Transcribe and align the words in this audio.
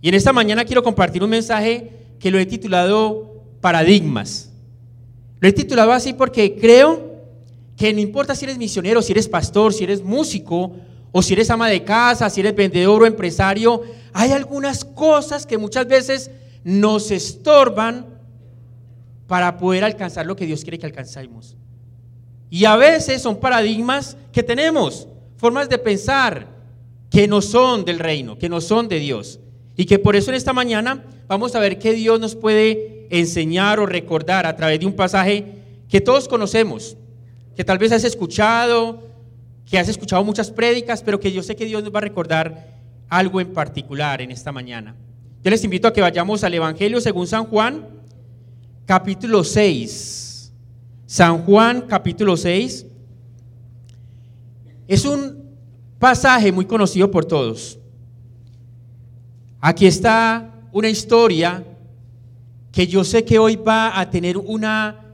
Y 0.00 0.08
en 0.08 0.14
esta 0.14 0.32
mañana 0.32 0.64
quiero 0.64 0.82
compartir 0.82 1.22
un 1.22 1.30
mensaje 1.30 1.90
que 2.18 2.30
lo 2.30 2.38
he 2.38 2.46
titulado 2.46 3.42
Paradigmas. 3.60 4.50
Lo 5.40 5.48
he 5.48 5.52
titulado 5.52 5.92
así 5.92 6.12
porque 6.12 6.56
creo 6.56 7.08
que 7.76 7.92
no 7.92 8.00
importa 8.00 8.34
si 8.34 8.44
eres 8.44 8.58
misionero, 8.58 9.02
si 9.02 9.12
eres 9.12 9.28
pastor, 9.28 9.72
si 9.72 9.84
eres 9.84 10.02
músico, 10.02 10.72
o 11.12 11.22
si 11.22 11.32
eres 11.32 11.50
ama 11.50 11.68
de 11.68 11.84
casa, 11.84 12.28
si 12.28 12.40
eres 12.40 12.54
vendedor 12.54 13.02
o 13.02 13.06
empresario, 13.06 13.82
hay 14.12 14.32
algunas 14.32 14.84
cosas 14.84 15.46
que 15.46 15.58
muchas 15.58 15.86
veces 15.86 16.30
nos 16.64 17.10
estorban 17.10 18.06
para 19.26 19.56
poder 19.58 19.84
alcanzar 19.84 20.26
lo 20.26 20.36
que 20.36 20.46
Dios 20.46 20.62
quiere 20.62 20.78
que 20.78 20.86
alcancemos. 20.86 21.56
Y 22.50 22.64
a 22.64 22.76
veces 22.76 23.22
son 23.22 23.38
paradigmas 23.38 24.16
que 24.32 24.42
tenemos, 24.42 25.06
formas 25.36 25.68
de 25.68 25.78
pensar 25.78 26.46
que 27.10 27.28
no 27.28 27.40
son 27.40 27.84
del 27.84 27.98
reino, 27.98 28.38
que 28.38 28.48
no 28.48 28.60
son 28.60 28.88
de 28.88 28.98
Dios. 28.98 29.40
Y 29.78 29.86
que 29.86 30.00
por 30.00 30.16
eso 30.16 30.32
en 30.32 30.34
esta 30.34 30.52
mañana 30.52 31.04
vamos 31.28 31.54
a 31.54 31.60
ver 31.60 31.78
qué 31.78 31.92
Dios 31.92 32.18
nos 32.18 32.34
puede 32.34 33.06
enseñar 33.10 33.78
o 33.78 33.86
recordar 33.86 34.44
a 34.44 34.56
través 34.56 34.80
de 34.80 34.86
un 34.86 34.92
pasaje 34.92 35.44
que 35.88 36.00
todos 36.00 36.26
conocemos, 36.26 36.96
que 37.54 37.62
tal 37.62 37.78
vez 37.78 37.92
has 37.92 38.02
escuchado, 38.02 39.04
que 39.64 39.78
has 39.78 39.88
escuchado 39.88 40.24
muchas 40.24 40.50
prédicas, 40.50 41.00
pero 41.00 41.20
que 41.20 41.30
yo 41.30 41.44
sé 41.44 41.54
que 41.54 41.64
Dios 41.64 41.84
nos 41.84 41.94
va 41.94 41.98
a 41.98 42.02
recordar 42.02 42.76
algo 43.08 43.40
en 43.40 43.52
particular 43.52 44.20
en 44.20 44.32
esta 44.32 44.50
mañana. 44.50 44.96
Yo 45.44 45.50
les 45.52 45.62
invito 45.62 45.86
a 45.86 45.92
que 45.92 46.00
vayamos 46.00 46.42
al 46.42 46.54
Evangelio 46.54 47.00
según 47.00 47.28
San 47.28 47.44
Juan, 47.44 47.86
capítulo 48.84 49.44
6. 49.44 50.52
San 51.06 51.44
Juan, 51.44 51.82
capítulo 51.82 52.36
6. 52.36 52.84
Es 54.88 55.04
un 55.04 55.54
pasaje 56.00 56.50
muy 56.50 56.64
conocido 56.64 57.12
por 57.12 57.24
todos. 57.24 57.78
Aquí 59.60 59.86
está 59.86 60.54
una 60.72 60.88
historia 60.88 61.64
que 62.70 62.86
yo 62.86 63.02
sé 63.02 63.24
que 63.24 63.38
hoy 63.38 63.56
va 63.56 63.98
a 63.98 64.08
tener 64.08 64.36
una 64.36 65.04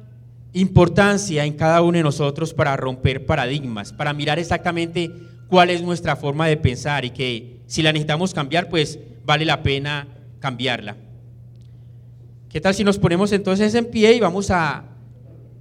importancia 0.52 1.44
en 1.44 1.54
cada 1.54 1.80
uno 1.80 1.96
de 1.96 2.04
nosotros 2.04 2.52
para 2.52 2.76
romper 2.76 3.24
paradigmas, 3.24 3.92
para 3.92 4.12
mirar 4.12 4.38
exactamente 4.38 5.10
cuál 5.48 5.70
es 5.70 5.82
nuestra 5.82 6.14
forma 6.14 6.46
de 6.46 6.58
pensar 6.58 7.04
y 7.04 7.10
que 7.10 7.60
si 7.66 7.82
la 7.82 7.92
necesitamos 7.92 8.34
cambiar, 8.34 8.68
pues 8.68 8.98
vale 9.24 9.44
la 9.44 9.62
pena 9.62 10.06
cambiarla. 10.40 10.96
¿Qué 12.50 12.60
tal 12.60 12.74
si 12.74 12.84
nos 12.84 12.98
ponemos 12.98 13.32
entonces 13.32 13.74
en 13.74 13.86
pie 13.86 14.14
y 14.14 14.20
vamos 14.20 14.50
a 14.50 14.84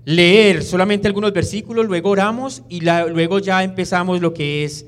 leer 0.06 0.62
solamente 0.62 1.08
algunos 1.08 1.32
versículos, 1.32 1.86
luego 1.86 2.10
oramos 2.10 2.64
y 2.68 2.82
luego 2.82 3.40
ya 3.40 3.64
empezamos 3.64 4.20
lo 4.20 4.34
que 4.34 4.66
es 4.66 4.86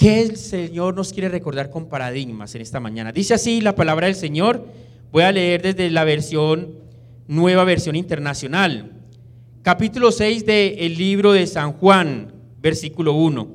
¿Qué 0.00 0.22
el 0.22 0.38
Señor 0.38 0.94
nos 0.94 1.12
quiere 1.12 1.28
recordar 1.28 1.68
con 1.68 1.84
paradigmas 1.84 2.54
en 2.54 2.62
esta 2.62 2.80
mañana? 2.80 3.12
Dice 3.12 3.34
así 3.34 3.60
la 3.60 3.74
palabra 3.74 4.06
del 4.06 4.16
Señor. 4.16 4.66
Voy 5.12 5.24
a 5.24 5.30
leer 5.30 5.60
desde 5.60 5.90
la 5.90 6.04
versión, 6.04 6.70
nueva 7.28 7.64
versión 7.64 7.94
internacional. 7.94 8.92
Capítulo 9.60 10.10
6 10.10 10.46
del 10.46 10.96
libro 10.96 11.32
de 11.32 11.46
San 11.46 11.74
Juan, 11.74 12.32
versículo 12.62 13.12
1. 13.12 13.46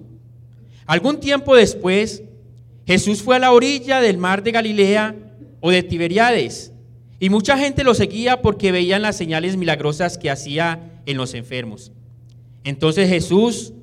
Algún 0.85 1.19
tiempo 1.19 1.55
después, 1.55 2.21
Jesús 2.85 3.23
fue 3.23 3.37
a 3.37 3.39
la 3.39 3.51
orilla 3.51 3.99
del 3.99 4.19
mar 4.19 4.43
de 4.43 4.51
Galilea 4.51 5.15
o 5.61 5.71
de 5.71 5.81
Tiberiades, 5.81 6.71
y 7.19 7.31
mucha 7.31 7.57
gente 7.57 7.83
lo 7.83 7.95
seguía 7.95 8.43
porque 8.43 8.71
veían 8.71 9.01
las 9.01 9.17
señales 9.17 9.57
milagrosas 9.57 10.19
que 10.19 10.29
hacía 10.29 11.01
en 11.07 11.17
los 11.17 11.33
enfermos. 11.33 11.91
Entonces 12.63 13.09
Jesús 13.09 13.73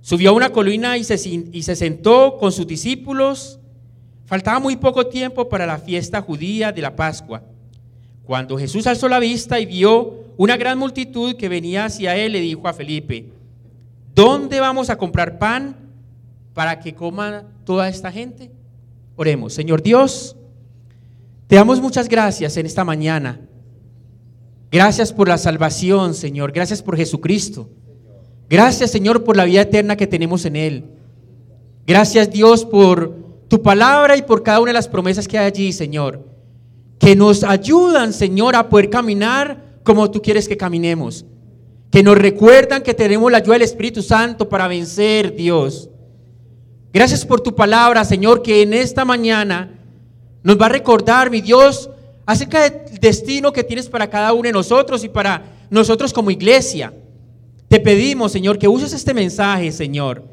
Subió 0.00 0.30
a 0.30 0.32
una 0.32 0.50
colina 0.50 0.96
y 0.96 1.04
se, 1.04 1.16
y 1.28 1.62
se 1.62 1.76
sentó 1.76 2.36
con 2.38 2.52
sus 2.52 2.66
discípulos. 2.66 3.58
Faltaba 4.26 4.58
muy 4.58 4.76
poco 4.76 5.06
tiempo 5.06 5.48
para 5.48 5.66
la 5.66 5.78
fiesta 5.78 6.20
judía 6.20 6.72
de 6.72 6.82
la 6.82 6.94
Pascua. 6.94 7.42
Cuando 8.24 8.58
Jesús 8.58 8.86
alzó 8.86 9.08
la 9.08 9.18
vista 9.18 9.58
y 9.58 9.66
vio 9.66 10.24
una 10.36 10.56
gran 10.56 10.78
multitud 10.78 11.34
que 11.36 11.48
venía 11.48 11.86
hacia 11.86 12.14
él, 12.14 12.32
le 12.32 12.40
dijo 12.40 12.68
a 12.68 12.74
Felipe, 12.74 13.32
¿dónde 14.14 14.60
vamos 14.60 14.90
a 14.90 14.96
comprar 14.96 15.38
pan 15.38 15.76
para 16.52 16.78
que 16.78 16.94
coma 16.94 17.44
toda 17.64 17.88
esta 17.88 18.12
gente? 18.12 18.50
Oremos, 19.16 19.52
Señor 19.52 19.82
Dios, 19.82 20.36
te 21.46 21.56
damos 21.56 21.80
muchas 21.80 22.08
gracias 22.08 22.56
en 22.56 22.66
esta 22.66 22.84
mañana. 22.84 23.40
Gracias 24.70 25.12
por 25.12 25.28
la 25.28 25.38
salvación, 25.38 26.14
Señor. 26.14 26.52
Gracias 26.52 26.82
por 26.82 26.96
Jesucristo. 26.96 27.70
Gracias 28.48 28.90
Señor 28.90 29.24
por 29.24 29.36
la 29.36 29.44
vida 29.44 29.62
eterna 29.62 29.96
que 29.96 30.06
tenemos 30.06 30.44
en 30.44 30.56
Él. 30.56 30.84
Gracias 31.86 32.30
Dios 32.30 32.64
por 32.64 33.14
tu 33.48 33.62
palabra 33.62 34.16
y 34.16 34.22
por 34.22 34.42
cada 34.42 34.60
una 34.60 34.70
de 34.70 34.74
las 34.74 34.88
promesas 34.88 35.26
que 35.26 35.38
hay 35.38 35.46
allí, 35.46 35.72
Señor. 35.72 36.24
Que 36.98 37.16
nos 37.16 37.44
ayudan, 37.44 38.12
Señor, 38.12 38.56
a 38.56 38.68
poder 38.68 38.90
caminar 38.90 39.80
como 39.82 40.10
tú 40.10 40.20
quieres 40.20 40.48
que 40.48 40.56
caminemos. 40.56 41.24
Que 41.90 42.02
nos 42.02 42.18
recuerdan 42.18 42.82
que 42.82 42.92
tenemos 42.92 43.32
la 43.32 43.38
ayuda 43.38 43.54
del 43.54 43.62
Espíritu 43.62 44.02
Santo 44.02 44.48
para 44.48 44.68
vencer, 44.68 45.34
Dios. 45.34 45.88
Gracias 46.92 47.24
por 47.24 47.40
tu 47.40 47.54
palabra, 47.54 48.04
Señor, 48.04 48.42
que 48.42 48.62
en 48.62 48.74
esta 48.74 49.04
mañana 49.04 49.78
nos 50.42 50.60
va 50.60 50.66
a 50.66 50.70
recordar, 50.70 51.30
mi 51.30 51.40
Dios, 51.40 51.88
acerca 52.26 52.62
del 52.62 52.98
destino 53.00 53.52
que 53.52 53.64
tienes 53.64 53.88
para 53.88 54.10
cada 54.10 54.32
uno 54.32 54.42
de 54.42 54.52
nosotros 54.52 55.04
y 55.04 55.08
para 55.08 55.42
nosotros 55.70 56.12
como 56.12 56.30
iglesia. 56.30 56.92
Te 57.68 57.78
pedimos, 57.80 58.32
Señor, 58.32 58.58
que 58.58 58.66
uses 58.66 58.92
este 58.94 59.12
mensaje, 59.12 59.70
Señor. 59.72 60.24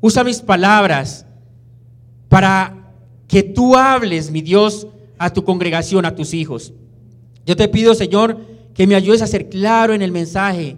Usa 0.00 0.24
mis 0.24 0.40
palabras 0.40 1.26
para 2.28 2.92
que 3.26 3.42
tú 3.42 3.76
hables, 3.76 4.30
mi 4.30 4.40
Dios, 4.40 4.86
a 5.18 5.30
tu 5.30 5.44
congregación, 5.44 6.06
a 6.06 6.14
tus 6.14 6.32
hijos. 6.32 6.72
Yo 7.44 7.56
te 7.56 7.68
pido, 7.68 7.94
Señor, 7.94 8.38
que 8.72 8.86
me 8.86 8.94
ayudes 8.94 9.20
a 9.20 9.26
ser 9.26 9.48
claro 9.48 9.92
en 9.92 10.00
el 10.00 10.12
mensaje, 10.12 10.76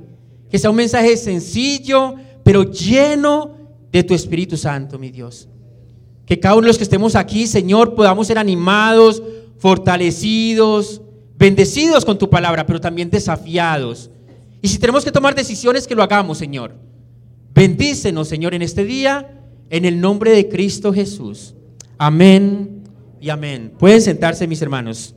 que 0.50 0.58
sea 0.58 0.70
un 0.70 0.76
mensaje 0.76 1.16
sencillo, 1.16 2.14
pero 2.42 2.64
lleno 2.64 3.52
de 3.92 4.02
tu 4.02 4.14
Espíritu 4.14 4.56
Santo, 4.56 4.98
mi 4.98 5.10
Dios. 5.10 5.48
Que 6.26 6.40
cada 6.40 6.54
uno 6.54 6.62
de 6.62 6.68
los 6.68 6.78
que 6.78 6.84
estemos 6.84 7.14
aquí, 7.14 7.46
Señor, 7.46 7.94
podamos 7.94 8.26
ser 8.26 8.38
animados, 8.38 9.22
fortalecidos, 9.58 11.02
bendecidos 11.38 12.04
con 12.04 12.18
tu 12.18 12.30
palabra, 12.30 12.66
pero 12.66 12.80
también 12.80 13.10
desafiados 13.10 14.10
y 14.62 14.68
si 14.68 14.78
tenemos 14.78 15.04
que 15.04 15.12
tomar 15.12 15.34
decisiones, 15.34 15.86
que 15.86 15.94
lo 15.94 16.02
hagamos, 16.02 16.38
Señor. 16.38 16.74
Bendícenos, 17.54 18.28
Señor, 18.28 18.54
en 18.54 18.62
este 18.62 18.84
día, 18.84 19.40
en 19.70 19.84
el 19.84 20.00
nombre 20.00 20.32
de 20.32 20.48
Cristo 20.48 20.92
Jesús. 20.92 21.54
Amén 21.98 22.84
y 23.20 23.30
amén. 23.30 23.72
Pueden 23.78 24.02
sentarse, 24.02 24.46
mis 24.46 24.62
hermanos. 24.62 25.14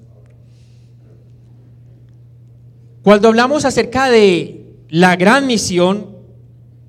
Cuando 3.02 3.28
hablamos 3.28 3.66
acerca 3.66 4.10
de 4.10 4.78
la 4.90 5.16
gran 5.16 5.46
misión, 5.46 6.14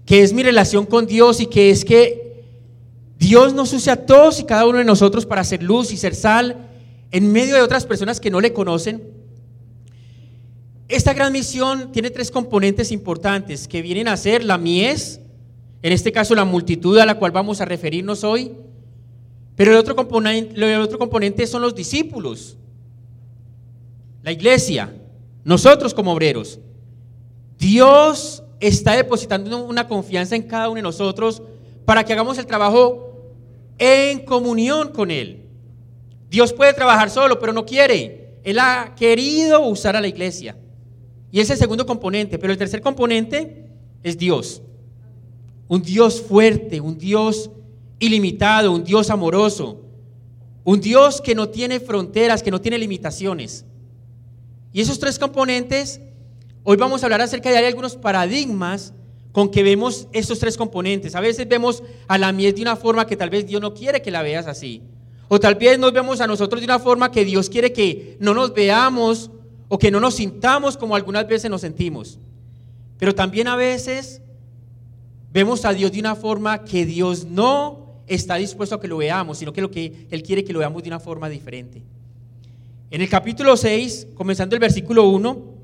que 0.06 0.22
es 0.22 0.32
mi 0.32 0.42
relación 0.42 0.86
con 0.86 1.06
Dios 1.06 1.40
y 1.40 1.46
que 1.46 1.70
es 1.70 1.84
que 1.84 2.44
Dios 3.18 3.54
nos 3.54 3.72
use 3.72 3.90
a 3.90 4.06
todos 4.06 4.38
y 4.38 4.44
cada 4.44 4.66
uno 4.66 4.78
de 4.78 4.84
nosotros 4.84 5.26
para 5.26 5.40
hacer 5.40 5.62
luz 5.62 5.92
y 5.92 5.96
ser 5.96 6.14
sal 6.14 6.68
en 7.10 7.32
medio 7.32 7.54
de 7.54 7.62
otras 7.62 7.86
personas 7.86 8.20
que 8.20 8.30
no 8.30 8.40
le 8.40 8.52
conocen, 8.52 9.02
esta 10.88 11.14
gran 11.14 11.32
misión 11.32 11.92
tiene 11.92 12.10
tres 12.10 12.30
componentes 12.30 12.92
importantes 12.92 13.66
que 13.66 13.80
vienen 13.80 14.08
a 14.08 14.16
ser 14.16 14.44
la 14.44 14.58
mies, 14.58 15.20
en 15.82 15.92
este 15.92 16.12
caso 16.12 16.34
la 16.34 16.44
multitud 16.44 16.98
a 16.98 17.06
la 17.06 17.18
cual 17.18 17.32
vamos 17.32 17.60
a 17.60 17.64
referirnos 17.64 18.22
hoy, 18.22 18.52
pero 19.56 19.70
el 19.70 19.78
otro 19.78 19.96
componente, 19.96 20.54
el 20.54 20.80
otro 20.80 20.98
componente 20.98 21.46
son 21.46 21.62
los 21.62 21.74
discípulos, 21.74 22.56
la 24.22 24.32
iglesia, 24.32 24.94
nosotros 25.44 25.94
como 25.94 26.12
obreros. 26.12 26.58
Dios 27.58 28.42
está 28.60 28.96
depositando 28.96 29.64
una 29.64 29.88
confianza 29.88 30.36
en 30.36 30.42
cada 30.42 30.68
uno 30.68 30.76
de 30.76 30.82
nosotros 30.82 31.42
para 31.84 32.04
que 32.04 32.12
hagamos 32.12 32.38
el 32.38 32.46
trabajo 32.46 33.32
en 33.78 34.24
comunión 34.24 34.88
con 34.88 35.10
Él. 35.10 35.46
Dios 36.30 36.52
puede 36.52 36.72
trabajar 36.72 37.10
solo, 37.10 37.38
pero 37.38 37.52
no 37.52 37.64
quiere. 37.64 38.38
Él 38.42 38.58
ha 38.58 38.94
querido 38.96 39.66
usar 39.66 39.96
a 39.96 40.00
la 40.00 40.08
iglesia. 40.08 40.56
Y 41.34 41.40
ese 41.40 41.54
es 41.54 41.58
el 41.58 41.64
segundo 41.64 41.84
componente, 41.84 42.38
pero 42.38 42.52
el 42.52 42.58
tercer 42.60 42.80
componente 42.80 43.66
es 44.04 44.16
Dios. 44.16 44.62
Un 45.66 45.82
Dios 45.82 46.22
fuerte, 46.22 46.80
un 46.80 46.96
Dios 46.96 47.50
ilimitado, 47.98 48.70
un 48.70 48.84
Dios 48.84 49.10
amoroso, 49.10 49.82
un 50.62 50.80
Dios 50.80 51.20
que 51.20 51.34
no 51.34 51.48
tiene 51.48 51.80
fronteras, 51.80 52.40
que 52.40 52.52
no 52.52 52.60
tiene 52.60 52.78
limitaciones. 52.78 53.64
Y 54.72 54.80
esos 54.80 55.00
tres 55.00 55.18
componentes, 55.18 56.00
hoy 56.62 56.76
vamos 56.76 57.02
a 57.02 57.06
hablar 57.06 57.22
acerca 57.22 57.50
de 57.50 57.66
algunos 57.66 57.96
paradigmas 57.96 58.94
con 59.32 59.50
que 59.50 59.64
vemos 59.64 60.06
estos 60.12 60.38
tres 60.38 60.56
componentes. 60.56 61.16
A 61.16 61.20
veces 61.20 61.48
vemos 61.48 61.82
a 62.06 62.16
la 62.16 62.30
miel 62.30 62.54
de 62.54 62.62
una 62.62 62.76
forma 62.76 63.08
que 63.08 63.16
tal 63.16 63.30
vez 63.30 63.44
Dios 63.44 63.60
no 63.60 63.74
quiere 63.74 64.02
que 64.02 64.12
la 64.12 64.22
veas 64.22 64.46
así. 64.46 64.82
O 65.26 65.40
tal 65.40 65.56
vez 65.56 65.80
nos 65.80 65.92
vemos 65.92 66.20
a 66.20 66.28
nosotros 66.28 66.60
de 66.60 66.66
una 66.66 66.78
forma 66.78 67.10
que 67.10 67.24
Dios 67.24 67.50
quiere 67.50 67.72
que 67.72 68.16
no 68.20 68.34
nos 68.34 68.54
veamos 68.54 69.32
o 69.68 69.78
que 69.78 69.90
no 69.90 70.00
nos 70.00 70.14
sintamos 70.16 70.76
como 70.76 70.96
algunas 70.96 71.26
veces 71.26 71.50
nos 71.50 71.60
sentimos. 71.60 72.18
Pero 72.98 73.14
también 73.14 73.48
a 73.48 73.56
veces 73.56 74.20
vemos 75.32 75.64
a 75.64 75.72
Dios 75.72 75.92
de 75.92 76.00
una 76.00 76.14
forma 76.14 76.64
que 76.64 76.86
Dios 76.86 77.24
no 77.24 78.02
está 78.06 78.36
dispuesto 78.36 78.74
a 78.76 78.80
que 78.80 78.88
lo 78.88 78.98
veamos, 78.98 79.38
sino 79.38 79.52
que 79.52 79.60
lo 79.60 79.70
que 79.70 80.06
Él 80.10 80.22
quiere 80.22 80.44
que 80.44 80.52
lo 80.52 80.60
veamos 80.60 80.82
de 80.82 80.88
una 80.88 81.00
forma 81.00 81.28
diferente. 81.28 81.82
En 82.90 83.00
el 83.00 83.08
capítulo 83.08 83.56
6, 83.56 84.08
comenzando 84.14 84.54
el 84.54 84.60
versículo 84.60 85.08
1, 85.08 85.54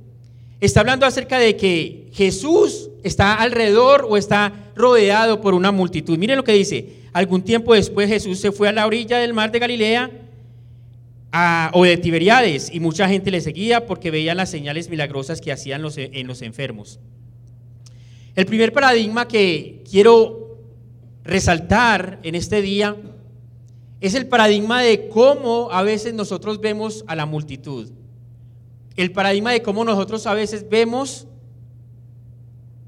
está 0.60 0.80
hablando 0.80 1.06
acerca 1.06 1.38
de 1.38 1.56
que 1.56 2.08
Jesús 2.12 2.90
está 3.02 3.34
alrededor 3.34 4.06
o 4.08 4.16
está 4.16 4.72
rodeado 4.74 5.40
por 5.40 5.54
una 5.54 5.70
multitud. 5.70 6.18
Miren 6.18 6.36
lo 6.36 6.44
que 6.44 6.52
dice. 6.52 7.00
Algún 7.12 7.42
tiempo 7.42 7.74
después 7.74 8.08
Jesús 8.08 8.38
se 8.38 8.52
fue 8.52 8.68
a 8.68 8.72
la 8.72 8.86
orilla 8.86 9.18
del 9.18 9.34
mar 9.34 9.50
de 9.50 9.58
Galilea 9.58 10.10
o 11.72 11.84
de 11.84 11.96
Tiberiades 11.96 12.70
y 12.72 12.80
mucha 12.80 13.08
gente 13.08 13.30
le 13.30 13.40
seguía 13.40 13.86
porque 13.86 14.10
veían 14.10 14.36
las 14.36 14.50
señales 14.50 14.88
milagrosas 14.88 15.40
que 15.40 15.52
hacían 15.52 15.82
los, 15.82 15.96
en 15.96 16.26
los 16.26 16.42
enfermos. 16.42 16.98
El 18.34 18.46
primer 18.46 18.72
paradigma 18.72 19.28
que 19.28 19.82
quiero 19.88 20.58
resaltar 21.24 22.18
en 22.22 22.34
este 22.34 22.62
día 22.62 22.96
es 24.00 24.14
el 24.14 24.26
paradigma 24.26 24.82
de 24.82 25.08
cómo 25.08 25.70
a 25.70 25.82
veces 25.82 26.14
nosotros 26.14 26.60
vemos 26.60 27.04
a 27.06 27.14
la 27.14 27.26
multitud. 27.26 27.90
El 28.96 29.12
paradigma 29.12 29.52
de 29.52 29.62
cómo 29.62 29.84
nosotros 29.84 30.26
a 30.26 30.34
veces 30.34 30.68
vemos 30.68 31.26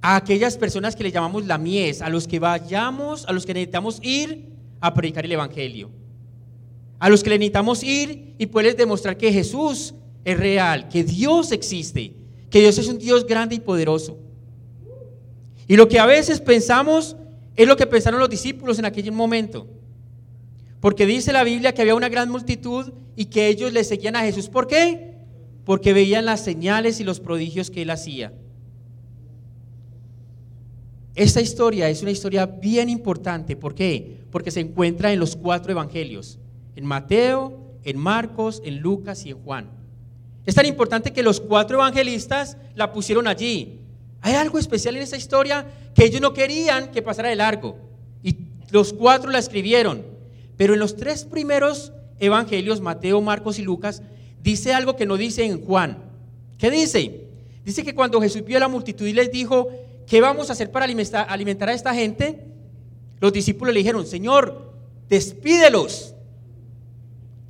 a 0.00 0.17
aquellas 0.17 0.56
personas 0.56 0.97
que 0.97 1.05
le 1.05 1.12
llamamos 1.12 1.47
la 1.47 1.59
mies, 1.59 2.03
a 2.03 2.09
los 2.09 2.27
que 2.27 2.41
vayamos, 2.41 3.25
a 3.27 3.33
los 3.33 3.47
que 3.47 3.55
necesitamos 3.55 4.00
ir 4.03 4.49
a 4.81 4.95
predicar 4.95 5.25
el 5.25 5.33
Evangelio 5.33 6.01
a 7.02 7.08
los 7.08 7.25
que 7.25 7.31
le 7.31 7.38
necesitamos 7.40 7.82
ir 7.82 8.37
y 8.38 8.46
poderles 8.46 8.76
demostrar 8.76 9.16
que 9.16 9.32
Jesús 9.32 9.93
es 10.25 10.38
real, 10.38 10.88
que 10.88 11.02
Dios 11.02 11.50
existe, 11.50 12.14
que 12.49 12.60
Dios 12.60 12.78
es 12.78 12.87
un 12.87 12.96
Dios 12.96 13.26
grande 13.26 13.56
y 13.56 13.58
poderoso. 13.58 14.20
Y 15.66 15.75
lo 15.75 15.88
que 15.88 15.99
a 15.99 16.06
veces 16.06 16.40
pensamos 16.40 17.16
es 17.56 17.66
lo 17.66 17.76
que 17.76 17.88
pensaron 17.88 18.20
los 18.20 18.31
discípulos 18.31 18.78
en 18.78 18.84
aquel 18.84 19.10
momento. 19.10 19.66
Porque 20.78 21.04
dice 21.04 21.32
la 21.32 21.43
Biblia 21.43 21.75
que 21.75 21.82
había 21.82 21.96
una 21.96 22.08
gran 22.08 22.31
multitud 22.31 22.93
y 23.16 23.25
que 23.25 23.49
ellos 23.49 23.72
le 23.72 23.82
seguían 23.82 24.14
a 24.14 24.20
Jesús. 24.20 24.49
¿Por 24.49 24.69
qué? 24.69 25.16
Porque 25.64 25.93
veían 25.93 26.25
las 26.25 26.44
señales 26.44 27.00
y 27.00 27.04
los 27.04 27.19
prodigios 27.19 27.69
que 27.69 27.82
él 27.82 27.90
hacía. 27.90 28.32
Esta 31.16 31.40
historia 31.40 31.88
es 31.90 32.00
una 32.00 32.12
historia 32.12 32.46
bien 32.46 32.88
importante. 32.88 33.56
¿Por 33.56 33.75
qué? 33.75 34.19
Porque 34.31 34.52
se 34.52 34.60
encuentra 34.60 35.12
en 35.12 35.19
los 35.19 35.34
cuatro 35.34 35.72
evangelios 35.72 36.38
en 36.77 36.87
Mateo, 36.87 37.59
en 37.85 37.99
Marcos, 37.99 38.63
en 38.65 38.81
Lucas 38.81 39.25
y 39.27 39.31
en 39.31 39.43
Juan. 39.43 39.71
Es 40.45 40.55
tan 40.55 40.67
importante 40.67 41.13
que 41.13 41.23
los 41.23 41.41
cuatro 41.41 41.79
evangelistas 41.79 42.57
la 42.75 42.93
pusieron 42.93 43.29
allí. 43.29 43.81
Hay 44.21 44.35
algo 44.35 44.59
especial 44.59 44.97
en 44.97 45.03
esa 45.03 45.17
historia 45.17 45.67
que 45.95 46.05
ellos 46.05 46.21
no 46.21 46.33
querían 46.33 46.91
que 46.91 47.03
pasara 47.03 47.29
de 47.29 47.37
largo. 47.37 47.77
Y 48.23 48.37
los 48.71 48.93
cuatro 48.93 49.31
la 49.31 49.39
escribieron. 49.39 50.05
Pero 50.57 50.75
en 50.75 50.81
los 50.81 50.97
tres 50.97 51.25
primeros 51.25 51.93
evangelios, 52.19 52.81
Mateo, 52.81 53.21
Marcos 53.21 53.59
y 53.59 53.63
Lucas, 53.63 54.03
dice 54.43 54.73
algo 54.73 54.97
que 54.97 55.07
no 55.07 55.17
dice 55.17 55.45
en 55.45 55.65
Juan. 55.65 55.99
¿Qué 56.59 56.71
dice? 56.71 57.25
Dice 57.65 57.85
que 57.85 57.95
cuando 57.95 58.21
Jesús 58.21 58.45
vio 58.45 58.57
a 58.57 58.61
la 58.61 58.69
multitud 58.69 59.07
y 59.07 59.13
les 59.13 59.31
dijo, 59.31 59.69
¿qué 60.07 60.21
vamos 60.21 60.51
a 60.51 60.53
hacer 60.53 60.71
para 60.71 60.87
alimentar 60.87 61.69
a 61.69 61.73
esta 61.73 61.95
gente? 61.95 62.45
Los 63.21 63.33
discípulos 63.33 63.73
le 63.75 63.81
dijeron, 63.81 64.07
Señor, 64.07 64.73
despídelos 65.09 66.15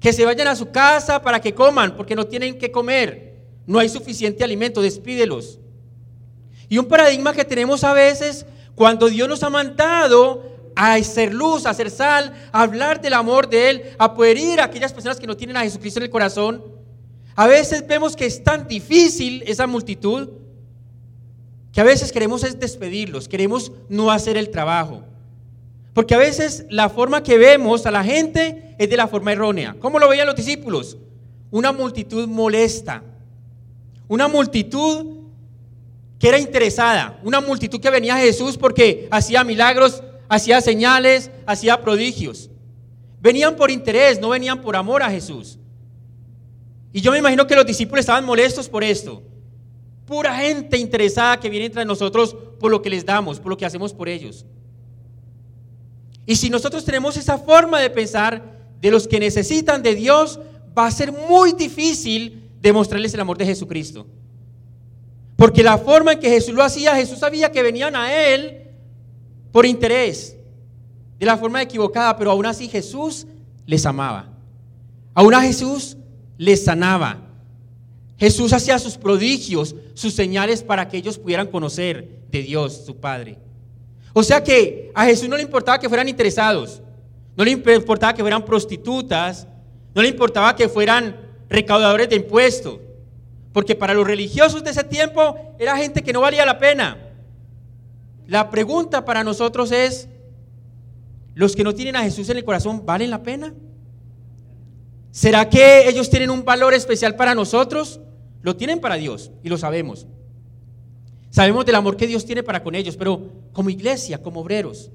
que 0.02 0.12
se 0.12 0.24
vayan 0.24 0.48
a 0.48 0.56
su 0.56 0.72
casa 0.72 1.22
para 1.22 1.40
que 1.40 1.54
coman, 1.54 1.96
porque 1.96 2.16
no 2.16 2.26
tienen 2.26 2.58
que 2.58 2.72
comer. 2.72 3.36
No 3.66 3.78
hay 3.78 3.88
suficiente 3.88 4.42
alimento, 4.42 4.82
despídelos. 4.82 5.60
Y 6.68 6.76
un 6.76 6.86
paradigma 6.86 7.32
que 7.32 7.44
tenemos 7.44 7.84
a 7.84 7.92
veces 7.92 8.44
cuando 8.74 9.08
Dios 9.08 9.28
nos 9.28 9.44
ha 9.44 9.48
mandado 9.48 10.42
a 10.74 10.94
hacer 10.94 11.32
luz, 11.32 11.66
a 11.66 11.70
hacer 11.70 11.88
sal, 11.88 12.32
a 12.50 12.62
hablar 12.62 13.00
del 13.00 13.14
amor 13.14 13.48
de 13.48 13.70
Él, 13.70 13.82
a 13.96 14.12
poder 14.12 14.38
ir 14.38 14.60
a 14.60 14.64
aquellas 14.64 14.92
personas 14.92 15.20
que 15.20 15.26
no 15.28 15.36
tienen 15.36 15.56
a 15.56 15.62
Jesucristo 15.62 16.00
en 16.00 16.04
el 16.04 16.10
corazón. 16.10 16.64
A 17.36 17.46
veces 17.46 17.86
vemos 17.86 18.16
que 18.16 18.26
es 18.26 18.42
tan 18.42 18.66
difícil 18.66 19.44
esa 19.46 19.68
multitud 19.68 20.30
que 21.72 21.80
a 21.80 21.84
veces 21.84 22.10
queremos 22.10 22.42
es 22.42 22.58
despedirlos, 22.58 23.28
queremos 23.28 23.70
no 23.88 24.10
hacer 24.10 24.36
el 24.36 24.50
trabajo. 24.50 25.04
Porque 25.94 26.14
a 26.14 26.18
veces 26.18 26.66
la 26.70 26.88
forma 26.88 27.22
que 27.22 27.38
vemos 27.38 27.86
a 27.86 27.90
la 27.90 28.02
gente 28.02 28.71
es 28.82 28.90
de 28.90 28.96
la 28.96 29.08
forma 29.08 29.32
errónea. 29.32 29.76
¿Cómo 29.78 29.98
lo 29.98 30.08
veían 30.08 30.26
los 30.26 30.36
discípulos? 30.36 30.96
Una 31.50 31.72
multitud 31.72 32.26
molesta. 32.26 33.02
Una 34.08 34.28
multitud 34.28 35.18
que 36.18 36.28
era 36.28 36.38
interesada. 36.38 37.20
Una 37.22 37.40
multitud 37.40 37.80
que 37.80 37.90
venía 37.90 38.16
a 38.16 38.20
Jesús 38.20 38.56
porque 38.56 39.08
hacía 39.10 39.44
milagros, 39.44 40.02
hacía 40.28 40.60
señales, 40.60 41.30
hacía 41.46 41.80
prodigios. 41.80 42.50
Venían 43.20 43.54
por 43.54 43.70
interés, 43.70 44.20
no 44.20 44.30
venían 44.30 44.60
por 44.60 44.74
amor 44.74 45.02
a 45.02 45.10
Jesús. 45.10 45.58
Y 46.92 47.00
yo 47.00 47.12
me 47.12 47.18
imagino 47.18 47.46
que 47.46 47.54
los 47.54 47.66
discípulos 47.66 48.00
estaban 48.00 48.24
molestos 48.24 48.68
por 48.68 48.82
esto. 48.82 49.22
Pura 50.06 50.34
gente 50.36 50.76
interesada 50.76 51.38
que 51.38 51.48
viene 51.48 51.66
entre 51.66 51.84
nosotros 51.84 52.36
por 52.58 52.70
lo 52.70 52.82
que 52.82 52.90
les 52.90 53.06
damos, 53.06 53.38
por 53.38 53.50
lo 53.50 53.56
que 53.56 53.64
hacemos 53.64 53.94
por 53.94 54.08
ellos. 54.08 54.44
Y 56.26 56.36
si 56.36 56.50
nosotros 56.50 56.84
tenemos 56.84 57.16
esa 57.16 57.38
forma 57.38 57.80
de 57.80 57.90
pensar 57.90 58.61
de 58.82 58.90
los 58.90 59.08
que 59.08 59.20
necesitan 59.20 59.82
de 59.82 59.94
Dios, 59.94 60.40
va 60.76 60.86
a 60.86 60.90
ser 60.90 61.12
muy 61.12 61.52
difícil 61.52 62.50
demostrarles 62.60 63.14
el 63.14 63.20
amor 63.20 63.38
de 63.38 63.46
Jesucristo. 63.46 64.06
Porque 65.36 65.62
la 65.62 65.78
forma 65.78 66.12
en 66.12 66.20
que 66.20 66.28
Jesús 66.28 66.52
lo 66.54 66.64
hacía, 66.64 66.96
Jesús 66.96 67.20
sabía 67.20 67.52
que 67.52 67.62
venían 67.62 67.94
a 67.94 68.12
Él 68.12 68.58
por 69.52 69.66
interés, 69.66 70.36
de 71.18 71.26
la 71.26 71.36
forma 71.36 71.62
equivocada, 71.62 72.16
pero 72.18 72.32
aún 72.32 72.44
así 72.44 72.68
Jesús 72.68 73.26
les 73.66 73.86
amaba. 73.86 74.28
Aún 75.14 75.32
a 75.34 75.42
Jesús 75.42 75.96
les 76.36 76.64
sanaba. 76.64 77.20
Jesús 78.18 78.52
hacía 78.52 78.78
sus 78.80 78.96
prodigios, 78.96 79.76
sus 79.94 80.14
señales 80.14 80.62
para 80.62 80.88
que 80.88 80.96
ellos 80.96 81.18
pudieran 81.18 81.46
conocer 81.46 82.22
de 82.30 82.42
Dios, 82.42 82.82
su 82.84 82.96
Padre. 82.96 83.38
O 84.12 84.24
sea 84.24 84.42
que 84.42 84.90
a 84.94 85.04
Jesús 85.04 85.28
no 85.28 85.36
le 85.36 85.42
importaba 85.42 85.78
que 85.78 85.88
fueran 85.88 86.08
interesados, 86.08 86.82
no 87.36 87.44
le 87.44 87.50
importaba 87.50 88.14
que 88.14 88.22
fueran 88.22 88.44
prostitutas, 88.44 89.46
no 89.94 90.02
le 90.02 90.08
importaba 90.08 90.54
que 90.54 90.68
fueran 90.68 91.16
recaudadores 91.48 92.08
de 92.08 92.16
impuestos, 92.16 92.78
porque 93.52 93.74
para 93.74 93.94
los 93.94 94.06
religiosos 94.06 94.64
de 94.64 94.70
ese 94.70 94.84
tiempo 94.84 95.54
era 95.58 95.76
gente 95.76 96.02
que 96.02 96.12
no 96.12 96.20
valía 96.20 96.46
la 96.46 96.58
pena. 96.58 96.98
La 98.26 98.50
pregunta 98.50 99.04
para 99.04 99.24
nosotros 99.24 99.72
es, 99.72 100.08
¿los 101.34 101.54
que 101.54 101.64
no 101.64 101.74
tienen 101.74 101.96
a 101.96 102.02
Jesús 102.02 102.28
en 102.28 102.38
el 102.38 102.44
corazón 102.44 102.84
valen 102.86 103.10
la 103.10 103.22
pena? 103.22 103.52
¿Será 105.10 105.48
que 105.48 105.88
ellos 105.88 106.08
tienen 106.08 106.30
un 106.30 106.44
valor 106.44 106.72
especial 106.72 107.16
para 107.16 107.34
nosotros? 107.34 108.00
Lo 108.40 108.56
tienen 108.56 108.80
para 108.80 108.94
Dios 108.96 109.30
y 109.42 109.48
lo 109.48 109.58
sabemos. 109.58 110.06
Sabemos 111.30 111.64
del 111.64 111.74
amor 111.74 111.96
que 111.96 112.06
Dios 112.06 112.24
tiene 112.24 112.42
para 112.42 112.62
con 112.62 112.74
ellos, 112.74 112.96
pero 112.96 113.22
como 113.52 113.70
iglesia, 113.70 114.22
como 114.22 114.40
obreros, 114.40 114.90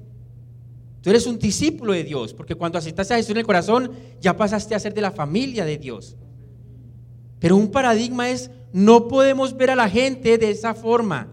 tú 1.00 1.10
eres 1.10 1.26
un 1.26 1.38
discípulo 1.38 1.92
de 1.92 2.04
Dios, 2.04 2.34
porque 2.34 2.54
cuando 2.54 2.78
aceptaste 2.78 3.14
a 3.14 3.16
Jesús 3.16 3.30
en 3.30 3.38
el 3.38 3.46
corazón, 3.46 3.92
ya 4.20 4.36
pasaste 4.36 4.74
a 4.74 4.80
ser 4.80 4.94
de 4.94 5.00
la 5.00 5.10
familia 5.10 5.64
de 5.64 5.78
Dios. 5.78 6.16
Pero 7.38 7.56
un 7.56 7.70
paradigma 7.70 8.30
es, 8.30 8.50
no 8.72 9.08
podemos 9.08 9.56
ver 9.56 9.70
a 9.70 9.76
la 9.76 9.88
gente 9.88 10.38
de 10.38 10.50
esa 10.50 10.74
forma. 10.74 11.28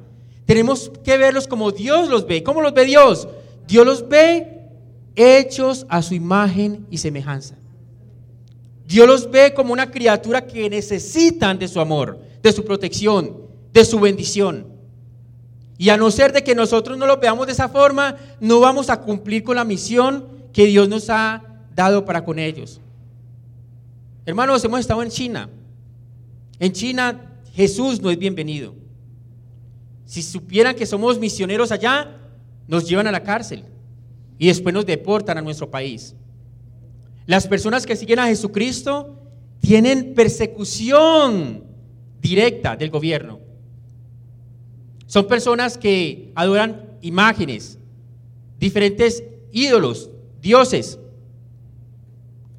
Tenemos 0.45 0.91
que 1.03 1.17
verlos 1.17 1.47
como 1.47 1.71
Dios 1.71 2.09
los 2.09 2.27
ve. 2.27 2.43
¿Cómo 2.43 2.61
los 2.61 2.73
ve 2.73 2.85
Dios? 2.85 3.27
Dios 3.67 3.85
los 3.85 4.07
ve 4.07 4.55
hechos 5.15 5.85
a 5.89 6.01
su 6.01 6.13
imagen 6.13 6.85
y 6.91 6.97
semejanza. 6.99 7.55
Dios 8.87 9.07
los 9.07 9.31
ve 9.31 9.53
como 9.53 9.73
una 9.73 9.89
criatura 9.89 10.45
que 10.45 10.69
necesitan 10.69 11.57
de 11.57 11.67
su 11.67 11.79
amor, 11.79 12.19
de 12.43 12.51
su 12.51 12.63
protección, 12.63 13.37
de 13.73 13.83
su 13.83 13.99
bendición. 13.99 14.74
Y 15.77 15.89
a 15.89 15.97
no 15.97 16.09
ser 16.09 16.31
de 16.31 16.43
que 16.43 16.55
nosotros 16.55 16.97
no 16.97 17.05
lo 17.05 17.17
veamos 17.17 17.47
de 17.47 17.53
esa 17.53 17.69
forma, 17.69 18.15
no 18.39 18.59
vamos 18.59 18.89
a 18.89 19.01
cumplir 19.01 19.43
con 19.43 19.55
la 19.55 19.65
misión 19.65 20.27
que 20.53 20.65
Dios 20.65 20.87
nos 20.87 21.09
ha 21.09 21.43
dado 21.75 22.05
para 22.05 22.23
con 22.23 22.39
ellos. 22.39 22.79
Hermanos, 24.25 24.63
hemos 24.63 24.79
estado 24.79 25.03
en 25.03 25.09
China. 25.09 25.49
En 26.59 26.71
China 26.71 27.33
Jesús 27.53 28.01
no 28.01 28.09
es 28.09 28.17
bienvenido. 28.17 28.73
Si 30.05 30.21
supieran 30.21 30.75
que 30.75 30.85
somos 30.85 31.19
misioneros 31.19 31.71
allá, 31.71 32.17
nos 32.67 32.87
llevan 32.87 33.07
a 33.07 33.11
la 33.11 33.23
cárcel 33.23 33.65
y 34.37 34.47
después 34.47 34.73
nos 34.73 34.85
deportan 34.85 35.37
a 35.37 35.41
nuestro 35.41 35.69
país. 35.69 36.15
Las 37.25 37.47
personas 37.47 37.85
que 37.85 37.95
siguen 37.95 38.19
a 38.19 38.27
Jesucristo 38.27 39.19
tienen 39.59 40.13
persecución 40.13 41.63
directa 42.21 42.75
del 42.75 42.89
gobierno. 42.89 43.39
Son 45.15 45.29
personas 45.29 45.77
que 45.77 46.33
adoran 46.35 46.89
imágenes, 46.99 47.79
diferentes 48.59 49.23
ídolos, 49.49 50.09
dioses. 50.41 50.99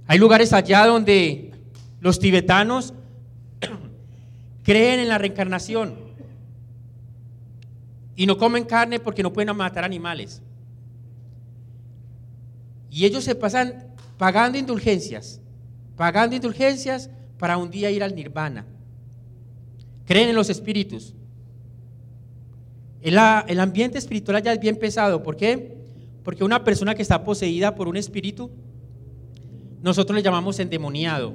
Hay 0.06 0.18
lugares 0.18 0.54
allá 0.54 0.86
donde 0.86 1.52
los 2.00 2.18
tibetanos 2.18 2.94
creen 4.62 5.00
en 5.00 5.08
la 5.10 5.18
reencarnación 5.18 5.98
y 8.16 8.25
no 8.25 8.38
comen 8.38 8.64
carne 8.64 9.00
porque 9.00 9.22
no 9.22 9.34
pueden 9.34 9.54
matar 9.54 9.84
animales. 9.84 10.40
Y 12.90 13.04
ellos 13.04 13.22
se 13.22 13.34
pasan 13.34 13.84
pagando 14.16 14.56
indulgencias, 14.56 15.42
pagando 15.94 16.34
indulgencias 16.34 17.10
para 17.38 17.58
un 17.58 17.70
día 17.70 17.90
ir 17.90 18.02
al 18.02 18.14
nirvana. 18.14 18.64
Creen 20.06 20.30
en 20.30 20.34
los 20.34 20.48
espíritus. 20.48 21.12
El, 23.06 23.60
ambiente 23.60 23.98
espiritual 23.98 24.38
allá 24.38 24.52
es 24.52 24.58
bien 24.58 24.75
pesado. 24.75 25.22
¿Por 25.22 25.36
qué? 25.36 25.76
Porque 26.25 26.42
una 26.42 26.64
persona 26.64 26.96
que 26.96 27.02
está 27.02 27.22
poseída 27.22 27.76
por 27.76 27.86
un 27.86 27.96
espíritu, 27.96 28.50
nosotros 29.80 30.16
le 30.16 30.25
llamamos 30.25 30.58
endemoniado. 30.58 31.32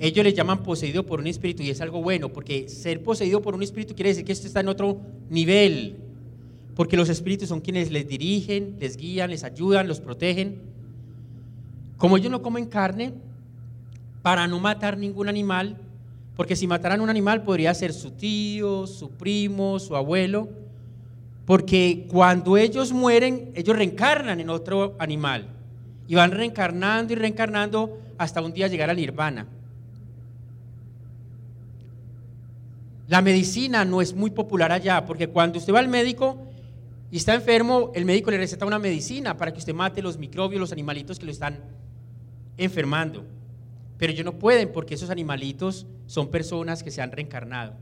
Ellos 0.00 0.24
le 0.24 0.32
llaman 0.32 0.64
poseído 0.64 1.06
por 1.06 1.20
un 1.20 1.28
espíritu 1.28 1.62
y 1.62 1.70
es 1.70 1.80
algo 1.80 2.02
bueno, 2.02 2.32
porque 2.32 2.68
ser 2.68 3.04
poseído 3.04 3.40
por 3.40 3.54
un 3.54 3.62
espíritu 3.62 3.94
quiere 3.94 4.08
decir 4.08 4.24
que 4.24 4.32
esto 4.32 4.48
está 4.48 4.58
en 4.58 4.66
otro 4.66 5.00
nivel, 5.28 5.96
porque 6.74 6.96
los 6.96 7.08
espíritus 7.08 7.48
son 7.48 7.60
quienes 7.60 7.92
les 7.92 8.08
dirigen, 8.08 8.74
les 8.80 8.96
guían, 8.96 9.30
les 9.30 9.44
ayudan, 9.44 9.86
los 9.86 10.00
protegen. 10.00 10.60
Como 11.98 12.16
ellos 12.16 12.32
no 12.32 12.42
comen 12.42 12.66
carne, 12.66 13.12
para 14.22 14.48
no 14.48 14.58
matar 14.58 14.98
ningún 14.98 15.28
animal, 15.28 15.76
porque 16.34 16.56
si 16.56 16.66
mataran 16.66 17.00
un 17.00 17.10
animal 17.10 17.44
podría 17.44 17.72
ser 17.74 17.92
su 17.92 18.10
tío, 18.10 18.88
su 18.88 19.10
primo, 19.10 19.78
su 19.78 19.94
abuelo, 19.94 20.48
porque 21.44 22.06
cuando 22.08 22.56
ellos 22.56 22.92
mueren, 22.92 23.52
ellos 23.54 23.76
reencarnan 23.76 24.40
en 24.40 24.50
otro 24.50 24.96
animal 24.98 25.48
y 26.06 26.14
van 26.14 26.30
reencarnando 26.30 27.12
y 27.12 27.16
reencarnando 27.16 27.98
hasta 28.18 28.40
un 28.40 28.52
día 28.52 28.68
llegar 28.68 28.90
al 28.90 28.96
nirvana. 28.96 29.46
La 33.08 33.22
medicina 33.22 33.84
no 33.84 34.00
es 34.00 34.14
muy 34.14 34.30
popular 34.30 34.70
allá, 34.70 35.04
porque 35.04 35.28
cuando 35.28 35.58
usted 35.58 35.74
va 35.74 35.80
al 35.80 35.88
médico 35.88 36.38
y 37.10 37.16
está 37.16 37.34
enfermo, 37.34 37.90
el 37.94 38.04
médico 38.04 38.30
le 38.30 38.38
receta 38.38 38.64
una 38.64 38.78
medicina 38.78 39.36
para 39.36 39.52
que 39.52 39.58
usted 39.58 39.74
mate 39.74 40.00
los 40.00 40.16
microbios, 40.16 40.60
los 40.60 40.70
animalitos 40.70 41.18
que 41.18 41.26
lo 41.26 41.32
están 41.32 41.58
enfermando. 42.56 43.24
Pero 43.98 44.12
ellos 44.12 44.24
no 44.24 44.38
pueden 44.38 44.70
porque 44.72 44.94
esos 44.94 45.10
animalitos 45.10 45.86
son 46.06 46.28
personas 46.28 46.84
que 46.84 46.92
se 46.92 47.02
han 47.02 47.10
reencarnado. 47.10 47.74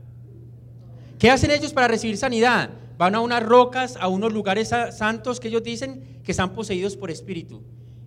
¿Qué 1.19 1.29
hacen 1.29 1.51
ellos 1.51 1.73
para 1.73 1.87
recibir 1.87 2.17
sanidad? 2.17 2.71
Van 2.99 3.15
a 3.15 3.21
unas 3.21 3.41
rocas, 3.41 3.95
a 3.97 4.09
unos 4.09 4.33
lugares 4.33 4.73
santos 4.91 5.39
que 5.39 5.47
ellos 5.47 5.63
dicen 5.63 6.19
que 6.21 6.31
están 6.31 6.51
poseídos 6.51 6.97
por 6.97 7.09
espíritu. 7.09 7.63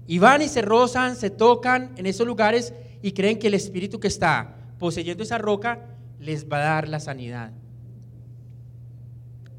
Y 0.07 0.19
van 0.19 0.43
y 0.43 0.49
se 0.49 0.61
rozan, 0.61 1.17
se 1.17 1.31
tocan 1.31 1.95
en 1.97 2.05
esos 2.05 2.27
lugares 2.27 2.75
y 3.01 3.13
creen 3.13 3.39
que 3.39 3.47
el 3.47 3.55
espíritu 3.55 3.99
que 3.99 4.09
está 4.09 4.55
poseyendo 4.79 5.23
esa 5.23 5.39
roca 5.39 5.97
les 6.21 6.47
va 6.47 6.59
a 6.59 6.75
dar 6.75 6.89
la 6.91 7.01
sanidad. 7.01 7.53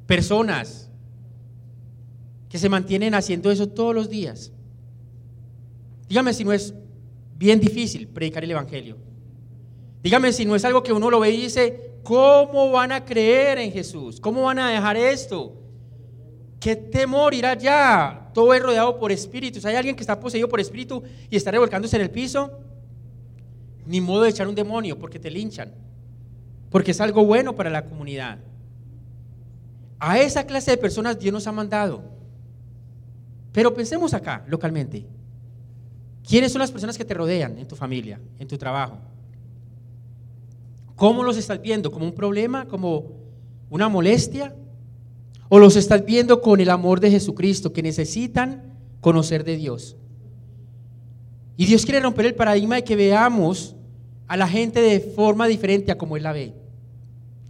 Personas 0.05 0.91
que 2.47 2.59
se 2.59 2.69
mantienen 2.69 3.15
haciendo 3.15 3.49
eso 3.49 3.67
todos 3.67 3.95
los 3.95 4.11
días. 4.11 4.51
Dígame 6.07 6.35
si 6.35 6.43
no 6.43 6.53
es 6.53 6.75
bien 7.35 7.59
difícil 7.59 8.07
predicar 8.07 8.43
el 8.43 8.51
Evangelio. 8.51 8.97
Dígame 10.03 10.31
si 10.31 10.45
no 10.45 10.55
es 10.55 10.63
algo 10.63 10.83
que 10.83 10.93
uno 10.93 11.09
lo 11.09 11.19
ve 11.19 11.31
y 11.31 11.41
dice, 11.41 11.92
¿cómo 12.03 12.71
van 12.71 12.91
a 12.91 13.03
creer 13.03 13.57
en 13.57 13.71
Jesús? 13.71 14.19
¿Cómo 14.19 14.43
van 14.43 14.59
a 14.59 14.69
dejar 14.69 14.97
esto? 14.97 15.55
¿Qué 16.59 16.75
temor 16.75 17.33
ir 17.33 17.45
allá? 17.45 18.29
Todo 18.33 18.53
es 18.53 18.61
rodeado 18.61 18.99
por 18.99 19.11
espíritus. 19.11 19.65
¿Hay 19.65 19.75
alguien 19.75 19.95
que 19.95 20.01
está 20.03 20.19
poseído 20.19 20.47
por 20.47 20.59
espíritu 20.59 21.03
y 21.29 21.35
está 21.35 21.51
revolcándose 21.51 21.95
en 21.95 22.03
el 22.03 22.09
piso? 22.09 22.59
Ni 23.85 23.99
modo 23.99 24.23
de 24.23 24.29
echar 24.29 24.47
un 24.47 24.55
demonio 24.55 24.97
porque 24.97 25.19
te 25.19 25.29
linchan 25.29 25.83
porque 26.73 26.89
es 26.89 26.99
algo 26.99 27.23
bueno 27.23 27.55
para 27.55 27.69
la 27.69 27.85
comunidad. 27.85 28.39
A 29.99 30.17
esa 30.17 30.43
clase 30.43 30.71
de 30.71 30.77
personas 30.77 31.19
Dios 31.19 31.31
nos 31.31 31.45
ha 31.45 31.51
mandado. 31.51 32.03
Pero 33.51 33.75
pensemos 33.75 34.15
acá, 34.15 34.43
localmente. 34.47 35.05
¿Quiénes 36.27 36.51
son 36.51 36.61
las 36.61 36.71
personas 36.71 36.97
que 36.97 37.05
te 37.05 37.13
rodean 37.13 37.59
en 37.59 37.67
tu 37.67 37.75
familia, 37.75 38.19
en 38.39 38.47
tu 38.47 38.57
trabajo? 38.57 38.97
¿Cómo 40.95 41.23
los 41.23 41.37
estás 41.37 41.61
viendo? 41.61 41.91
¿Como 41.91 42.05
un 42.05 42.13
problema? 42.13 42.67
¿Como 42.67 43.11
una 43.69 43.89
molestia? 43.89 44.55
¿O 45.49 45.59
los 45.59 45.75
estás 45.75 46.05
viendo 46.05 46.41
con 46.41 46.59
el 46.59 46.69
amor 46.69 46.99
de 46.99 47.11
Jesucristo, 47.11 47.73
que 47.73 47.83
necesitan 47.83 48.77
conocer 49.01 49.43
de 49.43 49.57
Dios? 49.57 49.95
Y 51.57 51.65
Dios 51.65 51.85
quiere 51.85 51.99
romper 51.99 52.27
el 52.27 52.35
paradigma 52.35 52.75
de 52.75 52.83
que 52.83 52.95
veamos 52.95 53.75
a 54.27 54.37
la 54.37 54.47
gente 54.47 54.81
de 54.81 54.99
forma 54.99 55.47
diferente 55.47 55.91
a 55.91 55.97
como 55.97 56.17
Él 56.17 56.23
la 56.23 56.33
ve. 56.33 56.53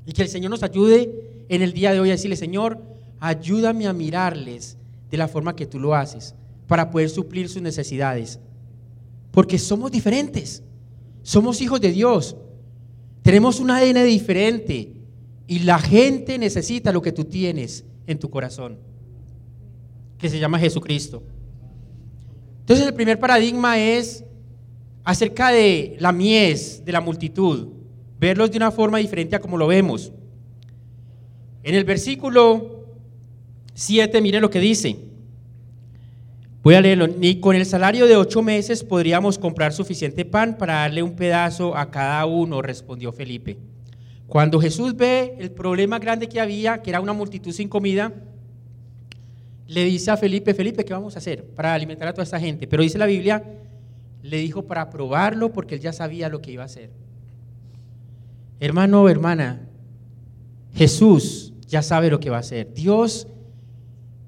Y 0.06 0.12
que 0.12 0.22
el 0.22 0.28
Señor 0.28 0.52
nos 0.52 0.64
ayude 0.64 1.46
en 1.48 1.62
el 1.62 1.74
día 1.74 1.94
de 1.94 2.00
hoy 2.00 2.10
a 2.10 2.14
decirle, 2.14 2.36
Señor, 2.36 2.82
ayúdame 3.20 3.88
a 3.88 3.94
mirarles 3.94 4.78
de 5.10 5.18
la 5.18 5.28
forma 5.28 5.56
que 5.56 5.66
tú 5.66 5.80
lo 5.80 5.96
haces 5.96 6.36
para 6.68 6.90
poder 6.90 7.10
suplir 7.10 7.48
sus 7.48 7.62
necesidades. 7.62 8.40
Porque 9.32 9.58
somos 9.58 9.92
diferentes, 9.92 10.64
somos 11.22 11.62
hijos 11.62 11.80
de 11.80 11.92
Dios, 11.92 12.36
tenemos 13.24 13.60
un 13.60 13.72
ADN 13.72 14.06
diferente 14.06 14.94
y 15.48 15.60
la 15.60 15.80
gente 15.80 16.38
necesita 16.38 16.92
lo 16.92 17.02
que 17.02 17.12
tú 17.12 17.26
tienes 17.26 17.84
en 18.06 18.20
tu 18.20 18.30
corazón, 18.30 18.78
que 20.20 20.30
se 20.30 20.38
llama 20.38 20.60
Jesucristo. 20.60 21.24
Entonces 22.60 22.86
el 22.86 22.94
primer 22.94 23.20
paradigma 23.20 23.80
es 23.80 24.24
acerca 25.04 25.50
de 25.50 25.98
la 26.00 26.12
mies, 26.12 26.86
de 26.86 26.92
la 26.92 27.02
multitud 27.02 27.74
verlos 28.24 28.52
de 28.52 28.56
una 28.58 28.72
forma 28.72 29.00
diferente 29.00 29.36
a 29.36 29.42
como 29.42 29.58
lo 29.58 29.68
vemos. 29.68 30.14
En 31.62 31.76
el 31.76 31.84
versículo 31.84 32.86
7, 33.74 34.22
mire 34.22 34.40
lo 34.40 34.50
que 34.50 34.62
dice. 34.62 34.98
Voy 36.64 36.76
a 36.76 36.82
leerlo. 36.82 37.08
Ni 37.08 37.42
con 37.42 37.58
el 37.58 37.66
salario 37.66 38.08
de 38.08 38.16
ocho 38.16 38.42
meses 38.42 38.86
podríamos 38.86 39.38
comprar 39.38 39.74
suficiente 39.74 40.24
pan 40.24 40.58
para 40.58 40.76
darle 40.76 41.04
un 41.04 41.14
pedazo 41.14 41.76
a 41.76 41.92
cada 41.92 42.26
uno, 42.26 42.62
respondió 42.62 43.12
Felipe. 43.12 43.58
Cuando 44.28 44.62
Jesús 44.62 44.96
ve 44.96 45.36
el 45.40 45.52
problema 45.52 46.00
grande 46.00 46.30
que 46.30 46.40
había, 46.40 46.82
que 46.82 46.90
era 46.90 47.02
una 47.02 47.12
multitud 47.12 47.52
sin 47.52 47.68
comida, 47.68 48.14
le 49.68 49.84
dice 49.84 50.10
a 50.12 50.18
Felipe, 50.18 50.54
Felipe, 50.54 50.86
¿qué 50.86 50.94
vamos 50.94 51.16
a 51.16 51.20
hacer 51.20 51.44
para 51.44 51.74
alimentar 51.74 52.08
a 52.08 52.14
toda 52.14 52.24
esta 52.24 52.40
gente? 52.40 52.66
Pero 52.66 52.82
dice 52.82 52.98
la 52.98 53.08
Biblia, 53.08 53.44
le 54.22 54.38
dijo 54.38 54.66
para 54.66 54.90
probarlo 54.90 55.52
porque 55.52 55.76
él 55.76 55.82
ya 55.82 55.92
sabía 55.92 56.30
lo 56.30 56.42
que 56.42 56.52
iba 56.52 56.64
a 56.64 56.68
hacer. 56.68 56.90
Hermano 58.62 59.10
hermana, 59.10 59.68
Jesús 60.74 61.54
ya 61.68 61.82
sabe 61.82 62.10
lo 62.10 62.22
que 62.22 62.30
va 62.30 62.38
a 62.38 62.40
hacer. 62.40 62.74
Dios 62.74 63.28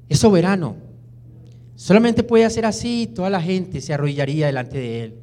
es 0.10 0.20
soberano. 0.20 0.85
Solamente 1.76 2.24
puede 2.24 2.46
hacer 2.46 2.66
así, 2.66 3.08
toda 3.14 3.30
la 3.30 3.42
gente 3.42 3.82
se 3.82 3.94
arrodillaría 3.94 4.48
delante 4.48 4.78
de 4.78 5.04
Él. 5.04 5.14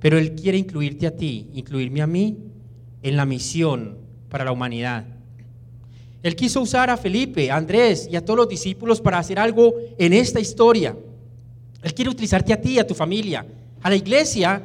Pero 0.00 0.18
Él 0.18 0.34
quiere 0.34 0.56
incluirte 0.56 1.06
a 1.06 1.16
ti, 1.16 1.48
incluirme 1.52 2.00
a 2.00 2.06
mí 2.06 2.38
en 3.02 3.16
la 3.16 3.26
misión 3.26 3.98
para 4.30 4.44
la 4.44 4.52
humanidad. 4.52 5.04
Él 6.22 6.36
quiso 6.36 6.60
usar 6.60 6.90
a 6.90 6.96
Felipe, 6.96 7.50
a 7.50 7.56
Andrés 7.56 8.08
y 8.10 8.16
a 8.16 8.24
todos 8.24 8.38
los 8.38 8.48
discípulos 8.48 9.00
para 9.00 9.18
hacer 9.18 9.38
algo 9.38 9.74
en 9.98 10.12
esta 10.12 10.40
historia. 10.40 10.96
Él 11.82 11.94
quiere 11.94 12.10
utilizarte 12.10 12.52
a 12.52 12.60
ti, 12.60 12.78
a 12.78 12.86
tu 12.86 12.94
familia, 12.94 13.46
a 13.82 13.90
la 13.90 13.96
iglesia, 13.96 14.62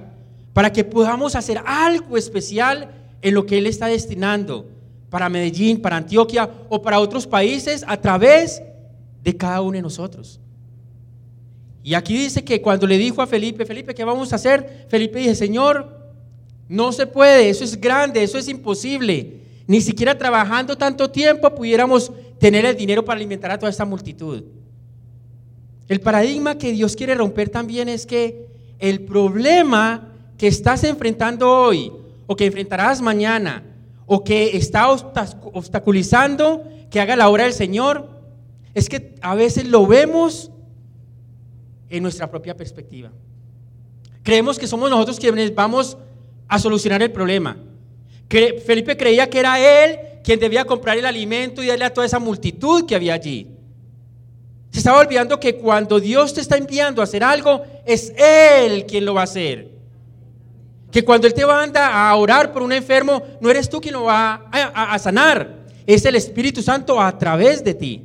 para 0.54 0.72
que 0.72 0.84
podamos 0.84 1.36
hacer 1.36 1.62
algo 1.66 2.18
especial 2.18 2.90
en 3.22 3.34
lo 3.34 3.46
que 3.46 3.58
Él 3.58 3.68
está 3.68 3.88
destinando 3.88 4.66
para 5.10 5.30
Medellín, 5.30 5.82
para 5.82 5.98
Antioquia 5.98 6.50
o 6.70 6.82
para 6.82 7.00
otros 7.00 7.28
países 7.28 7.84
a 7.88 8.00
través 8.00 8.62
de 9.24 9.36
cada 9.36 9.62
uno 9.62 9.74
de 9.74 9.82
nosotros. 9.82 10.40
Y 11.86 11.94
aquí 11.94 12.18
dice 12.18 12.44
que 12.44 12.64
cuando 12.64 12.88
le 12.88 12.98
dijo 12.98 13.22
a 13.22 13.28
Felipe, 13.28 13.64
Felipe, 13.64 13.94
¿qué 13.94 14.04
vamos 14.04 14.34
a 14.34 14.38
hacer? 14.38 14.88
Felipe 14.90 15.20
dice, 15.20 15.36
Señor, 15.36 15.96
no 16.68 16.92
se 16.92 17.06
puede, 17.06 17.48
eso 17.48 17.64
es 17.64 17.80
grande, 17.80 18.24
eso 18.24 18.40
es 18.40 18.48
imposible. 18.48 19.42
Ni 19.68 19.82
siquiera 19.82 20.18
trabajando 20.18 20.76
tanto 20.76 21.12
tiempo 21.12 21.54
pudiéramos 21.54 22.12
tener 22.40 22.66
el 22.66 22.76
dinero 22.76 23.06
para 23.06 23.18
alimentar 23.18 23.52
a 23.52 23.60
toda 23.60 23.70
esta 23.70 23.86
multitud. 23.86 24.44
El 25.88 26.02
paradigma 26.02 26.58
que 26.58 26.72
Dios 26.72 26.96
quiere 26.96 27.14
romper 27.14 27.50
también 27.50 27.88
es 27.88 28.08
que 28.08 28.48
el 28.80 29.02
problema 29.02 30.12
que 30.40 30.48
estás 30.48 30.84
enfrentando 30.86 31.48
hoy 31.52 31.92
o 32.26 32.36
que 32.36 32.48
enfrentarás 32.48 33.00
mañana, 33.00 33.64
o 34.08 34.24
que 34.24 34.58
está 34.58 34.90
obstaculizando 34.90 36.64
que 36.90 37.00
haga 37.00 37.16
la 37.16 37.30
obra 37.30 37.44
del 37.44 37.54
Señor, 37.54 38.10
es 38.74 38.90
que 38.90 39.14
a 39.22 39.36
veces 39.36 39.68
lo 39.68 39.86
vemos 39.86 40.50
en 41.90 42.04
nuestra 42.04 42.30
propia 42.30 42.56
perspectiva. 42.56 43.12
Creemos 44.24 44.58
que 44.58 44.68
somos 44.68 44.90
nosotros 44.90 45.20
quienes 45.20 45.54
vamos 45.54 45.98
a 46.48 46.60
solucionar 46.60 47.02
el 47.02 47.12
problema. 47.12 47.58
Felipe 48.28 48.98
creía 48.98 49.30
que 49.30 49.40
era 49.40 49.60
él 49.60 50.00
quien 50.24 50.40
debía 50.40 50.66
comprar 50.66 50.98
el 50.98 51.06
alimento 51.06 51.62
y 51.62 51.68
darle 51.68 51.86
a 51.86 51.94
toda 51.94 52.08
esa 52.08 52.18
multitud 52.18 52.86
que 52.86 52.96
había 52.96 53.14
allí. 53.14 53.48
Se 54.72 54.80
estaba 54.80 55.00
olvidando 55.00 55.40
que 55.40 55.56
cuando 55.56 56.02
Dios 56.02 56.34
te 56.34 56.42
está 56.42 56.58
enviando 56.58 57.00
a 57.00 57.06
hacer 57.06 57.24
algo, 57.24 57.64
es 57.86 58.12
Él 58.18 58.86
quien 58.86 59.06
lo 59.06 59.14
va 59.14 59.22
a 59.22 59.24
hacer. 59.24 59.70
Que 60.92 61.06
cuando 61.06 61.28
Él 61.28 61.34
te 61.34 61.46
manda 61.46 62.10
a 62.10 62.14
orar 62.16 62.52
por 62.52 62.62
un 62.62 62.74
enfermo, 62.74 63.24
no 63.40 63.50
eres 63.50 63.70
tú 63.70 63.80
quien 63.80 63.94
lo 63.94 64.04
va 64.04 64.50
a, 64.52 65.00
sanar, 65.00 65.66
es 65.86 66.04
el 66.04 66.16
Espíritu 66.16 66.62
Santo 66.62 67.00
a 67.00 67.18
través 67.18 67.64
de 67.64 67.74
ti. 67.74 68.04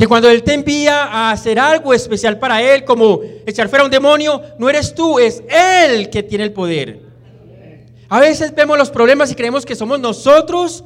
Que 0.00 0.08
cuando 0.08 0.30
Él 0.30 0.42
te 0.42 0.54
envía 0.54 1.04
a 1.04 1.30
hacer 1.30 1.58
algo 1.58 1.92
especial 1.92 2.38
para 2.38 2.62
Él, 2.62 2.86
como 2.86 3.20
echar 3.44 3.68
fuera 3.68 3.82
a 3.82 3.84
un 3.84 3.90
demonio, 3.90 4.40
no 4.58 4.70
eres 4.70 4.94
tú, 4.94 5.18
es 5.18 5.42
Él 5.46 6.08
que 6.08 6.22
tiene 6.22 6.44
el 6.44 6.54
poder. 6.54 7.02
A 8.08 8.18
veces 8.18 8.54
vemos 8.54 8.78
los 8.78 8.88
problemas 8.88 9.30
y 9.30 9.34
creemos 9.34 9.66
que 9.66 9.76
somos 9.76 10.00
nosotros 10.00 10.84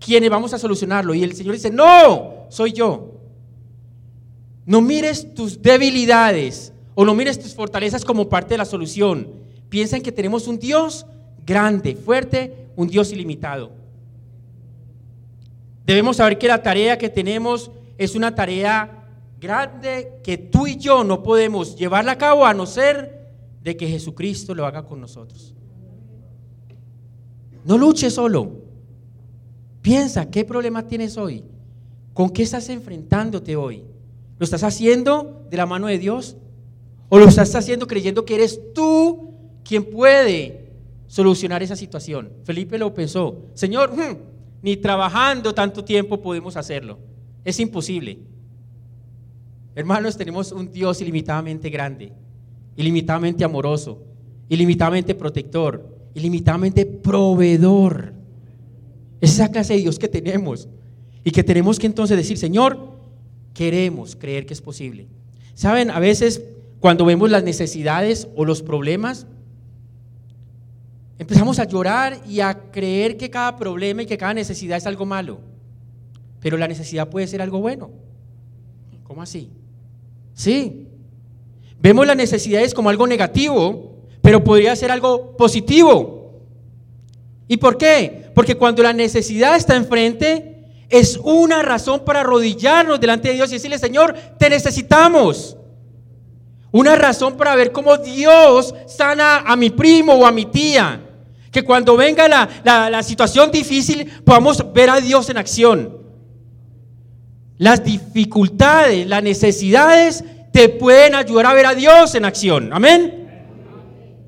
quienes 0.00 0.30
vamos 0.30 0.54
a 0.54 0.58
solucionarlo. 0.58 1.12
Y 1.12 1.22
el 1.22 1.34
Señor 1.34 1.52
dice, 1.52 1.68
no, 1.68 2.46
soy 2.48 2.72
yo. 2.72 3.20
No 4.64 4.80
mires 4.80 5.34
tus 5.34 5.60
debilidades 5.60 6.72
o 6.94 7.04
no 7.04 7.14
mires 7.14 7.38
tus 7.38 7.52
fortalezas 7.52 8.02
como 8.02 8.30
parte 8.30 8.54
de 8.54 8.58
la 8.58 8.64
solución. 8.64 9.28
Piensa 9.68 9.98
en 9.98 10.02
que 10.02 10.10
tenemos 10.10 10.48
un 10.48 10.58
Dios 10.58 11.04
grande, 11.44 11.96
fuerte, 11.96 12.68
un 12.76 12.88
Dios 12.88 13.12
ilimitado. 13.12 13.72
Debemos 15.84 16.16
saber 16.16 16.38
que 16.38 16.48
la 16.48 16.62
tarea 16.62 16.96
que 16.96 17.10
tenemos 17.10 17.70
es 17.98 18.14
una 18.14 18.34
tarea 18.34 19.04
grande 19.40 20.20
que 20.22 20.38
tú 20.38 20.66
y 20.66 20.76
yo 20.76 21.04
no 21.04 21.22
podemos 21.22 21.76
llevarla 21.76 22.12
a 22.12 22.18
cabo 22.18 22.46
a 22.46 22.54
no 22.54 22.66
ser 22.66 23.30
de 23.62 23.76
que 23.76 23.88
Jesucristo 23.88 24.54
lo 24.54 24.66
haga 24.66 24.84
con 24.84 25.00
nosotros. 25.00 25.54
No 27.64 27.78
luches 27.78 28.14
solo. 28.14 28.52
Piensa, 29.80 30.30
¿qué 30.30 30.44
problema 30.44 30.86
tienes 30.86 31.16
hoy? 31.16 31.44
¿Con 32.12 32.30
qué 32.30 32.42
estás 32.42 32.68
enfrentándote 32.68 33.56
hoy? 33.56 33.84
¿Lo 34.38 34.44
estás 34.44 34.62
haciendo 34.62 35.46
de 35.50 35.56
la 35.56 35.66
mano 35.66 35.86
de 35.86 35.98
Dios? 35.98 36.36
¿O 37.08 37.18
lo 37.18 37.26
estás 37.26 37.54
haciendo 37.54 37.86
creyendo 37.86 38.24
que 38.24 38.34
eres 38.34 38.60
tú 38.74 39.30
quien 39.62 39.84
puede 39.84 40.70
solucionar 41.06 41.62
esa 41.62 41.76
situación? 41.76 42.30
Felipe 42.44 42.78
lo 42.78 42.94
pensó. 42.94 43.42
Señor, 43.54 43.92
ni 44.62 44.76
trabajando 44.76 45.54
tanto 45.54 45.84
tiempo 45.84 46.20
podemos 46.20 46.56
hacerlo. 46.56 46.98
Es 47.44 47.60
imposible. 47.60 48.18
Hermanos, 49.74 50.16
tenemos 50.16 50.52
un 50.52 50.70
Dios 50.70 51.00
ilimitadamente 51.00 51.68
grande, 51.68 52.12
ilimitadamente 52.76 53.44
amoroso, 53.44 54.02
ilimitadamente 54.48 55.14
protector, 55.14 55.94
ilimitadamente 56.14 56.86
proveedor. 56.86 58.14
Esa 59.20 59.50
clase 59.50 59.74
de 59.74 59.80
Dios 59.80 59.98
que 59.98 60.08
tenemos 60.08 60.68
y 61.24 61.30
que 61.30 61.42
tenemos 61.42 61.78
que 61.78 61.86
entonces 61.86 62.16
decir, 62.16 62.38
Señor, 62.38 62.94
queremos 63.52 64.14
creer 64.16 64.46
que 64.46 64.54
es 64.54 64.60
posible. 64.60 65.06
Saben, 65.54 65.90
a 65.90 65.98
veces 65.98 66.42
cuando 66.80 67.04
vemos 67.04 67.30
las 67.30 67.42
necesidades 67.42 68.28
o 68.36 68.44
los 68.44 68.62
problemas, 68.62 69.26
empezamos 71.18 71.58
a 71.58 71.64
llorar 71.64 72.20
y 72.28 72.40
a 72.40 72.70
creer 72.70 73.16
que 73.16 73.30
cada 73.30 73.56
problema 73.56 74.02
y 74.02 74.06
que 74.06 74.18
cada 74.18 74.34
necesidad 74.34 74.76
es 74.76 74.86
algo 74.86 75.06
malo. 75.06 75.53
Pero 76.44 76.58
la 76.58 76.68
necesidad 76.68 77.08
puede 77.08 77.26
ser 77.26 77.40
algo 77.40 77.58
bueno. 77.58 77.90
¿Cómo 79.02 79.22
así? 79.22 79.48
Sí. 80.34 80.88
Vemos 81.80 82.06
las 82.06 82.18
necesidades 82.18 82.74
como 82.74 82.90
algo 82.90 83.06
negativo, 83.06 84.02
pero 84.20 84.44
podría 84.44 84.76
ser 84.76 84.90
algo 84.90 85.38
positivo. 85.38 86.42
¿Y 87.48 87.56
por 87.56 87.78
qué? 87.78 88.30
Porque 88.34 88.56
cuando 88.56 88.82
la 88.82 88.92
necesidad 88.92 89.56
está 89.56 89.74
enfrente, 89.74 90.66
es 90.90 91.16
una 91.16 91.62
razón 91.62 92.04
para 92.04 92.20
arrodillarnos 92.20 93.00
delante 93.00 93.28
de 93.28 93.36
Dios 93.36 93.48
y 93.48 93.54
decirle, 93.54 93.78
Señor, 93.78 94.14
te 94.38 94.50
necesitamos. 94.50 95.56
Una 96.72 96.94
razón 96.94 97.38
para 97.38 97.56
ver 97.56 97.72
cómo 97.72 97.96
Dios 97.96 98.74
sana 98.86 99.38
a 99.38 99.56
mi 99.56 99.70
primo 99.70 100.12
o 100.12 100.26
a 100.26 100.30
mi 100.30 100.44
tía. 100.44 101.00
Que 101.50 101.64
cuando 101.64 101.96
venga 101.96 102.28
la, 102.28 102.90
la 102.90 103.02
situación 103.02 103.50
difícil 103.50 104.12
podamos 104.26 104.74
ver 104.74 104.90
a 104.90 105.00
Dios 105.00 105.30
en 105.30 105.38
acción. 105.38 106.03
Las 107.58 107.84
dificultades, 107.84 109.06
las 109.06 109.22
necesidades 109.22 110.24
te 110.52 110.68
pueden 110.68 111.14
ayudar 111.14 111.46
a 111.46 111.54
ver 111.54 111.66
a 111.66 111.74
Dios 111.74 112.14
en 112.14 112.24
acción. 112.24 112.72
Amén. 112.72 113.24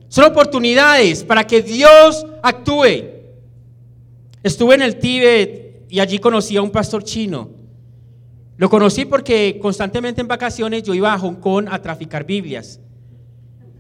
Son 0.09 0.25
oportunidades 0.25 1.25
para 1.25 1.47
que 1.47 1.63
Dios 1.63 2.27
actúe. 2.43 3.05
Estuve 4.43 4.77
en 4.77 4.83
el 4.83 4.99
Tíbet 4.99 5.87
y 5.89 6.01
allí 6.01 6.19
conocí 6.19 6.57
a 6.57 6.63
un 6.63 6.71
pastor 6.71 7.03
chino. 7.03 7.51
Lo 8.57 8.71
conocí 8.71 9.05
porque 9.05 9.59
constantemente 9.61 10.21
en 10.21 10.29
vacaciones 10.29 10.83
yo 10.85 10.95
iba 10.95 11.13
a 11.13 11.19
Hong 11.19 11.35
Kong 11.35 11.67
a 11.71 11.83
traficar 11.83 12.25
Biblias. 12.25 12.81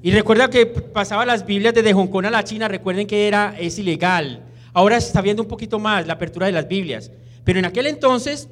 Y 0.02 0.10
recuerda 0.10 0.50
que 0.50 0.66
pasaba 0.66 1.24
las 1.24 1.46
Biblias 1.46 1.72
desde 1.72 1.92
Hong 1.94 2.08
Kong 2.08 2.26
a 2.26 2.30
la 2.30 2.44
China, 2.44 2.68
recuerden 2.68 3.06
que 3.06 3.26
era, 3.26 3.56
es 3.58 3.78
ilegal. 3.78 4.44
Ahora 4.72 5.00
se 5.00 5.06
está 5.06 5.22
viendo 5.22 5.42
un 5.42 5.48
poquito 5.48 5.78
más 5.78 6.06
la 6.06 6.12
apertura 6.14 6.46
de 6.46 6.52
las 6.52 6.68
Biblias. 6.68 7.10
Pero 7.44 7.58
en 7.58 7.64
aquel 7.64 7.86
entonces 7.86 8.48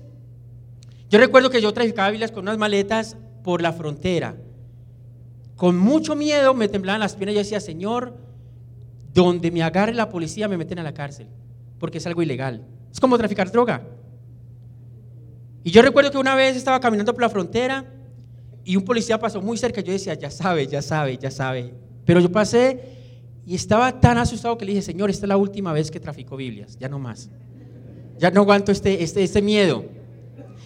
yo 1.15 1.21
recuerdo 1.21 1.49
que 1.49 1.63
yo 1.63 1.73
traficaba 1.73 2.11
Biblias 2.11 2.33
con 2.33 2.43
unas 2.43 2.59
maletas 2.59 3.17
por 3.45 3.63
la 3.63 3.73
frontera. 3.73 4.35
Con 5.55 5.79
mucho 5.79 6.17
miedo 6.17 6.55
me 6.55 6.67
temblaban 6.67 6.99
las 6.99 7.15
piernas 7.15 7.35
y 7.35 7.37
yo 7.37 7.43
decía, 7.43 7.61
Señor, 7.61 8.17
donde 9.13 9.53
me 9.53 9.63
agarre 9.63 9.95
la 9.95 10.09
policía 10.09 10.49
me 10.49 10.57
meten 10.57 10.81
a 10.81 10.83
la 10.83 10.93
cárcel, 10.93 11.29
porque 11.79 11.99
es 11.99 12.07
algo 12.09 12.21
ilegal. 12.21 12.67
Es 12.91 12.99
como 12.99 13.17
traficar 13.17 13.49
droga. 13.53 13.87
Y 15.63 15.71
yo 15.71 15.83
recuerdo 15.83 16.11
que 16.11 16.19
una 16.19 16.35
vez 16.35 16.57
estaba 16.57 16.81
caminando 16.81 17.15
por 17.15 17.23
la 17.23 17.29
frontera 17.29 17.85
y 18.65 18.75
un 18.75 18.85
policía 18.85 19.17
pasó 19.17 19.41
muy 19.41 19.57
cerca. 19.57 19.83
Yo 19.83 19.93
decía, 19.93 20.15
ya 20.15 20.33
sabe, 20.33 20.67
ya 20.67 20.83
sabe, 20.83 21.17
ya 21.17 21.31
sabe. 21.31 21.75
Pero 22.05 22.19
yo 22.19 22.33
pasé 22.33 22.89
y 23.47 23.55
estaba 23.55 24.01
tan 24.01 24.19
asustado 24.19 24.59
que 24.59 24.65
le 24.65 24.73
dije, 24.73 24.83
Señor, 24.83 25.11
esta 25.11 25.27
es 25.27 25.29
la 25.29 25.37
última 25.37 25.73
vez 25.73 25.93
que 25.93 26.01
trafico 26.01 26.37
Biblias, 26.37 26.77
ya 26.77 26.89
no 26.89 26.99
más. 26.99 27.31
Ya 28.19 28.33
no 28.33 28.41
aguanto 28.41 28.73
este, 28.73 29.05
este, 29.05 29.23
este 29.23 29.41
miedo. 29.41 30.03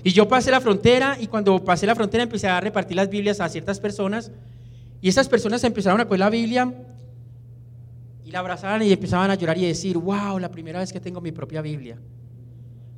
Y 0.05 0.13
yo 0.13 0.29
pasé 0.29 0.51
la 0.51 0.61
frontera 0.61 1.17
y 1.21 1.27
cuando 1.27 1.63
pasé 1.65 1.87
la 1.87 1.95
frontera 1.95 2.23
empecé 2.23 2.49
a 2.49 2.61
repartir 2.61 2.97
las 2.97 3.11
Biblias 3.11 3.41
a 3.41 3.49
ciertas 3.49 3.81
personas 3.81 4.31
y 5.01 5.09
esas 5.09 5.29
personas 5.29 5.63
empezaron 5.65 6.01
a 6.01 6.05
coger 6.05 6.21
la 6.21 6.31
Biblia 6.31 6.73
y 8.25 8.31
la 8.31 8.41
abrazaban 8.41 8.83
y 8.83 8.93
empezaban 8.93 9.31
a 9.31 9.35
llorar 9.35 9.57
y 9.59 9.67
decir, 9.67 9.97
wow, 9.97 10.39
la 10.39 10.51
primera 10.51 10.81
vez 10.81 10.93
que 10.93 11.01
tengo 11.01 11.21
mi 11.21 11.33
propia 11.33 11.63
Biblia. 11.63 11.99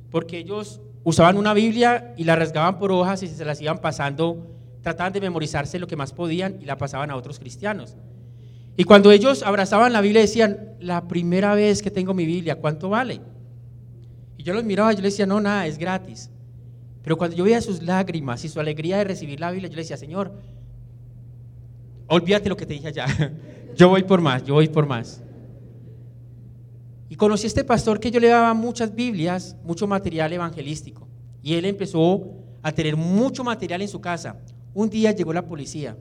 Porque 0.09 0.37
ellos 0.37 0.81
usaban 1.03 1.37
una 1.37 1.53
Biblia 1.53 2.13
y 2.17 2.23
la 2.23 2.35
rasgaban 2.35 2.77
por 2.79 2.91
hojas 2.91 3.23
y 3.23 3.27
se 3.27 3.45
las 3.45 3.61
iban 3.61 3.79
pasando, 3.79 4.47
trataban 4.81 5.13
de 5.13 5.21
memorizarse 5.21 5.79
lo 5.79 5.87
que 5.87 5.95
más 5.95 6.11
podían 6.11 6.57
y 6.59 6.65
la 6.65 6.77
pasaban 6.77 7.11
a 7.11 7.15
otros 7.15 7.39
cristianos. 7.39 7.95
Y 8.75 8.83
cuando 8.83 9.11
ellos 9.11 9.43
abrazaban 9.43 9.93
la 9.93 10.01
Biblia 10.01 10.21
decían, 10.21 10.75
la 10.79 11.07
primera 11.07 11.53
vez 11.53 11.81
que 11.81 11.91
tengo 11.91 12.13
mi 12.13 12.25
Biblia, 12.25 12.55
¿cuánto 12.55 12.89
vale? 12.89 13.21
Y 14.37 14.43
yo 14.43 14.53
los 14.53 14.63
miraba 14.63 14.91
y 14.91 14.95
yo 14.95 15.03
les 15.03 15.13
decía, 15.13 15.27
no, 15.27 15.39
nada, 15.39 15.67
es 15.67 15.77
gratis. 15.77 16.30
Pero 17.03 17.17
cuando 17.17 17.35
yo 17.35 17.43
veía 17.43 17.61
sus 17.61 17.81
lágrimas 17.81 18.43
y 18.45 18.49
su 18.49 18.59
alegría 18.59 18.97
de 18.97 19.05
recibir 19.05 19.39
la 19.39 19.51
Biblia, 19.51 19.69
yo 19.69 19.75
le 19.75 19.81
decía, 19.81 19.97
Señor, 19.97 20.31
olvídate 22.07 22.49
lo 22.49 22.57
que 22.57 22.65
te 22.65 22.73
dije 22.73 22.87
allá. 22.87 23.05
Yo 23.75 23.87
voy 23.87 24.03
por 24.03 24.19
más, 24.19 24.43
yo 24.43 24.55
voy 24.55 24.67
por 24.67 24.85
más. 24.85 25.23
Y 27.07 27.15
conocí 27.15 27.45
a 27.45 27.47
este 27.47 27.63
pastor 27.63 28.01
que 28.01 28.11
yo 28.11 28.19
le 28.19 28.27
daba 28.27 28.53
muchas 28.53 28.93
Biblias, 28.93 29.55
mucho 29.63 29.87
material 29.87 30.33
evangelístico. 30.33 31.07
Y 31.41 31.53
él 31.53 31.63
empezó 31.63 32.33
a 32.61 32.73
tener 32.73 32.97
mucho 32.97 33.43
material 33.43 33.81
en 33.81 33.87
su 33.87 34.01
casa. 34.01 34.35
Un 34.73 34.89
día 34.89 35.11
llegó 35.13 35.31
la 35.31 35.45
policía. 35.45 35.95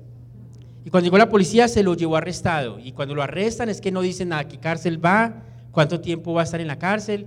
Y 0.85 0.91
cuando 0.91 1.05
llegó 1.05 1.19
la 1.19 1.29
policía 1.29 1.69
se 1.69 1.83
lo 1.83 1.95
llevó 1.95 2.17
arrestado. 2.17 2.79
Y 2.79 2.93
cuando 2.93 3.15
lo 3.15 3.23
arrestan 3.23 3.69
es 3.69 3.81
que 3.81 3.93
no 3.93 4.01
dicen 4.03 4.33
a 4.33 4.49
qué 4.49 4.59
cárcel 4.59 5.05
va, 5.05 5.45
cuánto 5.71 6.01
tiempo 6.01 6.33
va 6.33 6.41
a 6.41 6.45
estar 6.45 6.61
en 6.61 6.67
la 6.67 6.79
cárcel. 6.79 7.27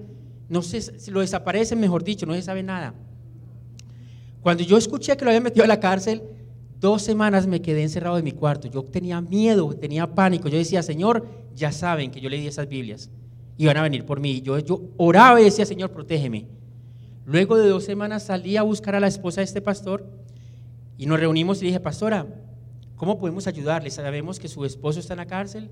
No 0.50 0.62
sé, 0.62 0.82
si 0.82 1.12
lo 1.12 1.22
desaparecen, 1.22 1.80
mejor 1.80 2.04
dicho, 2.04 2.26
no 2.26 2.34
se 2.34 2.42
sabe 2.42 2.64
nada. 2.64 2.94
Cuando 4.44 4.62
yo 4.64 4.78
escuché 4.78 5.16
que 5.16 5.24
lo 5.24 5.32
habían 5.32 5.44
metido 5.44 5.64
a 5.64 5.68
la 5.68 5.80
cárcel, 5.80 6.22
dos 6.80 7.02
semanas 7.02 7.48
me 7.48 7.62
quedé 7.62 7.82
encerrado 7.82 8.18
en 8.18 8.26
mi 8.26 8.34
cuarto. 8.34 8.68
Yo 8.68 8.84
tenía 8.84 9.22
miedo, 9.22 9.74
tenía 9.74 10.06
pánico. 10.06 10.50
Yo 10.50 10.58
decía, 10.58 10.84
Señor, 10.84 11.26
ya 11.56 11.72
saben 11.72 12.12
que 12.12 12.20
yo 12.20 12.30
le 12.30 12.38
di 12.38 12.48
esas 12.48 12.68
Biblias. 12.68 13.10
Iban 13.58 13.78
a 13.78 13.84
venir 13.84 14.06
por 14.06 14.20
mí. 14.20 14.42
Yo, 14.42 14.60
yo 14.60 14.82
oraba 14.98 15.40
y 15.40 15.46
decía, 15.46 15.66
Señor, 15.66 15.92
protégeme. 15.92 16.46
Luego 17.26 17.58
de 17.58 17.70
dos 17.70 17.86
semanas 17.86 18.24
salí 18.24 18.58
a 18.58 18.64
buscar 18.64 18.96
a 18.96 19.00
la 19.00 19.08
esposa 19.08 19.40
de 19.40 19.46
este 19.46 19.62
pastor 19.62 20.06
y 20.98 21.06
nos 21.06 21.22
reunimos 21.22 21.62
y 21.62 21.68
dije, 21.68 21.80
pastora, 21.80 22.28
¿cómo 22.98 23.18
podemos 23.18 23.48
ayudarle? 23.48 23.90
Sabemos 23.92 24.42
que 24.42 24.50
su 24.50 24.66
esposo 24.66 25.00
está 25.00 25.14
en 25.14 25.20
la 25.20 25.26
cárcel, 25.26 25.70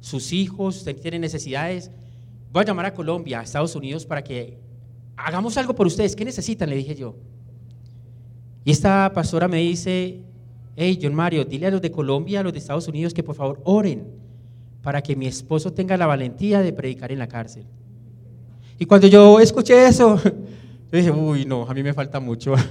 sus 0.00 0.32
hijos 0.32 0.82
tienen 1.02 1.20
necesidades. 1.20 1.90
Voy 2.50 2.62
a 2.62 2.64
llamar 2.64 2.86
a 2.86 2.94
Colombia, 2.94 3.40
a 3.40 3.42
Estados 3.42 3.76
Unidos, 3.76 4.06
para 4.06 4.24
que 4.24 4.56
hagamos 5.14 5.58
algo 5.58 5.74
por 5.74 5.86
ustedes. 5.86 6.16
¿Qué 6.16 6.24
necesitan? 6.24 6.70
Le 6.70 6.76
dije 6.76 6.94
yo. 6.94 7.16
Y 8.64 8.70
esta 8.70 9.12
pastora 9.14 9.48
me 9.48 9.58
dice, 9.58 10.20
hey, 10.76 10.98
John 11.00 11.14
Mario, 11.14 11.44
dile 11.44 11.66
a 11.66 11.70
los 11.70 11.82
de 11.82 11.90
Colombia, 11.90 12.40
a 12.40 12.42
los 12.42 12.52
de 12.52 12.58
Estados 12.58 12.88
Unidos 12.88 13.12
que 13.12 13.22
por 13.22 13.34
favor 13.34 13.60
oren 13.64 14.06
para 14.82 15.02
que 15.02 15.16
mi 15.16 15.26
esposo 15.26 15.72
tenga 15.72 15.96
la 15.96 16.06
valentía 16.06 16.60
de 16.60 16.72
predicar 16.72 17.12
en 17.12 17.18
la 17.18 17.26
cárcel. 17.26 17.64
Y 18.78 18.86
cuando 18.86 19.06
yo 19.06 19.40
escuché 19.40 19.86
eso, 19.86 20.20
yo 20.22 20.98
dije, 20.98 21.10
uy, 21.10 21.44
no, 21.44 21.66
a 21.68 21.74
mí 21.74 21.82
me 21.82 21.94
falta 21.94 22.20
mucho. 22.20 22.54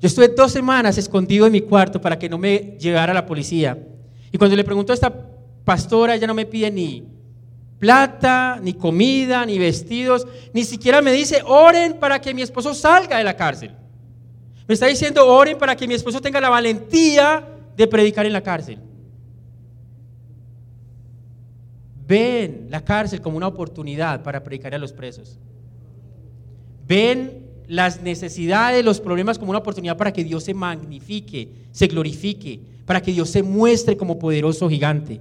Yo 0.00 0.08
estuve 0.08 0.28
dos 0.28 0.52
semanas 0.52 0.98
escondido 0.98 1.46
en 1.46 1.52
mi 1.52 1.62
cuarto 1.62 1.98
para 1.98 2.18
que 2.18 2.28
no 2.28 2.36
me 2.36 2.76
llevara 2.78 3.14
la 3.14 3.24
policía. 3.24 3.78
Y 4.30 4.36
cuando 4.36 4.54
le 4.54 4.62
pregunto 4.62 4.92
a 4.92 4.94
esta 4.94 5.10
pastora, 5.64 6.14
ella 6.14 6.26
no 6.26 6.34
me 6.34 6.44
pide 6.44 6.70
ni 6.70 7.04
plata, 7.78 8.60
ni 8.62 8.74
comida, 8.74 9.46
ni 9.46 9.58
vestidos, 9.58 10.26
ni 10.52 10.64
siquiera 10.64 11.00
me 11.00 11.10
dice, 11.10 11.42
oren 11.46 11.94
para 11.94 12.20
que 12.20 12.34
mi 12.34 12.42
esposo 12.42 12.74
salga 12.74 13.16
de 13.16 13.24
la 13.24 13.34
cárcel. 13.34 13.70
Me 14.66 14.74
está 14.74 14.86
diciendo, 14.86 15.26
oren 15.26 15.58
para 15.58 15.76
que 15.76 15.86
mi 15.86 15.94
esposo 15.94 16.20
tenga 16.20 16.40
la 16.40 16.48
valentía 16.48 17.46
de 17.76 17.86
predicar 17.86 18.24
en 18.24 18.32
la 18.32 18.42
cárcel. 18.42 18.78
Ven 22.06 22.66
la 22.70 22.84
cárcel 22.84 23.20
como 23.20 23.36
una 23.36 23.46
oportunidad 23.46 24.22
para 24.22 24.42
predicar 24.42 24.74
a 24.74 24.78
los 24.78 24.92
presos. 24.92 25.38
Ven 26.86 27.44
las 27.66 28.02
necesidades, 28.02 28.84
los 28.84 29.00
problemas 29.00 29.38
como 29.38 29.50
una 29.50 29.60
oportunidad 29.60 29.96
para 29.96 30.12
que 30.12 30.24
Dios 30.24 30.44
se 30.44 30.54
magnifique, 30.54 31.48
se 31.72 31.86
glorifique, 31.86 32.60
para 32.84 33.00
que 33.00 33.12
Dios 33.12 33.30
se 33.30 33.42
muestre 33.42 33.96
como 33.96 34.18
poderoso 34.18 34.68
gigante. 34.68 35.20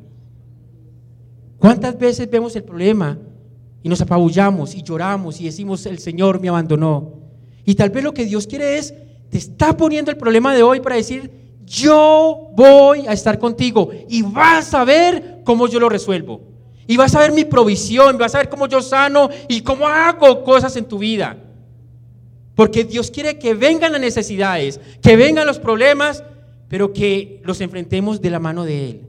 ¿Cuántas 1.58 1.98
veces 1.98 2.30
vemos 2.30 2.56
el 2.58 2.64
problema 2.64 3.18
y 3.82 3.88
nos 3.88 4.02
apabullamos 4.02 4.76
y 4.76 4.84
lloramos 4.84 5.40
y 5.40 5.46
decimos, 5.46 5.86
el 5.86 6.00
Señor 6.00 6.42
me 6.42 6.50
abandonó? 6.50 7.14
Y 7.64 7.76
tal 7.76 7.90
vez 7.90 8.04
lo 8.04 8.14
que 8.14 8.26
Dios 8.26 8.46
quiere 8.46 8.78
es, 8.78 8.94
te 9.34 9.40
está 9.40 9.76
poniendo 9.76 10.12
el 10.12 10.18
problema 10.18 10.54
de 10.54 10.62
hoy 10.62 10.80
para 10.80 10.96
decir, 10.96 11.32
yo 11.66 12.52
voy 12.56 13.08
a 13.08 13.14
estar 13.14 13.40
contigo 13.40 13.90
y 14.08 14.22
vas 14.22 14.76
a 14.76 14.86
ver 14.86 15.40
cómo 15.44 15.68
yo 15.68 15.80
lo 15.80 15.90
resuelvo. 15.90 16.42
Y 16.86 16.98
vas 16.98 17.16
a 17.16 17.20
ver 17.22 17.32
mi 17.32 17.44
provisión, 17.44 18.20
vas 18.20 18.36
a 18.36 18.38
ver 18.38 18.50
cómo 18.50 18.68
yo 18.68 18.80
sano 18.80 19.30
y 19.50 19.62
cómo 19.62 19.88
hago 19.88 20.44
cosas 20.44 20.76
en 20.76 20.86
tu 20.86 21.00
vida. 21.00 21.36
Porque 22.54 22.84
Dios 22.84 23.10
quiere 23.10 23.40
que 23.40 23.56
vengan 23.56 23.94
las 23.94 24.02
necesidades, 24.02 24.80
que 25.02 25.16
vengan 25.16 25.48
los 25.48 25.58
problemas, 25.58 26.24
pero 26.68 26.94
que 26.94 27.42
los 27.44 27.60
enfrentemos 27.60 28.22
de 28.22 28.30
la 28.30 28.38
mano 28.38 28.66
de 28.66 28.90
Él. 28.92 29.02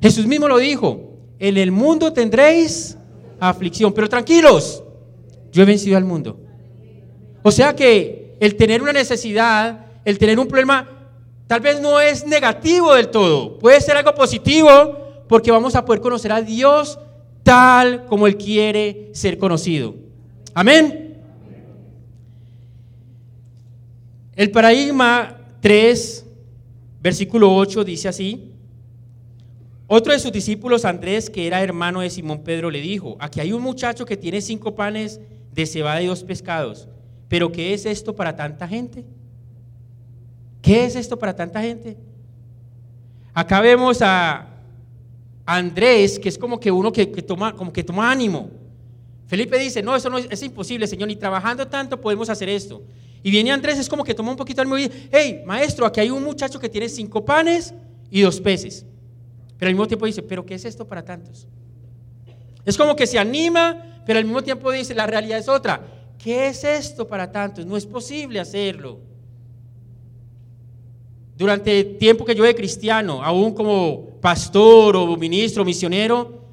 Jesús 0.00 0.24
mismo 0.28 0.46
lo 0.46 0.58
dijo, 0.58 1.16
en 1.40 1.56
el 1.56 1.72
mundo 1.72 2.12
tendréis 2.12 2.96
aflicción, 3.40 3.92
pero 3.92 4.08
tranquilos, 4.08 4.84
yo 5.50 5.64
he 5.64 5.66
vencido 5.66 5.96
al 5.96 6.04
mundo. 6.04 6.38
O 7.42 7.50
sea 7.50 7.74
que 7.74 8.23
el 8.44 8.56
tener 8.56 8.82
una 8.82 8.92
necesidad, 8.92 9.86
el 10.04 10.18
tener 10.18 10.38
un 10.38 10.46
problema, 10.46 10.86
tal 11.46 11.60
vez 11.60 11.80
no 11.80 11.98
es 11.98 12.26
negativo 12.26 12.92
del 12.92 13.08
todo, 13.08 13.58
puede 13.58 13.80
ser 13.80 13.96
algo 13.96 14.14
positivo 14.14 15.24
porque 15.26 15.50
vamos 15.50 15.74
a 15.74 15.82
poder 15.82 16.02
conocer 16.02 16.30
a 16.30 16.42
Dios 16.42 16.98
tal 17.42 18.04
como 18.04 18.26
Él 18.26 18.36
quiere 18.36 19.08
ser 19.14 19.38
conocido. 19.38 19.94
Amén. 20.52 21.22
El 24.36 24.50
paradigma 24.50 25.38
3, 25.62 26.26
versículo 27.00 27.54
8 27.56 27.82
dice 27.82 28.08
así. 28.08 28.52
Otro 29.86 30.12
de 30.12 30.18
sus 30.18 30.32
discípulos, 30.32 30.84
Andrés, 30.84 31.30
que 31.30 31.46
era 31.46 31.62
hermano 31.62 32.02
de 32.02 32.10
Simón 32.10 32.42
Pedro, 32.44 32.70
le 32.70 32.82
dijo, 32.82 33.16
aquí 33.20 33.40
hay 33.40 33.54
un 33.54 33.62
muchacho 33.62 34.04
que 34.04 34.18
tiene 34.18 34.42
cinco 34.42 34.74
panes 34.74 35.18
de 35.50 35.64
cebada 35.64 36.02
y 36.02 36.06
dos 36.08 36.24
pescados, 36.24 36.88
pero 37.34 37.50
¿qué 37.50 37.74
es 37.74 37.84
esto 37.84 38.14
para 38.14 38.36
tanta 38.36 38.68
gente? 38.68 39.04
¿Qué 40.62 40.84
es 40.84 40.94
esto 40.94 41.18
para 41.18 41.34
tanta 41.34 41.60
gente? 41.60 41.96
Acá 43.32 43.60
vemos 43.60 44.00
a 44.02 44.46
Andrés, 45.44 46.20
que 46.20 46.28
es 46.28 46.38
como 46.38 46.60
que 46.60 46.70
uno 46.70 46.92
que, 46.92 47.06
toma, 47.06 47.52
como 47.52 47.72
que 47.72 47.82
toma 47.82 48.08
ánimo. 48.08 48.50
Felipe 49.26 49.58
dice, 49.58 49.82
no, 49.82 49.96
eso 49.96 50.08
no 50.10 50.18
es, 50.18 50.42
imposible, 50.44 50.86
Señor, 50.86 51.08
ni 51.08 51.16
trabajando 51.16 51.66
tanto 51.66 52.00
podemos 52.00 52.30
hacer 52.30 52.48
esto. 52.48 52.84
Y 53.24 53.32
viene 53.32 53.50
Andrés, 53.50 53.80
es 53.80 53.88
como 53.88 54.04
que 54.04 54.14
toma 54.14 54.30
un 54.30 54.36
poquito 54.36 54.58
de 54.58 54.68
ánimo 54.68 54.78
y 54.78 54.86
dice, 54.86 55.08
hey, 55.10 55.42
maestro, 55.44 55.86
aquí 55.86 55.98
hay 55.98 56.10
un 56.10 56.22
muchacho 56.22 56.60
que 56.60 56.68
tiene 56.68 56.88
cinco 56.88 57.24
panes 57.24 57.74
y 58.12 58.20
dos 58.20 58.40
peces. 58.40 58.86
Pero 59.58 59.70
al 59.70 59.74
mismo 59.74 59.88
tiempo 59.88 60.06
dice, 60.06 60.22
pero 60.22 60.46
¿qué 60.46 60.54
es 60.54 60.64
esto 60.64 60.86
para 60.86 61.04
tantos? 61.04 61.48
Es 62.64 62.78
como 62.78 62.94
que 62.94 63.08
se 63.08 63.18
anima, 63.18 64.02
pero 64.06 64.20
al 64.20 64.24
mismo 64.24 64.40
tiempo 64.44 64.70
dice, 64.70 64.94
la 64.94 65.08
realidad 65.08 65.40
es 65.40 65.48
otra. 65.48 65.93
¿Qué 66.18 66.48
es 66.48 66.64
esto 66.64 67.06
para 67.06 67.30
tantos? 67.30 67.66
No 67.66 67.76
es 67.76 67.86
posible 67.86 68.40
hacerlo. 68.40 68.98
Durante 71.36 71.80
el 71.80 71.98
tiempo 71.98 72.24
que 72.24 72.34
yo 72.34 72.44
de 72.44 72.54
cristiano, 72.54 73.22
aún 73.22 73.52
como 73.52 74.10
pastor 74.20 74.96
o 74.96 75.16
ministro, 75.16 75.64
misionero, 75.64 76.44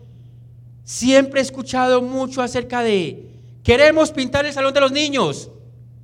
siempre 0.83 1.39
he 1.39 1.43
escuchado 1.43 2.01
mucho 2.01 2.41
acerca 2.41 2.81
de, 2.81 3.29
queremos 3.63 4.11
pintar 4.11 4.45
el 4.45 4.53
salón 4.53 4.73
de 4.73 4.81
los 4.81 4.91
niños. 4.91 5.49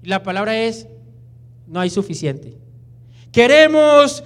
La 0.04 0.22
palabra 0.22 0.58
es, 0.58 0.88
no 1.66 1.80
hay 1.80 1.90
suficiente. 1.90 2.58
Queremos 3.32 4.24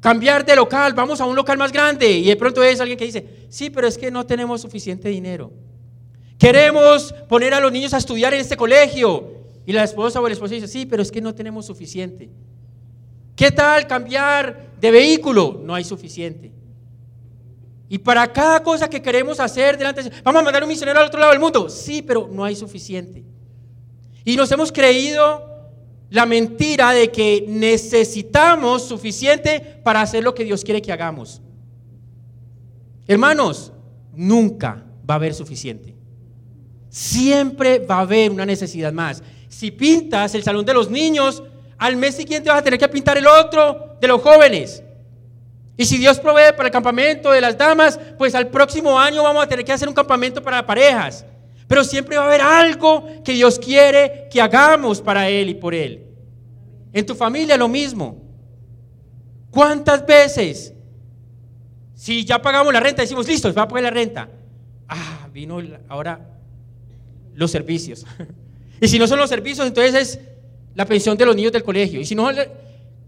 cambiar 0.00 0.44
de 0.44 0.54
local, 0.54 0.92
vamos 0.94 1.20
a 1.20 1.24
un 1.24 1.34
local 1.34 1.58
más 1.58 1.72
grande. 1.72 2.10
Y 2.10 2.26
de 2.26 2.36
pronto 2.36 2.62
es 2.62 2.80
alguien 2.80 2.98
que 2.98 3.06
dice, 3.06 3.46
sí, 3.48 3.70
pero 3.70 3.86
es 3.86 3.98
que 3.98 4.10
no 4.10 4.24
tenemos 4.26 4.60
suficiente 4.60 5.08
dinero. 5.08 5.50
Queremos 6.38 7.12
poner 7.28 7.52
a 7.52 7.60
los 7.60 7.72
niños 7.72 7.92
a 7.92 7.98
estudiar 7.98 8.32
en 8.32 8.40
este 8.40 8.56
colegio. 8.56 9.34
Y 9.66 9.72
la 9.72 9.84
esposa 9.84 10.20
o 10.20 10.26
el 10.26 10.32
esposo 10.32 10.54
dice, 10.54 10.68
sí, 10.68 10.86
pero 10.86 11.02
es 11.02 11.10
que 11.10 11.20
no 11.20 11.34
tenemos 11.34 11.66
suficiente. 11.66 12.30
¿Qué 13.36 13.50
tal 13.50 13.86
cambiar 13.86 14.72
de 14.80 14.90
vehículo? 14.90 15.60
No 15.62 15.74
hay 15.74 15.84
suficiente. 15.84 16.52
Y 17.88 17.98
para 17.98 18.32
cada 18.32 18.62
cosa 18.62 18.88
que 18.88 19.02
queremos 19.02 19.40
hacer 19.40 19.76
delante 19.76 20.02
de 20.04 20.12
vamos 20.22 20.40
a 20.40 20.44
mandar 20.44 20.62
un 20.62 20.68
misionero 20.68 21.00
al 21.00 21.06
otro 21.06 21.20
lado 21.20 21.32
del 21.32 21.40
mundo. 21.40 21.68
Sí, 21.68 22.02
pero 22.02 22.28
no 22.32 22.44
hay 22.44 22.54
suficiente. 22.54 23.24
Y 24.24 24.36
nos 24.36 24.50
hemos 24.52 24.70
creído 24.70 25.48
la 26.10 26.24
mentira 26.24 26.92
de 26.92 27.10
que 27.10 27.44
necesitamos 27.48 28.84
suficiente 28.84 29.60
para 29.82 30.02
hacer 30.02 30.22
lo 30.22 30.34
que 30.34 30.44
Dios 30.44 30.64
quiere 30.64 30.82
que 30.82 30.92
hagamos. 30.92 31.42
Hermanos, 33.06 33.72
nunca 34.14 34.84
va 35.08 35.14
a 35.14 35.16
haber 35.16 35.34
suficiente. 35.34 35.97
Siempre 36.88 37.78
va 37.80 37.96
a 37.96 38.00
haber 38.00 38.30
una 38.30 38.46
necesidad 38.46 38.92
más. 38.92 39.22
Si 39.48 39.70
pintas 39.70 40.34
el 40.34 40.42
salón 40.42 40.64
de 40.64 40.74
los 40.74 40.90
niños, 40.90 41.42
al 41.76 41.96
mes 41.96 42.16
siguiente 42.16 42.48
vas 42.50 42.58
a 42.58 42.62
tener 42.62 42.78
que 42.78 42.88
pintar 42.88 43.16
el 43.18 43.26
otro 43.26 43.96
de 44.00 44.08
los 44.08 44.20
jóvenes. 44.20 44.82
Y 45.76 45.84
si 45.84 45.96
Dios 45.96 46.18
provee 46.18 46.52
para 46.56 46.68
el 46.68 46.72
campamento 46.72 47.30
de 47.30 47.40
las 47.40 47.56
damas, 47.56 48.00
pues 48.18 48.34
al 48.34 48.48
próximo 48.48 48.98
año 48.98 49.22
vamos 49.22 49.44
a 49.44 49.46
tener 49.46 49.64
que 49.64 49.72
hacer 49.72 49.88
un 49.88 49.94
campamento 49.94 50.42
para 50.42 50.66
parejas. 50.66 51.24
Pero 51.68 51.84
siempre 51.84 52.16
va 52.16 52.24
a 52.24 52.26
haber 52.26 52.40
algo 52.40 53.06
que 53.22 53.32
Dios 53.32 53.58
quiere 53.58 54.28
que 54.30 54.40
hagamos 54.40 55.00
para 55.00 55.28
Él 55.28 55.50
y 55.50 55.54
por 55.54 55.74
Él. 55.74 56.04
En 56.92 57.06
tu 57.06 57.14
familia 57.14 57.56
lo 57.56 57.68
mismo. 57.68 58.20
¿Cuántas 59.50 60.04
veces? 60.04 60.72
Si 61.94 62.24
ya 62.24 62.40
pagamos 62.40 62.72
la 62.72 62.80
renta, 62.80 63.02
decimos, 63.02 63.28
listo, 63.28 63.52
va 63.52 63.62
a 63.62 63.68
pagar 63.68 63.84
la 63.84 63.90
renta. 63.90 64.28
Ah, 64.88 65.28
vino 65.32 65.60
ahora 65.88 66.37
los 67.38 67.50
servicios. 67.50 68.04
y 68.80 68.88
si 68.88 68.98
no 68.98 69.06
son 69.06 69.18
los 69.18 69.30
servicios, 69.30 69.66
entonces 69.66 69.94
es 69.94 70.20
la 70.74 70.84
pensión 70.84 71.16
de 71.16 71.24
los 71.24 71.36
niños 71.36 71.52
del 71.52 71.62
colegio. 71.62 72.00
Y 72.00 72.04
si 72.04 72.14
no, 72.14 72.28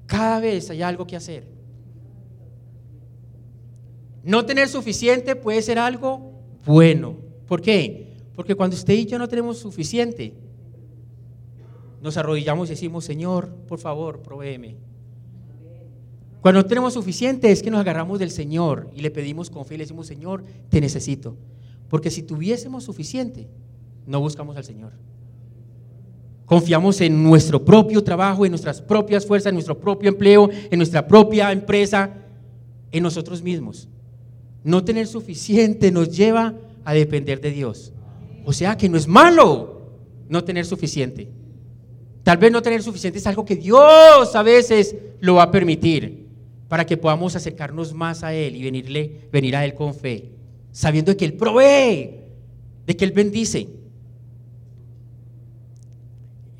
cada 0.06 0.40
vez 0.40 0.70
hay 0.70 0.82
algo 0.82 1.06
que 1.06 1.16
hacer. 1.16 1.44
No 4.22 4.44
tener 4.46 4.68
suficiente 4.68 5.34
puede 5.34 5.60
ser 5.62 5.78
algo 5.78 6.32
bueno. 6.64 7.16
¿Por 7.46 7.60
qué? 7.60 8.06
Porque 8.36 8.54
cuando 8.54 8.76
usted 8.76 8.94
y 8.94 9.06
yo 9.06 9.18
no 9.18 9.28
tenemos 9.28 9.58
suficiente, 9.58 10.32
nos 12.00 12.16
arrodillamos 12.16 12.68
y 12.68 12.72
decimos, 12.72 13.04
Señor, 13.04 13.48
por 13.66 13.80
favor, 13.80 14.20
provéeme. 14.20 14.76
Cuando 16.40 16.62
no 16.62 16.66
tenemos 16.66 16.94
suficiente 16.94 17.50
es 17.50 17.62
que 17.62 17.70
nos 17.70 17.80
agarramos 17.80 18.18
del 18.18 18.30
Señor 18.30 18.90
y 18.94 19.00
le 19.00 19.10
pedimos 19.10 19.50
con 19.50 19.64
fe 19.66 19.74
y 19.74 19.78
le 19.78 19.84
decimos, 19.84 20.06
Señor, 20.06 20.44
te 20.68 20.80
necesito. 20.80 21.36
Porque 21.88 22.10
si 22.10 22.22
tuviésemos 22.22 22.84
suficiente, 22.84 23.48
no 24.10 24.20
buscamos 24.20 24.56
al 24.56 24.64
Señor. 24.64 24.90
Confiamos 26.44 27.00
en 27.00 27.22
nuestro 27.22 27.64
propio 27.64 28.02
trabajo, 28.02 28.44
en 28.44 28.50
nuestras 28.50 28.82
propias 28.82 29.24
fuerzas, 29.24 29.50
en 29.50 29.54
nuestro 29.54 29.78
propio 29.78 30.08
empleo, 30.08 30.50
en 30.68 30.78
nuestra 30.78 31.06
propia 31.06 31.52
empresa, 31.52 32.10
en 32.90 33.04
nosotros 33.04 33.40
mismos. 33.40 33.88
No 34.64 34.82
tener 34.82 35.06
suficiente 35.06 35.92
nos 35.92 36.10
lleva 36.10 36.54
a 36.84 36.92
depender 36.92 37.40
de 37.40 37.52
Dios. 37.52 37.92
O 38.44 38.52
sea 38.52 38.76
que 38.76 38.88
no 38.88 38.96
es 38.96 39.06
malo 39.06 39.80
no 40.28 40.42
tener 40.42 40.66
suficiente. 40.66 41.28
Tal 42.24 42.36
vez 42.36 42.50
no 42.50 42.62
tener 42.62 42.82
suficiente 42.82 43.20
es 43.20 43.26
algo 43.28 43.44
que 43.44 43.54
Dios 43.54 44.34
a 44.34 44.42
veces 44.42 44.96
lo 45.20 45.36
va 45.36 45.44
a 45.44 45.50
permitir 45.52 46.26
para 46.66 46.84
que 46.84 46.96
podamos 46.96 47.36
acercarnos 47.36 47.94
más 47.94 48.24
a 48.24 48.34
Él 48.34 48.56
y 48.56 48.64
venirle, 48.64 49.28
venir 49.30 49.54
a 49.54 49.64
Él 49.64 49.74
con 49.74 49.94
fe, 49.94 50.32
sabiendo 50.72 51.16
que 51.16 51.24
Él 51.24 51.34
provee, 51.34 52.10
de 52.86 52.96
que 52.96 53.04
Él 53.04 53.12
bendice. 53.12 53.79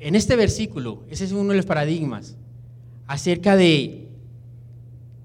En 0.01 0.15
este 0.15 0.35
versículo, 0.35 1.03
ese 1.11 1.25
es 1.25 1.31
uno 1.31 1.51
de 1.51 1.57
los 1.57 1.65
paradigmas 1.67 2.35
acerca 3.05 3.55
de 3.55 4.07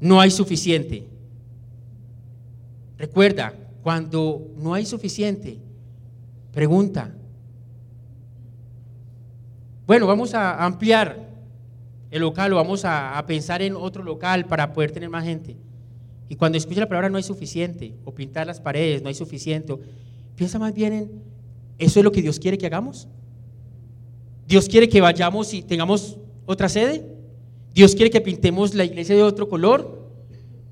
no 0.00 0.20
hay 0.20 0.30
suficiente. 0.30 1.08
Recuerda, 2.98 3.54
cuando 3.82 4.52
no 4.58 4.74
hay 4.74 4.84
suficiente, 4.84 5.58
pregunta. 6.52 7.10
Bueno, 9.86 10.06
vamos 10.06 10.34
a 10.34 10.62
ampliar 10.62 11.26
el 12.10 12.20
local 12.20 12.52
o 12.52 12.56
vamos 12.56 12.84
a, 12.84 13.24
pensar 13.26 13.62
en 13.62 13.76
otro 13.76 14.04
local 14.04 14.44
para 14.44 14.74
poder 14.74 14.90
tener 14.90 15.08
más 15.08 15.24
gente. 15.24 15.56
Y 16.28 16.36
cuando 16.36 16.58
escucha 16.58 16.80
la 16.80 16.88
palabra 16.88 17.08
no 17.08 17.16
hay 17.16 17.22
suficiente, 17.22 17.94
o 18.04 18.12
pintar 18.12 18.46
las 18.46 18.60
paredes, 18.60 19.00
no 19.00 19.08
hay 19.08 19.14
suficiente, 19.14 19.74
piensa 20.34 20.58
más 20.58 20.74
bien 20.74 20.92
en, 20.92 21.22
¿eso 21.78 22.00
es 22.00 22.04
lo 22.04 22.12
que 22.12 22.20
Dios 22.20 22.38
quiere 22.38 22.58
que 22.58 22.66
hagamos? 22.66 23.08
Dios 24.46 24.68
quiere 24.68 24.88
que 24.88 25.00
vayamos 25.00 25.52
y 25.54 25.62
tengamos 25.62 26.16
otra 26.44 26.68
sede. 26.68 27.04
Dios 27.74 27.94
quiere 27.94 28.10
que 28.10 28.20
pintemos 28.20 28.74
la 28.74 28.84
iglesia 28.84 29.14
de 29.14 29.22
otro 29.22 29.48
color. 29.48 30.06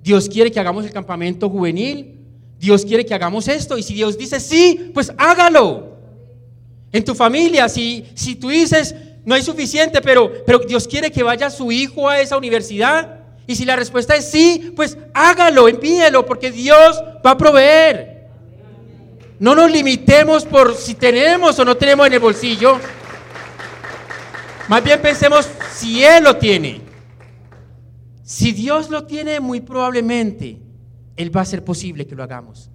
Dios 0.03 0.29
quiere 0.29 0.51
que 0.51 0.61
hagamos 0.61 0.85
el 0.85 0.93
campamento 0.93 1.51
juvenil. 1.51 2.21
Dios 2.59 2.85
quiere 2.85 3.05
que 3.05 3.15
hagamos 3.15 3.49
esto. 3.49 3.77
Y 3.77 3.83
si 3.83 3.95
Dios 3.95 4.17
dice 4.17 4.41
sí, 4.41 4.91
pues 4.95 5.13
hágalo. 5.17 5.95
En 6.93 7.05
tu 7.05 7.15
familia, 7.15 7.69
si, 7.69 8.05
si 8.15 8.37
tú 8.37 8.49
dices 8.49 8.95
no 9.25 9.35
hay 9.35 9.43
suficiente, 9.43 10.01
pero, 10.03 10.31
pero 10.45 10.59
Dios 10.59 10.87
quiere 10.87 11.11
que 11.11 11.23
vaya 11.23 11.49
su 11.49 11.73
hijo 11.73 12.09
a 12.09 12.21
esa 12.21 12.37
universidad. 12.37 13.21
Y 13.47 13.57
si 13.57 13.65
la 13.65 13.77
respuesta 13.77 14.15
es 14.17 14.31
sí, 14.31 14.73
pues 14.77 14.99
hágalo, 15.13 15.69
envíelo, 15.69 16.25
porque 16.27 16.51
Dios 16.51 17.03
va 17.25 17.31
a 17.31 17.39
proveer. 17.39 18.29
No 19.39 19.55
nos 19.55 19.71
limitemos 19.71 20.45
por 20.45 20.75
si 20.77 20.95
tenemos 20.95 21.59
o 21.59 21.65
no 21.65 21.77
tenemos 21.77 22.07
en 22.07 22.15
el 22.15 22.21
bolsillo. 22.21 22.79
Más 24.69 24.83
bien 24.83 25.01
pensemos 25.01 25.49
si 25.75 26.03
Él 26.03 26.25
lo 26.25 26.37
tiene. 26.37 26.81
Si 28.23 28.53
Dios 28.53 28.89
lo 28.89 29.05
tiene, 29.05 29.41
muy 29.41 29.61
probablemente 29.61 30.59
Él 31.17 31.37
va 31.37 31.43
a 31.43 31.45
ser 31.45 31.63
posible 31.65 32.07
que 32.07 32.15
lo 32.15 32.23
hagamos. 32.23 32.71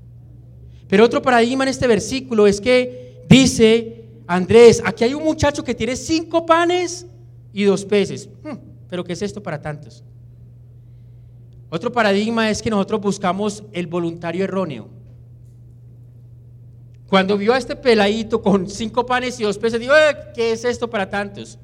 Pero 0.87 1.05
otro 1.05 1.21
paradigma 1.21 1.63
en 1.63 1.69
este 1.69 1.87
versículo 1.87 2.47
es 2.47 2.61
que 2.61 3.23
dice 3.27 3.99
Andrés, 4.27 4.81
aquí 4.85 5.03
hay 5.03 5.13
un 5.13 5.23
muchacho 5.23 5.63
que 5.63 5.73
tiene 5.73 5.95
cinco 5.95 6.45
panes 6.45 7.05
y 7.51 7.63
dos 7.63 7.85
peces. 7.85 8.29
Hmm, 8.43 8.57
pero 8.87 9.03
¿qué 9.03 9.13
es 9.13 9.21
esto 9.21 9.41
para 9.41 9.61
tantos? 9.61 10.03
Otro 11.69 11.91
paradigma 11.91 12.49
es 12.49 12.61
que 12.61 12.69
nosotros 12.69 13.01
buscamos 13.01 13.63
el 13.71 13.87
voluntario 13.87 14.43
erróneo. 14.43 14.89
Cuando 17.07 17.37
vio 17.37 17.53
a 17.53 17.57
este 17.57 17.75
peladito 17.75 18.41
con 18.41 18.69
cinco 18.69 19.05
panes 19.05 19.39
y 19.39 19.43
dos 19.43 19.57
peces, 19.57 19.79
dijo, 19.79 19.95
eh, 19.95 20.15
¿qué 20.35 20.51
es 20.51 20.63
esto 20.63 20.89
para 20.89 21.09
tantos? 21.09 21.57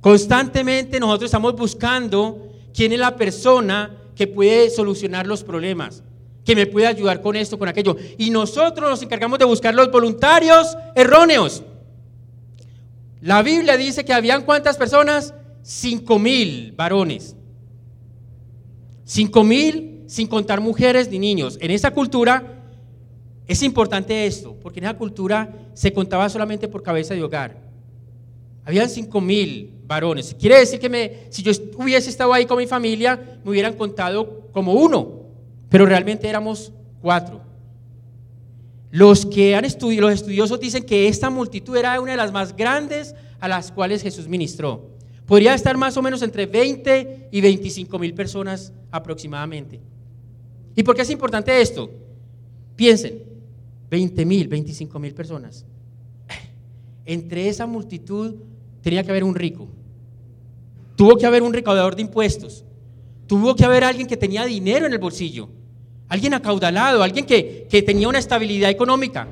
Constantemente 0.00 1.00
nosotros 1.00 1.28
estamos 1.28 1.56
buscando 1.56 2.48
quién 2.72 2.92
es 2.92 2.98
la 2.98 3.16
persona 3.16 3.96
que 4.14 4.26
puede 4.26 4.70
solucionar 4.70 5.26
los 5.26 5.42
problemas, 5.42 6.02
que 6.44 6.54
me 6.54 6.66
puede 6.66 6.86
ayudar 6.86 7.20
con 7.20 7.36
esto, 7.36 7.58
con 7.58 7.68
aquello. 7.68 7.96
Y 8.16 8.30
nosotros 8.30 8.88
nos 8.88 9.02
encargamos 9.02 9.38
de 9.38 9.44
buscar 9.44 9.74
los 9.74 9.90
voluntarios 9.90 10.76
erróneos. 10.94 11.62
La 13.20 13.42
Biblia 13.42 13.76
dice 13.76 14.04
que 14.04 14.12
habían 14.12 14.44
cuántas 14.44 14.76
personas? 14.76 15.34
Cinco 15.62 16.18
mil 16.18 16.72
varones. 16.72 17.34
Cinco 19.04 19.42
mil 19.42 20.04
sin 20.06 20.26
contar 20.26 20.60
mujeres 20.60 21.10
ni 21.10 21.18
niños. 21.18 21.58
En 21.60 21.70
esa 21.70 21.90
cultura 21.90 22.62
es 23.46 23.62
importante 23.62 24.26
esto, 24.26 24.56
porque 24.62 24.78
en 24.78 24.84
esa 24.84 24.96
cultura 24.96 25.54
se 25.74 25.92
contaba 25.92 26.28
solamente 26.28 26.68
por 26.68 26.82
cabeza 26.82 27.14
de 27.14 27.22
hogar. 27.22 27.67
Habían 28.68 28.90
cinco 28.90 29.22
mil 29.22 29.72
varones. 29.86 30.36
Quiere 30.38 30.58
decir 30.58 30.78
que 30.78 30.90
me, 30.90 31.10
si 31.30 31.42
yo 31.42 31.52
hubiese 31.78 32.10
estado 32.10 32.34
ahí 32.34 32.44
con 32.44 32.58
mi 32.58 32.66
familia, 32.66 33.40
me 33.42 33.50
hubieran 33.50 33.72
contado 33.72 34.50
como 34.52 34.74
uno, 34.74 35.22
pero 35.70 35.86
realmente 35.86 36.28
éramos 36.28 36.70
cuatro. 37.00 37.40
Los 38.90 39.24
que 39.24 39.56
han 39.56 39.64
estudiado, 39.64 40.08
los 40.10 40.20
estudiosos 40.20 40.60
dicen 40.60 40.84
que 40.84 41.08
esta 41.08 41.30
multitud 41.30 41.78
era 41.78 41.98
una 41.98 42.10
de 42.10 42.18
las 42.18 42.30
más 42.30 42.54
grandes 42.54 43.14
a 43.40 43.48
las 43.48 43.72
cuales 43.72 44.02
Jesús 44.02 44.28
ministró. 44.28 44.90
Podría 45.24 45.54
estar 45.54 45.78
más 45.78 45.96
o 45.96 46.02
menos 46.02 46.20
entre 46.20 46.44
20 46.44 47.30
y 47.32 47.40
25 47.40 47.98
mil 47.98 48.12
personas 48.12 48.74
aproximadamente. 48.90 49.80
¿Y 50.74 50.82
por 50.82 50.94
qué 50.94 51.00
es 51.00 51.10
importante 51.10 51.58
esto? 51.58 51.90
Piensen, 52.76 53.22
20 53.88 54.26
mil, 54.26 54.46
25 54.46 54.98
mil 54.98 55.14
personas. 55.14 55.64
Entre 57.06 57.48
esa 57.48 57.66
multitud 57.66 58.34
tenía 58.82 59.02
que 59.02 59.10
haber 59.10 59.24
un 59.24 59.34
rico. 59.34 59.68
Tuvo 60.96 61.16
que 61.16 61.26
haber 61.26 61.42
un 61.42 61.52
recaudador 61.52 61.94
de 61.94 62.02
impuestos. 62.02 62.64
Tuvo 63.26 63.54
que 63.54 63.64
haber 63.64 63.84
alguien 63.84 64.06
que 64.06 64.16
tenía 64.16 64.44
dinero 64.44 64.86
en 64.86 64.92
el 64.92 64.98
bolsillo. 64.98 65.48
Alguien 66.08 66.34
acaudalado, 66.34 67.02
alguien 67.02 67.26
que, 67.26 67.68
tenía 67.86 68.08
una 68.08 68.18
estabilidad 68.18 68.70
económica. 68.70 69.28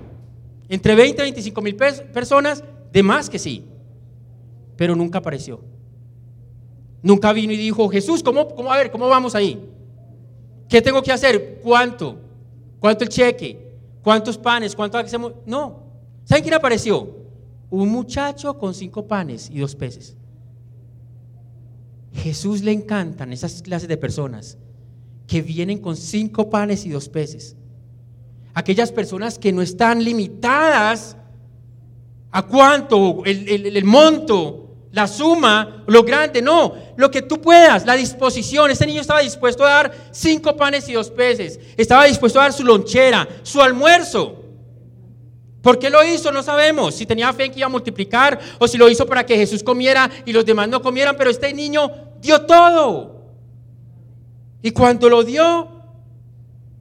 Entre 0.68 0.94
20 0.94 1.22
y 1.22 1.24
25 1.24 1.60
mil 1.62 1.74
personas, 1.74 2.62
de 2.92 3.02
más 3.02 3.28
que 3.30 3.38
sí. 3.38 3.64
Pero 4.76 4.94
nunca 4.94 5.18
apareció. 5.18 5.60
Nunca 7.02 7.32
vino 7.32 7.52
y 7.52 7.56
dijo, 7.56 7.88
Jesús, 7.88 8.22
¿cómo, 8.22 8.48
cómo, 8.54 8.72
a 8.72 8.76
ver, 8.76 8.90
¿cómo 8.90 9.08
vamos 9.08 9.34
ahí? 9.34 9.58
¿Qué 10.68 10.82
tengo 10.82 11.02
que 11.02 11.12
hacer? 11.12 11.60
¿Cuánto? 11.62 12.18
¿Cuánto 12.78 13.04
el 13.04 13.10
cheque? 13.10 13.72
¿Cuántos 14.02 14.36
panes? 14.36 14.76
¿Cuánto 14.76 14.98
hacemos? 14.98 15.32
No. 15.46 15.82
¿Saben 16.24 16.42
quién 16.42 16.54
apareció? 16.54 17.25
Un 17.70 17.88
muchacho 17.88 18.58
con 18.58 18.74
cinco 18.74 19.06
panes 19.06 19.50
y 19.50 19.58
dos 19.58 19.74
peces. 19.74 20.16
Jesús 22.12 22.62
le 22.62 22.72
encantan 22.72 23.32
esas 23.32 23.62
clases 23.62 23.88
de 23.88 23.96
personas 23.96 24.56
que 25.26 25.42
vienen 25.42 25.78
con 25.78 25.96
cinco 25.96 26.48
panes 26.48 26.86
y 26.86 26.90
dos 26.90 27.08
peces. 27.08 27.56
Aquellas 28.54 28.90
personas 28.90 29.38
que 29.38 29.52
no 29.52 29.60
están 29.60 30.02
limitadas 30.02 31.16
a 32.30 32.42
cuánto, 32.42 33.22
el, 33.24 33.84
monto 33.84 34.66
la 34.92 35.06
suma, 35.06 35.84
lo 35.86 36.02
grande, 36.04 36.40
no, 36.40 36.74
lo 36.96 37.10
que 37.10 37.20
tú 37.20 37.40
puedas, 37.40 37.84
la 37.84 37.94
disposición. 37.94 38.70
Este 38.70 38.86
niño 38.86 39.02
estaba 39.02 39.20
dispuesto 39.20 39.62
a 39.62 39.68
dar 39.68 39.92
cinco 40.10 40.56
panes 40.56 40.88
y 40.88 40.94
dos 40.94 41.10
peces, 41.10 41.60
estaba 41.76 42.06
dispuesto 42.06 42.40
a 42.40 42.44
dar 42.44 42.52
su 42.54 42.64
lonchera, 42.64 43.28
su 43.42 43.60
almuerzo. 43.60 44.45
¿Por 45.66 45.80
qué 45.80 45.90
lo 45.90 46.04
hizo? 46.04 46.30
No 46.30 46.44
sabemos. 46.44 46.94
Si 46.94 47.06
tenía 47.06 47.32
fe 47.32 47.46
en 47.46 47.50
que 47.50 47.58
iba 47.58 47.66
a 47.66 47.68
multiplicar 47.68 48.38
o 48.60 48.68
si 48.68 48.78
lo 48.78 48.88
hizo 48.88 49.04
para 49.04 49.26
que 49.26 49.36
Jesús 49.36 49.64
comiera 49.64 50.08
y 50.24 50.32
los 50.32 50.46
demás 50.46 50.68
no 50.68 50.80
comieran, 50.80 51.16
pero 51.18 51.28
este 51.28 51.52
niño 51.52 51.90
dio 52.22 52.42
todo. 52.42 53.24
Y 54.62 54.70
cuando 54.70 55.08
lo 55.08 55.24
dio, 55.24 55.66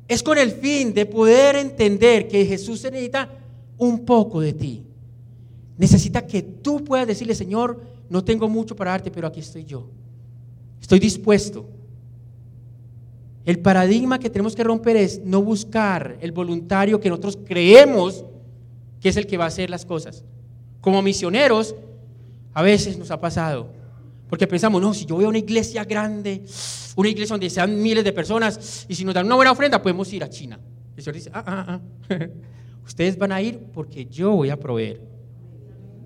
es 0.07 0.21
con 0.21 0.37
el 0.37 0.51
fin 0.51 0.93
de 0.93 1.07
poder 1.07 1.55
entender 1.55 2.27
que 2.27 2.45
Jesús 2.45 2.83
necesita 2.83 3.27
un 3.79 4.05
poco 4.05 4.39
de 4.39 4.53
ti. 4.53 4.83
Necesita 5.79 6.27
que 6.27 6.43
tú 6.43 6.83
puedas 6.83 7.07
decirle, 7.07 7.33
Señor, 7.33 7.81
no 8.07 8.23
tengo 8.23 8.47
mucho 8.47 8.75
para 8.75 8.91
darte, 8.91 9.09
pero 9.09 9.25
aquí 9.25 9.39
estoy 9.39 9.65
yo. 9.65 9.87
Estoy 10.79 10.99
dispuesto. 10.99 11.65
El 13.45 13.57
paradigma 13.57 14.19
que 14.19 14.29
tenemos 14.29 14.55
que 14.55 14.63
romper 14.63 14.95
es 14.95 15.21
no 15.25 15.41
buscar 15.41 16.17
el 16.21 16.31
voluntario 16.31 16.99
que 16.99 17.09
nosotros 17.09 17.39
creemos 17.43 18.23
que 18.99 19.09
es 19.09 19.17
el 19.17 19.27
que 19.27 19.37
va 19.37 19.45
a 19.45 19.47
hacer 19.47 19.69
las 19.69 19.85
cosas. 19.85 20.23
Como 20.81 21.01
misioneros, 21.01 21.75
a 22.53 22.61
veces 22.61 22.97
nos 22.97 23.11
ha 23.11 23.19
pasado. 23.19 23.69
Porque 24.29 24.47
pensamos, 24.47 24.81
no, 24.81 24.93
si 24.93 25.05
yo 25.05 25.19
a 25.19 25.27
una 25.27 25.37
iglesia 25.37 25.83
grande, 25.83 26.43
una 26.95 27.09
iglesia 27.09 27.33
donde 27.33 27.49
sean 27.49 27.81
miles 27.81 28.03
de 28.03 28.11
personas, 28.11 28.85
y 28.89 28.95
si 28.95 29.05
nos 29.05 29.13
dan 29.13 29.25
una 29.25 29.35
buena 29.35 29.51
ofrenda, 29.51 29.81
podemos 29.81 30.11
ir 30.13 30.23
a 30.23 30.29
China. 30.29 30.59
El 30.95 31.03
Señor 31.03 31.15
dice, 31.15 31.31
ah, 31.33 31.43
ah, 31.45 31.65
ah. 32.09 32.27
Ustedes 32.85 33.17
van 33.17 33.31
a 33.31 33.41
ir 33.41 33.59
porque 33.73 34.05
yo 34.05 34.31
voy 34.31 34.49
a 34.49 34.59
proveer. 34.59 35.01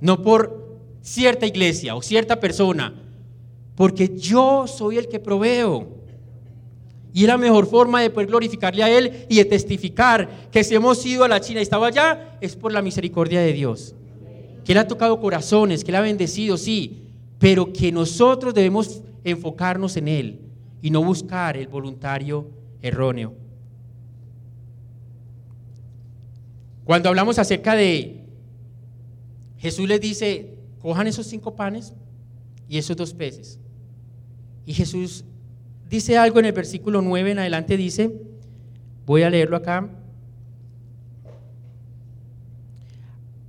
No 0.02 0.22
por 0.22 0.80
cierta 1.02 1.46
iglesia 1.46 1.96
o 1.96 2.02
cierta 2.02 2.40
persona, 2.40 2.94
porque 3.76 4.18
yo 4.18 4.66
soy 4.68 4.98
el 4.98 5.08
que 5.08 5.20
proveo. 5.20 5.99
Y 7.14 7.26
la 7.26 7.38
mejor 7.38 7.66
forma 7.66 8.02
de 8.02 8.10
poder 8.10 8.28
glorificarle 8.28 8.84
a 8.84 8.98
Él 8.98 9.26
y 9.30 9.38
de 9.38 9.46
testificar 9.46 10.50
que 10.52 10.64
si 10.64 10.76
hemos 10.76 11.04
ido 11.06 11.24
a 11.24 11.28
la 11.28 11.42
China 11.42 11.60
y 11.60 11.64
estaba 11.64 11.88
allá, 11.88 12.38
es 12.40 12.56
por 12.56 12.72
la 12.72 12.82
misericordia 12.82 13.42
de 13.42 13.54
Dios. 13.54 13.96
Que 14.64 14.74
Él 14.74 14.78
ha 14.78 14.88
tocado 14.88 15.20
corazones, 15.20 15.84
que 15.84 15.92
Él 15.92 15.96
ha 15.96 16.02
bendecido, 16.02 16.58
sí, 16.58 17.08
pero 17.40 17.74
que 17.74 17.92
nosotros 17.92 18.54
debemos 18.54 19.02
enfocarnos 19.24 19.98
en 19.98 20.08
Él 20.08 20.40
y 20.82 20.92
no 20.92 21.04
buscar 21.04 21.58
el 21.58 21.68
voluntario 21.68 22.48
erróneo. 22.82 23.34
Cuando 26.86 27.10
hablamos 27.10 27.38
acerca 27.38 27.76
de 27.76 28.24
Jesús 29.58 29.88
les 29.88 30.02
dice, 30.02 30.56
cojan 30.80 31.08
esos 31.08 31.28
cinco 31.28 31.56
panes 31.56 31.94
y 32.68 32.78
esos 32.78 32.96
dos 32.96 33.14
peces. 33.14 33.60
Y 34.66 34.74
Jesús 34.74 35.24
dice 35.90 36.18
algo 36.18 36.40
en 36.40 36.46
el 36.46 36.54
versículo 36.54 37.02
9 37.02 37.32
en 37.32 37.40
adelante, 37.40 37.78
dice, 37.78 38.12
voy 39.06 39.24
a 39.24 39.30
leerlo 39.30 39.58
acá. 39.58 39.90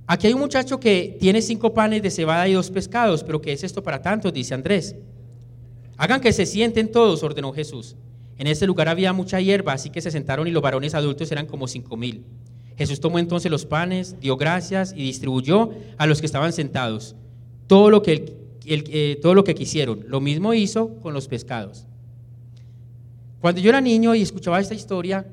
Aquí 0.07 0.27
hay 0.27 0.33
un 0.33 0.41
muchacho 0.41 0.79
que 0.79 1.17
tiene 1.19 1.41
cinco 1.41 1.73
panes 1.73 2.01
de 2.03 2.11
cebada 2.11 2.47
y 2.47 2.53
dos 2.53 2.69
pescados, 2.69 3.23
pero 3.23 3.41
¿qué 3.41 3.53
es 3.53 3.63
esto 3.63 3.81
para 3.81 4.01
tantos? 4.01 4.33
Dice 4.33 4.53
Andrés. 4.53 4.95
Hagan 5.95 6.19
que 6.19 6.33
se 6.33 6.45
sienten 6.45 6.91
todos, 6.91 7.23
ordenó 7.23 7.53
Jesús. 7.53 7.95
En 8.37 8.47
ese 8.47 8.65
lugar 8.65 8.89
había 8.89 9.13
mucha 9.13 9.39
hierba, 9.39 9.73
así 9.73 9.89
que 9.89 10.01
se 10.01 10.11
sentaron 10.11 10.47
y 10.47 10.51
los 10.51 10.63
varones 10.63 10.95
adultos 10.95 11.31
eran 11.31 11.45
como 11.45 11.67
cinco 11.67 11.95
mil. 11.95 12.25
Jesús 12.75 12.99
tomó 12.99 13.19
entonces 13.19 13.51
los 13.51 13.65
panes, 13.65 14.19
dio 14.19 14.35
gracias 14.35 14.93
y 14.95 15.03
distribuyó 15.03 15.69
a 15.97 16.07
los 16.07 16.19
que 16.19 16.25
estaban 16.25 16.51
sentados 16.51 17.15
todo 17.67 17.89
lo 17.89 18.01
que, 18.01 18.35
eh, 18.65 19.17
todo 19.21 19.33
lo 19.33 19.45
que 19.45 19.55
quisieron. 19.55 20.03
Lo 20.09 20.19
mismo 20.19 20.53
hizo 20.53 20.99
con 20.99 21.13
los 21.13 21.29
pescados. 21.29 21.85
Cuando 23.41 23.59
yo 23.59 23.69
era 23.69 23.81
niño 23.81 24.13
y 24.13 24.21
escuchaba 24.21 24.59
esta 24.59 24.75
historia, 24.75 25.25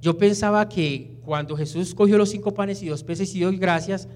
yo 0.00 0.16
pensaba 0.16 0.68
que 0.68 1.18
cuando 1.24 1.56
Jesús 1.56 1.94
cogió 1.94 2.16
los 2.16 2.30
cinco 2.30 2.54
panes 2.54 2.80
y 2.80 2.88
dos 2.88 3.02
peces 3.02 3.34
y 3.34 3.38
dio 3.38 3.52
gracias, 3.58 4.06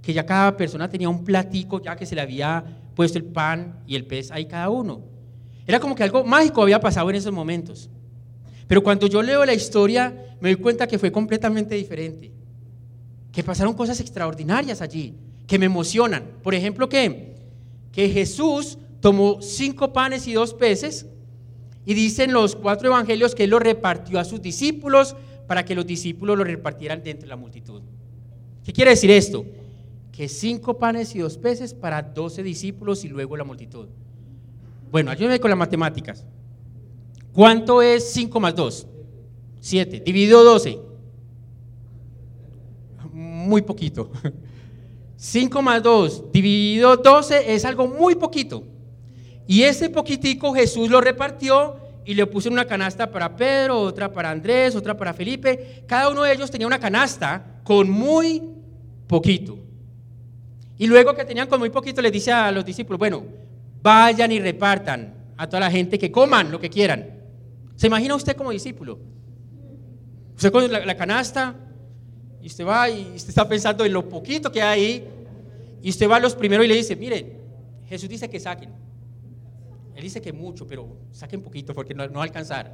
que 0.00 0.12
ya 0.12 0.24
cada 0.24 0.56
persona 0.56 0.88
tenía 0.88 1.08
un 1.08 1.24
platico 1.24 1.82
ya 1.82 1.96
que 1.96 2.06
se 2.06 2.14
le 2.14 2.20
había 2.20 2.64
puesto 2.94 3.18
el 3.18 3.24
pan 3.24 3.80
y 3.86 3.96
el 3.96 4.06
pez 4.06 4.30
ahí 4.30 4.46
cada 4.46 4.70
uno. 4.70 5.02
Era 5.66 5.80
como 5.80 5.96
que 5.96 6.04
algo 6.04 6.22
mágico 6.24 6.62
había 6.62 6.78
pasado 6.78 7.10
en 7.10 7.16
esos 7.16 7.32
momentos. 7.32 7.90
Pero 8.68 8.82
cuando 8.82 9.08
yo 9.08 9.22
leo 9.22 9.44
la 9.44 9.54
historia, 9.54 10.36
me 10.40 10.50
doy 10.50 10.62
cuenta 10.62 10.86
que 10.86 10.98
fue 10.98 11.10
completamente 11.10 11.74
diferente. 11.74 12.30
Que 13.32 13.42
pasaron 13.42 13.74
cosas 13.74 13.98
extraordinarias 13.98 14.80
allí, 14.80 15.14
que 15.48 15.58
me 15.58 15.66
emocionan. 15.66 16.24
Por 16.44 16.54
ejemplo, 16.54 16.88
que, 16.88 17.34
que 17.90 18.08
Jesús 18.08 18.78
tomó 19.00 19.42
cinco 19.42 19.92
panes 19.92 20.28
y 20.28 20.34
dos 20.34 20.54
peces 20.54 21.06
y 21.86 21.94
dicen 21.94 22.32
los 22.32 22.56
cuatro 22.56 22.88
evangelios 22.88 23.34
que 23.34 23.44
él 23.44 23.50
los 23.50 23.62
repartió 23.62 24.18
a 24.18 24.24
sus 24.24 24.40
discípulos 24.40 25.16
para 25.46 25.64
que 25.64 25.74
los 25.74 25.86
discípulos 25.86 26.38
lo 26.38 26.44
repartieran 26.44 27.02
dentro 27.02 27.22
de 27.22 27.28
la 27.28 27.36
multitud. 27.36 27.82
¿Qué 28.64 28.72
quiere 28.72 28.92
decir 28.92 29.10
esto? 29.10 29.44
Que 30.10 30.28
cinco 30.28 30.78
panes 30.78 31.14
y 31.14 31.18
dos 31.18 31.36
peces 31.36 31.74
para 31.74 32.02
doce 32.02 32.42
discípulos 32.42 33.04
y 33.04 33.08
luego 33.08 33.36
la 33.36 33.44
multitud. 33.44 33.88
Bueno, 34.90 35.10
ayúdenme 35.10 35.40
con 35.40 35.50
las 35.50 35.58
matemáticas. 35.58 36.24
¿Cuánto 37.32 37.82
es 37.82 38.12
5 38.12 38.38
más 38.38 38.54
2? 38.54 38.86
7. 39.60 40.02
Dividido 40.06 40.44
12. 40.44 40.78
Muy 43.12 43.62
poquito. 43.62 44.10
5 45.16 45.62
más 45.62 45.82
2 45.82 46.32
dividido 46.32 46.96
12 46.96 47.54
es 47.54 47.64
algo 47.64 47.88
muy 47.88 48.14
poquito. 48.14 48.62
Y 49.46 49.62
ese 49.62 49.90
poquitico 49.90 50.54
Jesús 50.54 50.90
lo 50.90 51.00
repartió 51.00 51.76
y 52.04 52.14
le 52.14 52.26
puso 52.26 52.48
en 52.48 52.54
una 52.54 52.64
canasta 52.64 53.10
para 53.10 53.34
Pedro, 53.34 53.80
otra 53.80 54.12
para 54.12 54.30
Andrés, 54.30 54.74
otra 54.74 54.96
para 54.96 55.12
Felipe. 55.12 55.84
Cada 55.86 56.08
uno 56.08 56.22
de 56.22 56.32
ellos 56.32 56.50
tenía 56.50 56.66
una 56.66 56.78
canasta 56.78 57.60
con 57.62 57.90
muy 57.90 58.42
poquito. 59.06 59.58
Y 60.76 60.86
luego 60.86 61.14
que 61.14 61.24
tenían 61.24 61.48
con 61.48 61.60
muy 61.60 61.70
poquito, 61.70 62.02
les 62.02 62.12
dice 62.12 62.32
a 62.32 62.50
los 62.50 62.64
discípulos, 62.64 62.98
bueno, 62.98 63.24
vayan 63.82 64.32
y 64.32 64.40
repartan 64.40 65.14
a 65.36 65.46
toda 65.46 65.60
la 65.60 65.70
gente 65.70 65.98
que 65.98 66.10
coman 66.10 66.50
lo 66.50 66.58
que 66.58 66.68
quieran. 66.68 67.06
¿Se 67.76 67.86
imagina 67.86 68.14
usted 68.14 68.36
como 68.36 68.50
discípulo? 68.50 68.98
Usted 70.36 70.50
con 70.50 70.70
la, 70.70 70.96
canasta 70.96 71.54
y 72.42 72.46
usted 72.46 72.66
va 72.66 72.90
y 72.90 73.12
usted 73.14 73.28
está 73.28 73.48
pensando 73.48 73.84
en 73.84 73.92
lo 73.92 74.08
poquito 74.08 74.50
que 74.50 74.62
hay 74.62 74.80
ahí 74.80 75.08
y 75.82 75.90
usted 75.90 76.08
va 76.08 76.16
a 76.16 76.20
los 76.20 76.34
primeros 76.34 76.64
y 76.66 76.68
le 76.68 76.76
dice, 76.76 76.96
miren, 76.96 77.38
Jesús 77.88 78.08
dice 78.08 78.28
que 78.28 78.40
saquen. 78.40 78.70
Él 79.94 80.02
dice 80.02 80.20
que 80.20 80.32
mucho, 80.32 80.66
pero 80.66 80.96
saquen 81.12 81.42
poquito 81.42 81.74
porque 81.74 81.94
no, 81.94 82.06
no 82.06 82.14
va 82.14 82.20
a 82.20 82.24
alcanzar. 82.24 82.72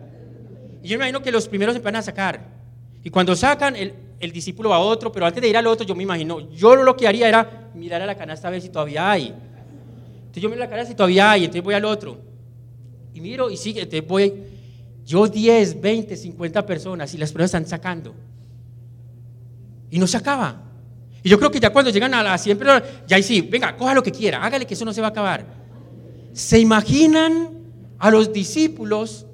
Y 0.83 0.89
yo 0.89 0.99
me 0.99 1.05
imagino 1.05 1.23
que 1.23 1.31
los 1.31 1.49
primeros 1.49 1.77
empiezan 1.77 1.97
a 1.97 2.03
sacar. 2.03 2.61
Y 3.03 3.11
cuando 3.11 3.35
sacan, 3.37 3.77
el, 3.77 3.95
el, 4.19 4.33
discípulo 4.33 4.71
va 4.71 4.77
a 4.77 4.81
otro, 4.81 5.11
pero 5.13 5.27
antes 5.27 5.43
de 5.43 5.49
ir 5.49 5.57
al 5.57 5.67
otro, 5.67 5.87
yo 5.87 5.95
me 5.95 6.03
imagino, 6.03 6.51
yo 6.51 6.77
lo 6.77 6.97
que 6.97 7.07
haría 7.07 7.29
era 7.29 7.71
mirar 7.75 8.03
a 8.03 8.07
la 8.07 8.15
canasta 8.15 8.49
a 8.49 8.51
ver 8.51 8.61
si 8.61 8.69
todavía 8.69 9.11
hay. 9.11 9.29
Entonces 9.29 10.43
yo 10.43 10.49
miro 10.49 10.61
la 10.61 10.69
canasta 10.69 10.93
y 10.93 10.97
todavía 10.97 11.31
hay, 11.31 11.45
entonces 11.45 11.63
voy 11.63 11.75
al 11.75 11.85
otro. 11.85 12.19
Y 13.13 13.21
miro 13.21 13.51
y 13.51 13.57
sigue, 13.57 13.83
entonces 13.83 14.07
voy, 14.07 14.35
yo 15.05 15.27
10, 15.27 15.81
20, 15.81 16.17
50 16.17 16.67
personas 16.67 17.13
y 17.15 17.19
las 17.19 17.33
personas 17.33 17.49
están 17.49 17.67
sacando. 17.67 18.15
Y 19.91 19.99
no 19.99 20.07
se 20.07 20.17
acaba. 20.17 20.63
Y 21.23 21.29
yo 21.29 21.39
creo 21.39 21.51
que 21.51 21.61
ya 21.61 21.71
cuando 21.71 21.91
llegan 21.91 22.15
a 22.15 22.23
las 22.23 22.43
100 22.43 22.59
personas, 22.59 22.83
ya 23.07 23.17
ahí 23.17 23.23
sí, 23.23 23.41
venga, 23.43 23.77
coja 23.77 23.95
lo 23.95 24.03
que 24.03 24.13
quiera, 24.13 24.43
hágale 24.43 24.67
que 24.67 24.75
eso 24.75 24.85
no 24.85 24.93
se 24.93 25.01
va 25.01 25.09
a 25.09 25.11
acabar. 25.11 25.60
¿Se 26.33 26.59
imaginan 26.59 27.51
a 27.99 28.11
los 28.11 28.33
discípulos 28.33 29.27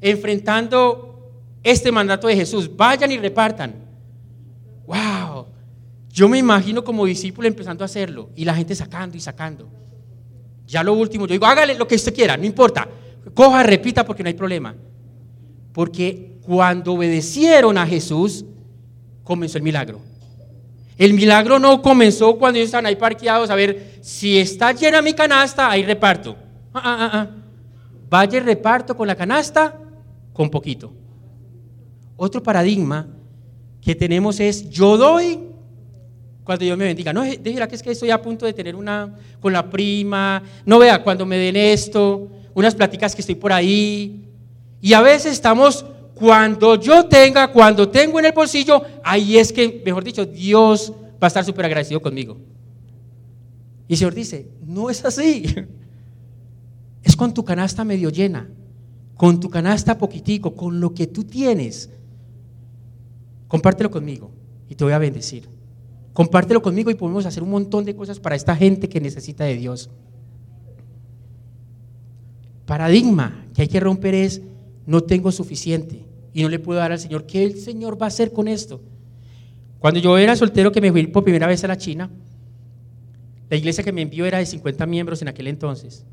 enfrentando 0.00 1.30
este 1.62 1.92
mandato 1.92 2.26
de 2.26 2.36
Jesús? 2.36 2.74
Vayan 2.76 3.12
y 3.12 3.18
repartan. 3.18 3.74
¡Wow! 4.86 5.46
Yo 6.10 6.28
me 6.28 6.38
imagino 6.38 6.84
como 6.84 7.06
discípulo 7.06 7.48
empezando 7.48 7.84
a 7.84 7.86
hacerlo 7.86 8.30
y 8.36 8.44
la 8.44 8.54
gente 8.54 8.74
sacando 8.74 9.16
y 9.16 9.20
sacando. 9.20 9.68
Ya 10.66 10.82
lo 10.82 10.94
último, 10.94 11.26
yo 11.26 11.32
digo, 11.32 11.46
hágale 11.46 11.74
lo 11.74 11.88
que 11.88 11.94
usted 11.94 12.14
quiera, 12.14 12.36
no 12.36 12.44
importa. 12.44 12.88
Coja, 13.34 13.62
repita 13.62 14.04
porque 14.04 14.22
no 14.22 14.28
hay 14.28 14.34
problema. 14.34 14.74
Porque 15.72 16.38
cuando 16.42 16.94
obedecieron 16.94 17.78
a 17.78 17.86
Jesús, 17.86 18.44
comenzó 19.24 19.58
el 19.58 19.64
milagro. 19.64 20.00
El 21.02 21.14
milagro 21.14 21.58
no 21.58 21.82
comenzó 21.82 22.38
cuando 22.38 22.58
ellos 22.58 22.66
estaban 22.66 22.86
ahí 22.86 22.94
parqueados 22.94 23.50
a 23.50 23.56
ver 23.56 23.98
si 24.02 24.38
está 24.38 24.70
llena 24.70 25.02
mi 25.02 25.14
canasta, 25.14 25.68
ahí 25.68 25.82
reparto. 25.82 26.36
Ah, 26.72 26.80
ah, 26.84 26.96
ah, 27.00 27.10
ah. 27.14 27.30
Vaya 28.08 28.38
reparto 28.38 28.96
con 28.96 29.08
la 29.08 29.16
canasta, 29.16 29.80
con 30.32 30.48
poquito. 30.48 30.92
Otro 32.16 32.40
paradigma 32.40 33.08
que 33.80 33.96
tenemos 33.96 34.38
es 34.38 34.70
yo 34.70 34.96
doy 34.96 35.40
cuando 36.44 36.64
Dios 36.64 36.78
me 36.78 36.84
bendiga. 36.84 37.12
No, 37.12 37.22
déjela 37.22 37.66
que 37.66 37.74
es 37.74 37.82
que 37.82 37.90
estoy 37.90 38.10
a 38.10 38.22
punto 38.22 38.46
de 38.46 38.52
tener 38.52 38.76
una 38.76 39.12
con 39.40 39.52
la 39.52 39.68
prima. 39.68 40.40
No 40.64 40.78
vea 40.78 41.02
cuando 41.02 41.26
me 41.26 41.36
den 41.36 41.56
esto, 41.56 42.28
unas 42.54 42.76
pláticas 42.76 43.12
que 43.16 43.22
estoy 43.22 43.34
por 43.34 43.52
ahí. 43.52 44.24
Y 44.80 44.92
a 44.92 45.00
veces 45.00 45.32
estamos, 45.32 45.84
cuando 46.22 46.76
yo 46.76 47.06
tenga, 47.06 47.50
cuando 47.50 47.88
tengo 47.88 48.20
en 48.20 48.26
el 48.26 48.32
bolsillo, 48.32 48.80
ahí 49.02 49.38
es 49.38 49.52
que, 49.52 49.82
mejor 49.84 50.04
dicho, 50.04 50.24
Dios 50.24 50.92
va 51.20 51.26
a 51.26 51.26
estar 51.26 51.44
súper 51.44 51.64
agradecido 51.64 52.00
conmigo. 52.00 52.38
Y 53.88 53.94
el 53.94 53.98
Señor 53.98 54.14
dice, 54.14 54.48
no 54.64 54.88
es 54.88 55.04
así. 55.04 55.44
Es 57.02 57.16
con 57.16 57.34
tu 57.34 57.44
canasta 57.44 57.84
medio 57.84 58.10
llena, 58.10 58.48
con 59.16 59.40
tu 59.40 59.50
canasta 59.50 59.98
poquitico, 59.98 60.54
con 60.54 60.78
lo 60.78 60.94
que 60.94 61.08
tú 61.08 61.24
tienes. 61.24 61.90
Compártelo 63.48 63.90
conmigo 63.90 64.30
y 64.68 64.76
te 64.76 64.84
voy 64.84 64.92
a 64.92 64.98
bendecir. 64.98 65.48
Compártelo 66.12 66.62
conmigo 66.62 66.92
y 66.92 66.94
podemos 66.94 67.26
hacer 67.26 67.42
un 67.42 67.50
montón 67.50 67.84
de 67.84 67.96
cosas 67.96 68.20
para 68.20 68.36
esta 68.36 68.54
gente 68.54 68.88
que 68.88 69.00
necesita 69.00 69.42
de 69.42 69.56
Dios. 69.56 69.90
Paradigma 72.64 73.44
que 73.52 73.62
hay 73.62 73.68
que 73.68 73.80
romper 73.80 74.14
es 74.14 74.42
no 74.86 75.00
tengo 75.00 75.32
suficiente 75.32 76.11
y 76.32 76.42
no 76.42 76.48
le 76.48 76.58
puedo 76.58 76.78
dar 76.78 76.92
al 76.92 76.98
Señor. 76.98 77.26
¿Qué 77.26 77.44
el 77.44 77.58
Señor 77.58 78.00
va 78.00 78.06
a 78.06 78.08
hacer 78.08 78.32
con 78.32 78.48
esto? 78.48 78.80
Cuando 79.78 80.00
yo 80.00 80.16
era 80.16 80.36
soltero 80.36 80.70
que 80.72 80.80
me 80.80 80.92
fui 80.92 81.06
por 81.08 81.24
primera 81.24 81.46
vez 81.46 81.64
a 81.64 81.68
la 81.68 81.76
China, 81.76 82.10
la 83.50 83.56
iglesia 83.56 83.84
que 83.84 83.92
me 83.92 84.02
envió 84.02 84.24
era 84.24 84.38
de 84.38 84.46
50 84.46 84.86
miembros 84.86 85.20
en 85.22 85.28
aquel 85.28 85.46
entonces. 85.46 86.06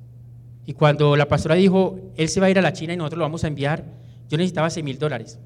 Y 0.65 0.73
cuando 0.73 1.15
la 1.15 1.27
pastora 1.27 1.55
dijo, 1.55 1.99
él 2.15 2.29
se 2.29 2.39
va 2.39 2.47
a 2.47 2.49
ir 2.49 2.59
a 2.59 2.61
la 2.61 2.73
China 2.73 2.93
y 2.93 2.97
nosotros 2.97 3.19
lo 3.19 3.25
vamos 3.25 3.43
a 3.43 3.47
enviar, 3.47 3.85
yo 4.27 4.37
necesitaba 4.37 4.69
6 4.69 4.83
mil 4.83 4.99
dólares. 4.99 5.39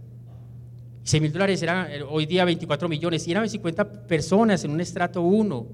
6 1.03 1.21
mil 1.21 1.31
dólares 1.31 1.61
eran 1.61 1.91
eh, 1.91 2.01
hoy 2.01 2.25
día 2.25 2.45
24 2.45 2.89
millones 2.89 3.27
y 3.27 3.31
eran 3.31 3.47
50 3.47 4.07
personas 4.07 4.63
en 4.63 4.71
un 4.71 4.81
estrato 4.81 5.21
1. 5.21 5.67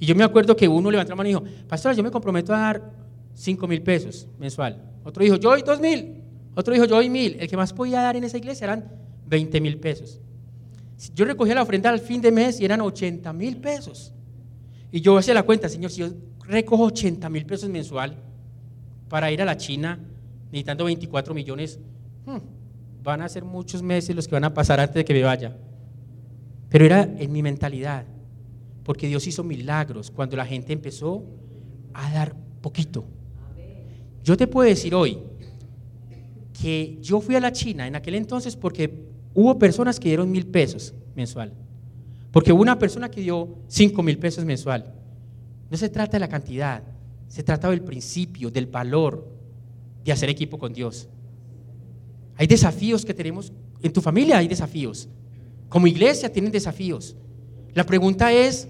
Y 0.00 0.06
yo 0.06 0.14
me 0.14 0.24
acuerdo 0.24 0.56
que 0.56 0.68
uno 0.68 0.90
levantó 0.90 1.10
la 1.10 1.16
mano 1.16 1.28
y 1.28 1.32
dijo, 1.32 1.44
pastora, 1.68 1.94
yo 1.94 2.02
me 2.02 2.10
comprometo 2.10 2.54
a 2.54 2.58
dar 2.58 2.92
5 3.34 3.66
mil 3.66 3.82
pesos 3.82 4.28
mensual. 4.38 4.80
Otro 5.04 5.22
dijo, 5.22 5.36
yo 5.36 5.50
doy 5.50 5.62
2 5.62 5.80
mil. 5.80 6.22
Otro 6.54 6.74
dijo, 6.74 6.86
yo 6.86 6.96
doy 6.96 7.08
mil. 7.08 7.36
El 7.38 7.48
que 7.48 7.56
más 7.56 7.72
podía 7.72 8.02
dar 8.02 8.16
en 8.16 8.24
esa 8.24 8.38
iglesia 8.38 8.64
eran 8.64 8.90
20 9.26 9.60
mil 9.60 9.78
pesos. 9.78 10.20
Yo 11.14 11.24
recogía 11.24 11.54
la 11.54 11.62
ofrenda 11.62 11.90
al 11.90 12.00
fin 12.00 12.20
de 12.20 12.32
mes 12.32 12.60
y 12.60 12.64
eran 12.64 12.80
80 12.80 13.32
mil 13.32 13.58
pesos. 13.58 14.12
Y 14.90 15.00
yo 15.00 15.16
hacía 15.16 15.34
la 15.34 15.42
cuenta, 15.44 15.68
Señor, 15.68 15.90
si 15.90 16.00
yo 16.00 16.08
recojo 16.46 16.84
80 16.84 17.28
mil 17.28 17.46
pesos 17.46 17.68
mensual 17.68 18.16
para 19.08 19.30
ir 19.30 19.40
a 19.42 19.44
la 19.44 19.56
China, 19.56 19.98
necesitando 20.46 20.84
24 20.84 21.34
millones, 21.34 21.78
hmm, 22.26 22.38
van 23.02 23.22
a 23.22 23.28
ser 23.28 23.44
muchos 23.44 23.82
meses 23.82 24.16
los 24.16 24.26
que 24.26 24.34
van 24.34 24.44
a 24.44 24.54
pasar 24.54 24.80
antes 24.80 24.94
de 24.94 25.04
que 25.04 25.14
me 25.14 25.22
vaya. 25.22 25.56
Pero 26.68 26.84
era 26.84 27.02
en 27.02 27.32
mi 27.32 27.42
mentalidad, 27.42 28.04
porque 28.82 29.06
Dios 29.06 29.26
hizo 29.26 29.44
milagros 29.44 30.10
cuando 30.10 30.36
la 30.36 30.46
gente 30.46 30.72
empezó 30.72 31.24
a 31.94 32.12
dar 32.12 32.34
poquito. 32.60 33.04
Yo 34.24 34.36
te 34.36 34.46
puedo 34.46 34.68
decir 34.68 34.94
hoy, 34.94 35.18
que 36.60 36.98
yo 37.00 37.20
fui 37.20 37.36
a 37.36 37.40
la 37.40 37.52
China 37.52 37.86
en 37.86 37.94
aquel 37.94 38.16
entonces 38.16 38.56
porque 38.56 39.06
hubo 39.34 39.58
personas 39.58 40.00
que 40.00 40.08
dieron 40.08 40.30
mil 40.30 40.46
pesos 40.46 40.92
mensual. 41.14 41.52
Porque 42.32 42.52
hubo 42.52 42.62
una 42.62 42.78
persona 42.78 43.10
que 43.10 43.20
dio 43.20 43.56
cinco 43.68 44.02
mil 44.02 44.18
pesos 44.18 44.44
mensual. 44.44 44.94
No 45.70 45.76
se 45.76 45.88
trata 45.88 46.12
de 46.12 46.20
la 46.20 46.28
cantidad, 46.28 46.82
se 47.28 47.42
trata 47.42 47.70
del 47.70 47.82
principio, 47.82 48.50
del 48.50 48.66
valor 48.66 49.28
de 50.04 50.12
hacer 50.12 50.28
equipo 50.30 50.58
con 50.58 50.72
Dios. 50.72 51.08
Hay 52.36 52.46
desafíos 52.46 53.04
que 53.04 53.14
tenemos, 53.14 53.52
en 53.82 53.92
tu 53.92 54.00
familia 54.00 54.38
hay 54.38 54.48
desafíos, 54.48 55.08
como 55.68 55.86
iglesia 55.86 56.32
tienen 56.32 56.50
desafíos. 56.50 57.16
La 57.74 57.84
pregunta 57.84 58.32
es, 58.32 58.68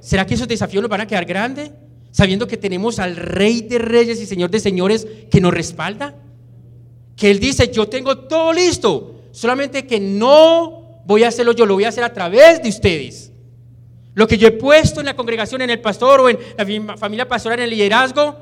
¿será 0.00 0.26
que 0.26 0.34
esos 0.34 0.48
desafíos 0.48 0.82
nos 0.82 0.90
van 0.90 1.00
a 1.00 1.06
quedar 1.06 1.24
grandes? 1.24 1.72
Sabiendo 2.10 2.46
que 2.46 2.56
tenemos 2.56 2.98
al 2.98 3.16
Rey 3.16 3.62
de 3.62 3.78
Reyes 3.78 4.20
y 4.20 4.26
Señor 4.26 4.50
de 4.50 4.60
Señores 4.60 5.06
que 5.30 5.40
nos 5.40 5.52
respalda 5.52 6.21
que 7.16 7.30
Él 7.30 7.38
dice, 7.38 7.70
yo 7.70 7.88
tengo 7.88 8.18
todo 8.18 8.52
listo, 8.52 9.22
solamente 9.32 9.86
que 9.86 10.00
no 10.00 11.02
voy 11.04 11.24
a 11.24 11.28
hacerlo 11.28 11.52
yo, 11.52 11.66
lo 11.66 11.74
voy 11.74 11.84
a 11.84 11.88
hacer 11.88 12.04
a 12.04 12.12
través 12.12 12.62
de 12.62 12.68
ustedes. 12.68 13.32
Lo 14.14 14.26
que 14.26 14.36
yo 14.36 14.48
he 14.48 14.52
puesto 14.52 15.00
en 15.00 15.06
la 15.06 15.16
congregación, 15.16 15.62
en 15.62 15.70
el 15.70 15.80
pastor 15.80 16.20
o 16.20 16.28
en 16.28 16.38
la 16.56 16.96
familia 16.96 17.26
pastoral, 17.26 17.58
en 17.58 17.64
el 17.64 17.70
liderazgo, 17.70 18.36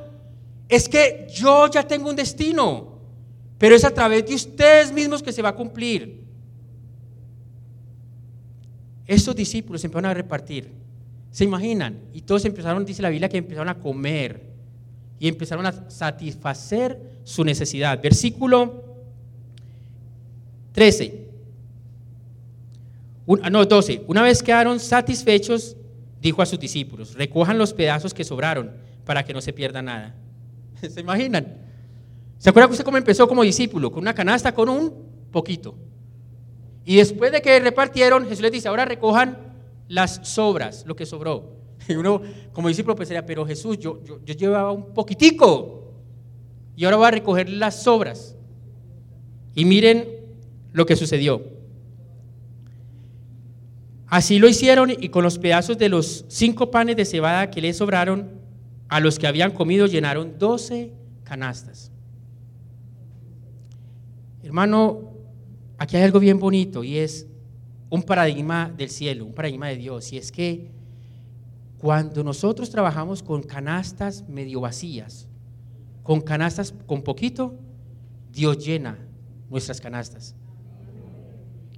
es 0.68 0.88
que 0.88 1.26
yo 1.32 1.68
ya 1.68 1.86
tengo 1.86 2.10
un 2.10 2.16
destino, 2.16 2.98
pero 3.58 3.74
es 3.74 3.84
a 3.84 3.92
través 3.92 4.26
de 4.26 4.34
ustedes 4.34 4.92
mismos 4.92 5.22
que 5.22 5.32
se 5.32 5.42
va 5.42 5.50
a 5.50 5.54
cumplir. 5.54 6.20
Estos 9.06 9.34
discípulos 9.34 9.84
empezaron 9.84 10.10
a 10.10 10.14
repartir, 10.14 10.70
¿se 11.30 11.44
imaginan? 11.44 11.98
Y 12.12 12.22
todos 12.22 12.44
empezaron, 12.44 12.84
dice 12.84 13.02
la 13.02 13.10
Biblia, 13.10 13.28
que 13.28 13.38
empezaron 13.38 13.68
a 13.68 13.78
comer 13.78 14.50
y 15.18 15.28
empezaron 15.28 15.66
a 15.66 15.90
satisfacer 15.90 17.19
su 17.30 17.44
necesidad. 17.44 18.02
Versículo 18.02 18.82
13. 20.72 21.28
Ah, 23.42 23.50
no, 23.50 23.64
12. 23.64 24.02
Una 24.08 24.22
vez 24.22 24.42
quedaron 24.42 24.80
satisfechos, 24.80 25.76
dijo 26.20 26.42
a 26.42 26.46
sus 26.46 26.58
discípulos, 26.58 27.14
recojan 27.14 27.56
los 27.56 27.72
pedazos 27.72 28.12
que 28.12 28.24
sobraron 28.24 28.72
para 29.04 29.24
que 29.24 29.32
no 29.32 29.40
se 29.40 29.52
pierda 29.52 29.80
nada. 29.80 30.16
¿Se 30.80 31.00
imaginan? 31.00 31.56
¿Se 32.38 32.50
acuerdan 32.50 32.72
usted 32.72 32.84
cómo 32.84 32.96
empezó 32.96 33.28
como 33.28 33.44
discípulo? 33.44 33.92
Con 33.92 34.00
una 34.00 34.14
canasta, 34.14 34.52
con 34.52 34.68
un 34.68 34.92
poquito. 35.30 35.76
Y 36.84 36.96
después 36.96 37.30
de 37.30 37.40
que 37.40 37.60
repartieron, 37.60 38.24
Jesús 38.24 38.42
les 38.42 38.50
dice, 38.50 38.66
ahora 38.66 38.84
recojan 38.84 39.38
las 39.86 40.20
sobras, 40.24 40.84
lo 40.84 40.96
que 40.96 41.06
sobró. 41.06 41.60
Y 41.88 41.94
uno 41.94 42.20
como 42.52 42.68
discípulo 42.68 42.96
pensaría, 42.96 43.24
pero 43.24 43.46
Jesús, 43.46 43.78
yo, 43.78 44.00
yo 44.04 44.34
llevaba 44.34 44.72
un 44.72 44.92
poquitico 44.92 45.80
y 46.80 46.86
ahora 46.86 46.96
voy 46.96 47.08
a 47.08 47.10
recoger 47.10 47.50
las 47.50 47.82
sobras. 47.82 48.34
Y 49.54 49.66
miren 49.66 50.08
lo 50.72 50.86
que 50.86 50.96
sucedió. 50.96 51.42
Así 54.06 54.38
lo 54.38 54.48
hicieron 54.48 54.88
y 54.90 55.10
con 55.10 55.22
los 55.22 55.38
pedazos 55.38 55.76
de 55.76 55.90
los 55.90 56.24
cinco 56.28 56.70
panes 56.70 56.96
de 56.96 57.04
cebada 57.04 57.50
que 57.50 57.60
le 57.60 57.74
sobraron, 57.74 58.30
a 58.88 58.98
los 58.98 59.18
que 59.18 59.26
habían 59.26 59.50
comido 59.50 59.86
llenaron 59.88 60.38
doce 60.38 60.94
canastas. 61.22 61.92
Hermano, 64.42 65.12
aquí 65.76 65.98
hay 65.98 66.04
algo 66.04 66.18
bien 66.18 66.38
bonito 66.38 66.82
y 66.82 66.96
es 66.96 67.26
un 67.90 68.02
paradigma 68.04 68.72
del 68.74 68.88
cielo, 68.88 69.26
un 69.26 69.34
paradigma 69.34 69.68
de 69.68 69.76
Dios. 69.76 70.14
Y 70.14 70.16
es 70.16 70.32
que 70.32 70.70
cuando 71.76 72.24
nosotros 72.24 72.70
trabajamos 72.70 73.22
con 73.22 73.42
canastas 73.42 74.26
medio 74.30 74.62
vacías, 74.62 75.26
con 76.02 76.20
canastas 76.20 76.74
con 76.86 77.02
poquito, 77.02 77.54
Dios 78.32 78.64
llena 78.64 78.98
nuestras 79.48 79.80
canastas. 79.80 80.34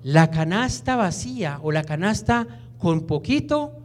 La 0.03 0.31
canasta 0.31 0.97
vacía 0.97 1.61
o 1.63 1.73
la 1.73 1.85
canasta 1.85 2.47
con 2.79 3.07
poquito, 3.07 3.79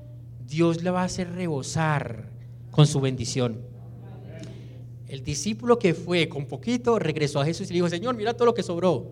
Dios 0.47 0.83
la 0.83 0.91
va 0.91 1.01
a 1.01 1.05
hacer 1.05 1.31
rebosar 1.31 2.29
con 2.71 2.87
su 2.87 2.99
bendición. 2.99 3.61
El 5.07 5.23
discípulo 5.23 5.79
que 5.79 5.93
fue 5.93 6.27
con 6.27 6.45
poquito 6.45 6.99
regresó 6.99 7.39
a 7.39 7.45
Jesús 7.45 7.69
y 7.69 7.73
le 7.73 7.75
dijo, 7.75 7.89
Señor, 7.89 8.15
mira 8.15 8.33
todo 8.33 8.47
lo 8.47 8.53
que 8.53 8.63
sobró. 8.63 9.11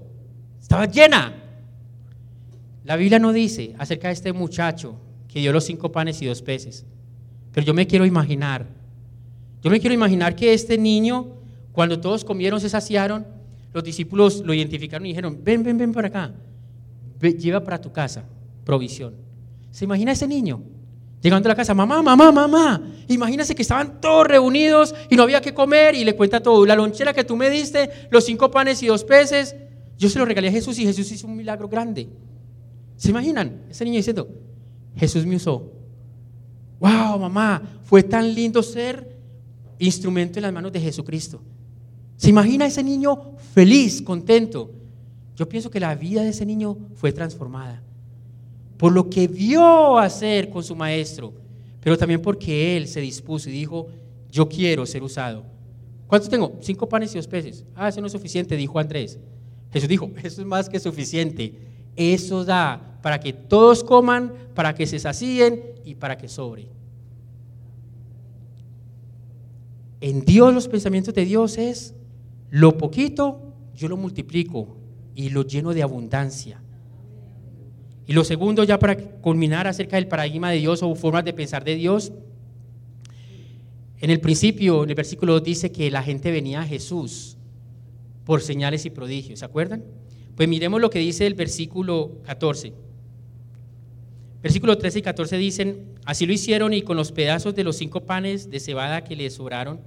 Estaba 0.60 0.86
llena. 0.86 1.44
La 2.84 2.96
Biblia 2.96 3.20
no 3.20 3.32
dice 3.32 3.74
acerca 3.78 4.10
de 4.10 4.14
este 4.16 4.34
muchacho 4.34 4.96
que 5.28 5.40
dio 5.40 5.54
los 5.54 5.64
cinco 5.64 5.92
panes 5.92 6.22
y 6.22 6.26
dos 6.26 6.42
peces. 6.42 6.86
Pero 7.52 7.66
yo 7.66 7.74
me 7.74 7.88
quiero 7.88 8.06
imaginar. 8.06 8.68
Yo 9.66 9.72
me 9.72 9.80
quiero 9.80 9.96
imaginar 9.96 10.36
que 10.36 10.54
este 10.54 10.78
niño, 10.78 11.26
cuando 11.72 12.00
todos 12.00 12.24
comieron, 12.24 12.62
se 12.62 12.70
saciaron, 12.70 13.26
los 13.74 13.84
discípulos 13.84 14.44
lo 14.46 14.54
identificaron 14.54 15.08
y 15.08 15.10
dijeron, 15.10 15.40
ven, 15.44 15.64
ven, 15.64 15.76
ven 15.76 15.92
para 15.92 16.08
acá. 16.08 16.36
lleva 17.20 17.64
para 17.64 17.82
tu 17.82 17.92
casa 17.92 18.24
provisión. 18.64 19.16
¿Se 19.72 19.86
imagina 19.86 20.12
ese 20.12 20.28
niño? 20.28 20.62
Llegando 21.20 21.48
a 21.48 21.54
la 21.54 21.56
casa, 21.56 21.74
mamá, 21.74 22.04
mamá, 22.04 22.32
mamá. 22.32 22.94
Imagínese 23.08 23.56
que 23.56 23.64
estaban 23.64 24.00
todos 24.00 24.28
reunidos 24.28 24.94
y 25.10 25.16
no 25.16 25.24
había 25.24 25.42
que 25.42 25.56
comer 25.56 25.96
y 25.96 26.06
le 26.06 26.16
cuenta 26.16 26.44
todo. 26.44 26.64
La 26.64 26.76
lonchera 26.76 27.12
que 27.12 27.24
tú 27.24 27.36
me 27.36 27.50
diste, 27.50 27.90
los 28.12 28.24
cinco 28.24 28.52
panes 28.52 28.84
y 28.84 28.86
dos 28.86 29.04
peces, 29.04 29.56
yo 29.98 30.10
se 30.10 30.20
lo 30.20 30.26
regalé 30.26 30.50
a 30.50 30.52
Jesús 30.52 30.78
y 30.78 30.86
Jesús 30.86 31.12
hizo 31.12 31.26
un 31.26 31.38
milagro 31.38 31.68
grande. 31.68 32.08
¿Se 32.98 33.10
imaginan? 33.10 33.64
Ese 33.72 33.84
niño 33.84 33.98
diciendo, 33.98 34.28
Jesús 34.96 35.26
me 35.26 35.38
usó. 35.38 35.72
Wow, 36.80 37.18
mamá, 37.18 37.64
fue 37.84 38.04
tan 38.04 38.32
lindo 38.32 38.62
ser 38.62 39.15
instrumento 39.80 40.40
en 40.40 40.44
las 40.44 40.54
manos 40.54 40.72
de 40.72 40.80
Jesucristo. 40.80 41.42
¿Se 42.18 42.30
imagina 42.30 42.66
ese 42.66 42.84
niño 42.84 43.36
feliz, 43.54 44.02
contento? 44.02 44.72
Yo 45.36 45.50
pienso 45.50 45.70
que 45.70 45.80
la 45.80 45.96
vida 45.96 46.24
de 46.24 46.30
ese 46.30 46.46
niño 46.46 46.78
fue 46.96 47.12
transformada 47.12 47.82
por 48.78 48.92
lo 48.92 49.10
que 49.10 49.28
vio 49.28 49.98
hacer 49.98 50.50
con 50.50 50.64
su 50.64 50.76
maestro, 50.76 51.34
pero 51.80 51.98
también 51.98 52.22
porque 52.22 52.76
él 52.78 52.88
se 52.88 53.00
dispuso 53.00 53.50
y 53.50 53.54
dijo, 53.54 53.88
yo 54.30 54.50
quiero 54.50 54.86
ser 54.86 55.04
usado. 55.04 55.44
¿Cuántos 56.08 56.30
tengo? 56.30 56.58
Cinco 56.62 56.88
panes 56.88 57.14
y 57.14 57.18
dos 57.18 57.28
peces. 57.28 57.66
Ah, 57.74 57.90
eso 57.90 58.02
no 58.02 58.08
es 58.08 58.14
suficiente, 58.14 58.56
dijo 58.56 58.78
Andrés. 58.80 59.18
Jesús 59.72 59.90
dijo, 59.90 60.12
eso 60.24 60.42
es 60.42 60.48
más 60.48 60.70
que 60.70 60.80
suficiente. 60.80 61.54
Eso 61.96 62.44
da 62.44 63.00
para 63.02 63.20
que 63.20 63.34
todos 63.34 63.84
coman, 63.84 64.34
para 64.54 64.76
que 64.76 64.86
se 64.88 65.00
sacíen 65.00 65.62
y 65.86 65.96
para 65.96 66.18
que 66.18 66.28
sobre. 66.28 66.68
En 70.02 70.26
Dios 70.26 70.54
los 70.54 70.68
pensamientos 70.68 71.14
de 71.14 71.26
Dios 71.26 71.58
es, 71.58 71.94
lo 72.50 72.78
poquito 72.78 73.46
yo 73.76 73.88
lo 73.90 73.98
multiplico 73.98 74.78
y 75.14 75.30
lo 75.30 75.44
lleno 75.44 75.74
de 75.74 75.84
abundancia. 75.84 76.62
Y 78.08 78.14
lo 78.14 78.24
segundo, 78.24 78.64
ya 78.64 78.80
para 78.80 78.96
culminar 78.98 79.68
acerca 79.68 79.98
del 79.98 80.08
paradigma 80.08 80.52
de 80.52 80.58
Dios 80.58 80.84
o 80.84 80.96
formas 80.96 81.26
de 81.26 81.34
pensar 81.34 81.64
de 81.64 81.76
Dios, 81.76 82.14
en 84.00 84.12
el 84.12 84.20
principio, 84.20 84.84
en 84.84 84.90
el 84.90 84.96
versículo 84.96 85.34
2 85.34 85.44
dice 85.44 85.72
que 85.72 85.90
la 85.90 86.04
gente 86.04 86.32
venía 86.32 86.62
a 86.62 86.66
Jesús 86.66 87.38
por 88.24 88.42
señales 88.42 88.86
y 88.86 88.90
prodigios, 88.90 89.40
¿se 89.40 89.46
acuerdan? 89.46 89.84
Pues 90.36 90.48
miremos 90.50 90.82
lo 90.82 90.90
que 90.90 91.00
dice 91.00 91.26
el 91.26 91.34
versículo 91.34 92.22
14. 92.24 92.74
Versículo 94.46 94.78
13 94.78 95.00
y 95.00 95.02
14 95.02 95.38
dicen, 95.40 95.86
así 96.06 96.28
lo 96.28 96.32
hicieron 96.32 96.72
y 96.72 96.84
con 96.84 96.96
los 96.96 97.12
pedazos 97.12 97.56
de 97.56 97.64
los 97.64 97.78
cinco 97.78 98.02
panes 98.02 98.52
de 98.52 98.60
cebada 98.60 99.04
que 99.04 99.16
les 99.16 99.34
sobraron, 99.34 99.80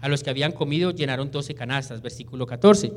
a 0.00 0.08
los 0.08 0.22
que 0.22 0.30
habían 0.30 0.52
comido 0.52 0.90
llenaron 0.90 1.30
doce 1.30 1.54
canastas. 1.54 2.00
Versículo 2.00 2.46
14. 2.46 2.94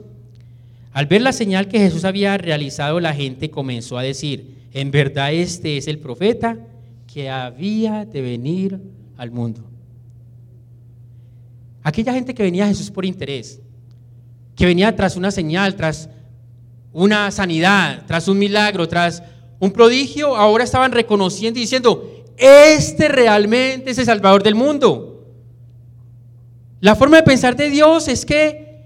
Al 0.94 1.08
ver 1.08 1.22
la 1.22 1.34
señal 1.34 1.68
que 1.68 1.78
Jesús 1.78 2.06
había 2.06 2.38
realizado, 2.38 3.02
la 3.02 3.14
gente 3.14 3.52
comenzó 3.52 3.98
a 3.98 4.02
decir, 4.02 4.60
en 4.72 4.92
verdad 4.92 5.34
este 5.34 5.76
es 5.76 5.90
el 5.90 6.00
profeta 6.00 6.58
que 7.06 7.30
había 7.30 8.06
de 8.06 8.22
venir 8.22 8.80
al 9.18 9.30
mundo. 9.30 9.70
Aquella 11.84 12.14
gente 12.14 12.34
que 12.34 12.44
venía 12.44 12.64
a 12.64 12.70
Jesús 12.70 12.92
por 12.92 13.04
interés, 13.04 13.60
que 14.56 14.66
venía 14.66 14.96
tras 14.96 15.18
una 15.18 15.32
señal, 15.32 15.76
tras 15.76 16.10
una 16.94 17.30
sanidad, 17.30 18.06
tras 18.08 18.30
un 18.30 18.40
milagro, 18.40 18.88
tras 18.88 19.22
un 19.60 19.72
prodigio, 19.72 20.36
ahora 20.36 20.64
estaban 20.64 20.92
reconociendo 20.92 21.60
y 21.60 21.64
diciendo, 21.64 22.26
este 22.38 23.10
realmente 23.10 23.92
es 23.92 23.98
el 23.98 24.06
Salvador 24.06 24.42
del 24.42 24.56
mundo. 24.56 25.26
La 26.80 26.96
forma 26.96 27.18
de 27.18 27.24
pensar 27.24 27.56
de 27.56 27.70
Dios 27.70 28.08
es 28.08 28.26
que 28.26 28.86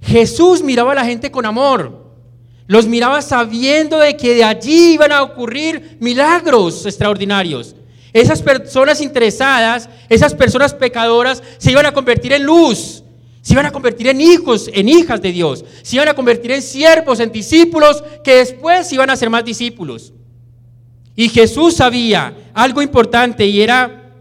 Jesús 0.00 0.62
miraba 0.62 0.92
a 0.92 0.96
la 0.96 1.04
gente 1.04 1.30
con 1.30 1.44
amor. 1.44 2.02
Los 2.68 2.86
miraba 2.86 3.20
sabiendo 3.20 3.98
de 3.98 4.16
que 4.16 4.34
de 4.34 4.44
allí 4.44 4.94
iban 4.94 5.10
a 5.10 5.22
ocurrir 5.22 5.96
milagros 6.00 6.86
extraordinarios. 6.86 7.74
Esas 8.12 8.42
personas 8.42 9.00
interesadas, 9.00 9.88
esas 10.08 10.34
personas 10.34 10.72
pecadoras, 10.72 11.42
se 11.58 11.72
iban 11.72 11.86
a 11.86 11.92
convertir 11.92 12.32
en 12.32 12.44
luz, 12.44 13.02
se 13.42 13.54
iban 13.54 13.66
a 13.66 13.72
convertir 13.72 14.06
en 14.06 14.20
hijos, 14.20 14.70
en 14.72 14.88
hijas 14.88 15.20
de 15.20 15.32
Dios, 15.32 15.64
se 15.82 15.96
iban 15.96 16.08
a 16.08 16.14
convertir 16.14 16.52
en 16.52 16.62
siervos, 16.62 17.18
en 17.18 17.32
discípulos, 17.32 18.02
que 18.22 18.36
después 18.36 18.90
iban 18.92 19.10
a 19.10 19.16
ser 19.16 19.28
más 19.30 19.44
discípulos. 19.44 20.12
Y 21.16 21.28
Jesús 21.28 21.74
sabía 21.74 22.34
algo 22.54 22.80
importante 22.80 23.44
y 23.44 23.60
era 23.60 24.12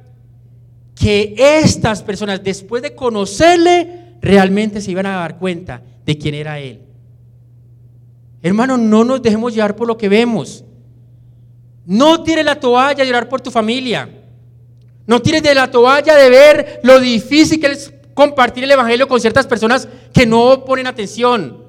que 0.95 1.35
estas 1.37 2.01
personas, 2.01 2.43
después 2.43 2.81
de 2.81 2.95
conocerle, 2.95 4.15
realmente 4.21 4.81
se 4.81 4.91
iban 4.91 5.05
a 5.05 5.17
dar 5.17 5.37
cuenta 5.37 5.83
de 6.03 6.17
quién 6.17 6.33
era 6.33 6.59
Él. 6.59 6.81
Hermano, 8.41 8.75
no 8.75 9.03
nos 9.03 9.21
dejemos 9.21 9.53
llevar 9.53 9.75
por 9.75 9.87
lo 9.87 9.99
que 9.99 10.09
vemos. 10.09 10.63
No 11.85 12.23
tires 12.23 12.43
la 12.43 12.59
toalla 12.59 13.03
de 13.03 13.05
llorar 13.05 13.29
por 13.29 13.39
tu 13.39 13.51
familia. 13.51 14.09
No 15.05 15.21
tires 15.21 15.43
de 15.43 15.53
la 15.53 15.69
toalla 15.69 16.15
de 16.15 16.29
ver 16.29 16.79
lo 16.83 16.99
difícil 16.99 17.59
que 17.59 17.67
es 17.67 17.93
compartir 18.13 18.63
el 18.63 18.71
Evangelio 18.71 19.07
con 19.07 19.19
ciertas 19.19 19.47
personas 19.47 19.87
que 20.13 20.25
no 20.25 20.65
ponen 20.65 20.87
atención. 20.87 21.65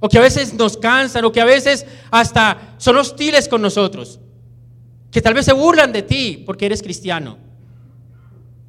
O 0.00 0.08
que 0.08 0.18
a 0.18 0.22
veces 0.22 0.54
nos 0.54 0.76
cansan, 0.76 1.24
o 1.24 1.32
que 1.32 1.40
a 1.40 1.44
veces 1.44 1.86
hasta 2.10 2.74
son 2.78 2.96
hostiles 2.96 3.48
con 3.48 3.62
nosotros. 3.62 4.18
Que 5.10 5.22
tal 5.22 5.34
vez 5.34 5.44
se 5.44 5.52
burlan 5.52 5.92
de 5.92 6.02
ti 6.02 6.42
porque 6.44 6.66
eres 6.66 6.82
cristiano. 6.82 7.38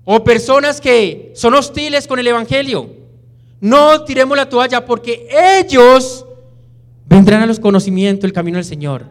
O 0.06 0.24
personas 0.24 0.80
que 0.80 1.32
son 1.36 1.54
hostiles 1.54 2.08
con 2.08 2.20
el 2.20 2.28
Evangelio. 2.28 2.90
No 3.62 4.04
tiremos 4.04 4.38
la 4.38 4.50
toalla 4.50 4.86
porque 4.86 5.28
ellos 5.60 6.26
vendrán 7.06 7.42
a 7.42 7.46
los 7.46 7.60
conocimientos 7.60 8.26
el 8.26 8.34
camino 8.34 8.58
del 8.58 8.66
Señor. 8.66 9.06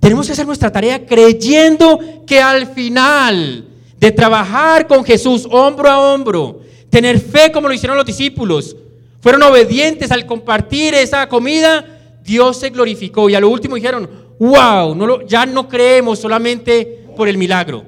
Tenemos 0.00 0.26
que 0.26 0.32
hacer 0.32 0.46
nuestra 0.46 0.70
tarea 0.70 1.06
creyendo 1.06 1.98
que 2.26 2.40
al 2.40 2.66
final 2.66 3.68
de 3.98 4.10
trabajar 4.12 4.86
con 4.86 5.02
Jesús 5.02 5.48
hombro 5.50 5.88
a 5.88 6.12
hombro, 6.12 6.60
tener 6.94 7.18
fe 7.18 7.50
como 7.50 7.66
lo 7.66 7.74
hicieron 7.74 7.96
los 7.96 8.06
discípulos, 8.06 8.76
fueron 9.20 9.42
obedientes 9.42 10.12
al 10.12 10.26
compartir 10.26 10.94
esa 10.94 11.28
comida, 11.28 11.84
Dios 12.22 12.60
se 12.60 12.70
glorificó. 12.70 13.28
Y 13.28 13.34
a 13.34 13.40
lo 13.40 13.48
último 13.48 13.74
dijeron, 13.74 14.08
wow, 14.38 15.26
ya 15.26 15.44
no 15.44 15.68
creemos 15.68 16.20
solamente 16.20 17.04
por 17.16 17.26
el 17.26 17.36
milagro, 17.36 17.84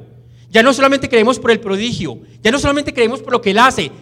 ya 0.50 0.60
no 0.60 0.74
solamente 0.74 1.08
creemos 1.08 1.38
por 1.38 1.52
el 1.52 1.60
prodigio, 1.60 2.18
ya 2.42 2.50
no 2.50 2.58
solamente 2.58 2.92
creemos 2.92 3.22
por 3.22 3.32
lo 3.32 3.40
que 3.40 3.52
Él 3.52 3.58
hace, 3.58 3.92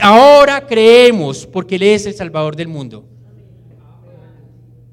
Ahora 0.00 0.66
creemos 0.66 1.44
porque 1.44 1.74
Él 1.74 1.82
es 1.82 2.06
el 2.06 2.14
Salvador 2.14 2.54
del 2.54 2.68
mundo. 2.68 3.04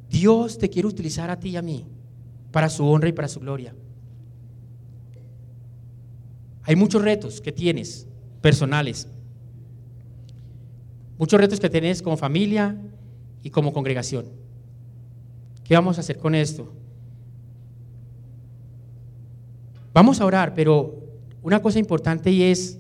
Dios 0.09 0.57
te 0.57 0.69
quiere 0.69 0.88
utilizar 0.88 1.30
a 1.30 1.39
ti 1.39 1.49
y 1.49 1.55
a 1.55 1.61
mí 1.61 1.86
para 2.51 2.67
su 2.67 2.84
honra 2.84 3.07
y 3.07 3.13
para 3.13 3.27
su 3.27 3.39
gloria. 3.39 3.75
Hay 6.63 6.75
muchos 6.75 7.01
retos 7.03 7.39
que 7.39 7.51
tienes 7.51 8.07
personales, 8.41 9.07
muchos 11.20 11.39
retos 11.39 11.59
que 11.59 11.70
tienes 11.70 12.01
como 12.01 12.17
familia 12.17 12.76
y 13.43 13.49
como 13.49 13.74
congregación. 13.74 14.26
¿Qué 15.65 15.76
vamos 15.76 15.97
a 15.97 15.99
hacer 15.99 16.17
con 16.17 16.34
esto? 16.34 16.72
Vamos 19.93 20.22
a 20.22 20.26
orar, 20.26 20.53
pero 20.55 20.95
una 21.43 21.61
cosa 21.61 21.78
importante 21.78 22.32
y 22.32 22.43
es 22.43 22.80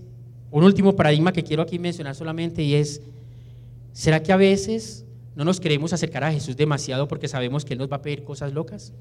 un 0.51 0.63
último 0.63 0.95
paradigma 0.95 1.33
que 1.33 1.43
quiero 1.43 1.61
aquí 1.61 1.77
mencionar 1.77 2.15
solamente 2.15 2.63
y 2.63 2.75
es, 2.75 3.01
¿será 3.91 4.23
que 4.23 4.31
a 4.31 4.37
veces 4.37 5.05
no 5.35 5.43
nos 5.43 5.59
queremos 5.59 5.91
acercar 5.91 6.23
a 6.23 6.31
Jesús 6.31 6.55
demasiado 6.55 7.09
porque 7.09 7.27
sabemos 7.27 7.65
que 7.65 7.73
Él 7.73 7.79
nos 7.79 7.91
va 7.91 7.97
a 7.97 8.01
pedir 8.01 8.23
cosas 8.23 8.53
locas? 8.53 8.93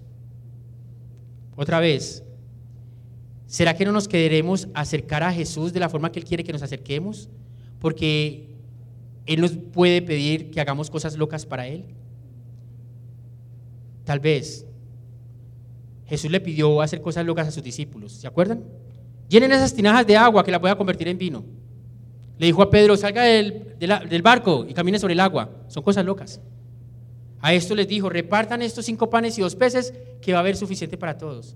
Otra 1.54 1.78
vez, 1.78 2.24
¿será 3.46 3.76
que 3.76 3.84
no 3.84 3.92
nos 3.92 4.08
queremos 4.08 4.68
acercar 4.74 5.22
a 5.22 5.32
Jesús 5.32 5.72
de 5.72 5.80
la 5.80 5.88
forma 5.88 6.10
que 6.10 6.18
Él 6.18 6.24
quiere 6.24 6.42
que 6.42 6.52
nos 6.52 6.62
acerquemos? 6.62 7.28
Porque 7.78 8.47
Él 9.28 9.42
nos 9.42 9.52
puede 9.52 10.00
pedir 10.00 10.50
que 10.50 10.58
hagamos 10.58 10.88
cosas 10.88 11.14
locas 11.14 11.44
para 11.44 11.68
Él. 11.68 11.84
Tal 14.04 14.20
vez 14.20 14.66
Jesús 16.06 16.30
le 16.30 16.40
pidió 16.40 16.80
hacer 16.80 17.02
cosas 17.02 17.26
locas 17.26 17.46
a 17.46 17.50
sus 17.50 17.62
discípulos, 17.62 18.12
¿se 18.12 18.26
acuerdan? 18.26 18.64
Llenen 19.28 19.52
esas 19.52 19.74
tinajas 19.74 20.06
de 20.06 20.16
agua 20.16 20.42
que 20.42 20.50
la 20.50 20.58
voy 20.58 20.70
a 20.70 20.76
convertir 20.76 21.08
en 21.08 21.18
vino. 21.18 21.44
Le 22.38 22.46
dijo 22.46 22.62
a 22.62 22.70
Pedro, 22.70 22.96
salga 22.96 23.22
del, 23.22 23.76
del, 23.78 24.22
barco 24.22 24.64
y 24.66 24.72
camine 24.72 24.98
sobre 24.98 25.12
el 25.12 25.20
agua. 25.20 25.50
Son 25.68 25.82
cosas 25.82 26.06
locas. 26.06 26.40
A 27.40 27.52
esto 27.52 27.74
les 27.74 27.86
dijo, 27.86 28.08
repartan 28.08 28.62
estos 28.62 28.86
cinco 28.86 29.10
panes 29.10 29.36
y 29.36 29.42
dos 29.42 29.54
peces 29.54 29.92
que 30.22 30.32
va 30.32 30.38
a 30.38 30.40
haber 30.40 30.56
suficiente 30.56 30.96
para 30.96 31.18
todos. 31.18 31.54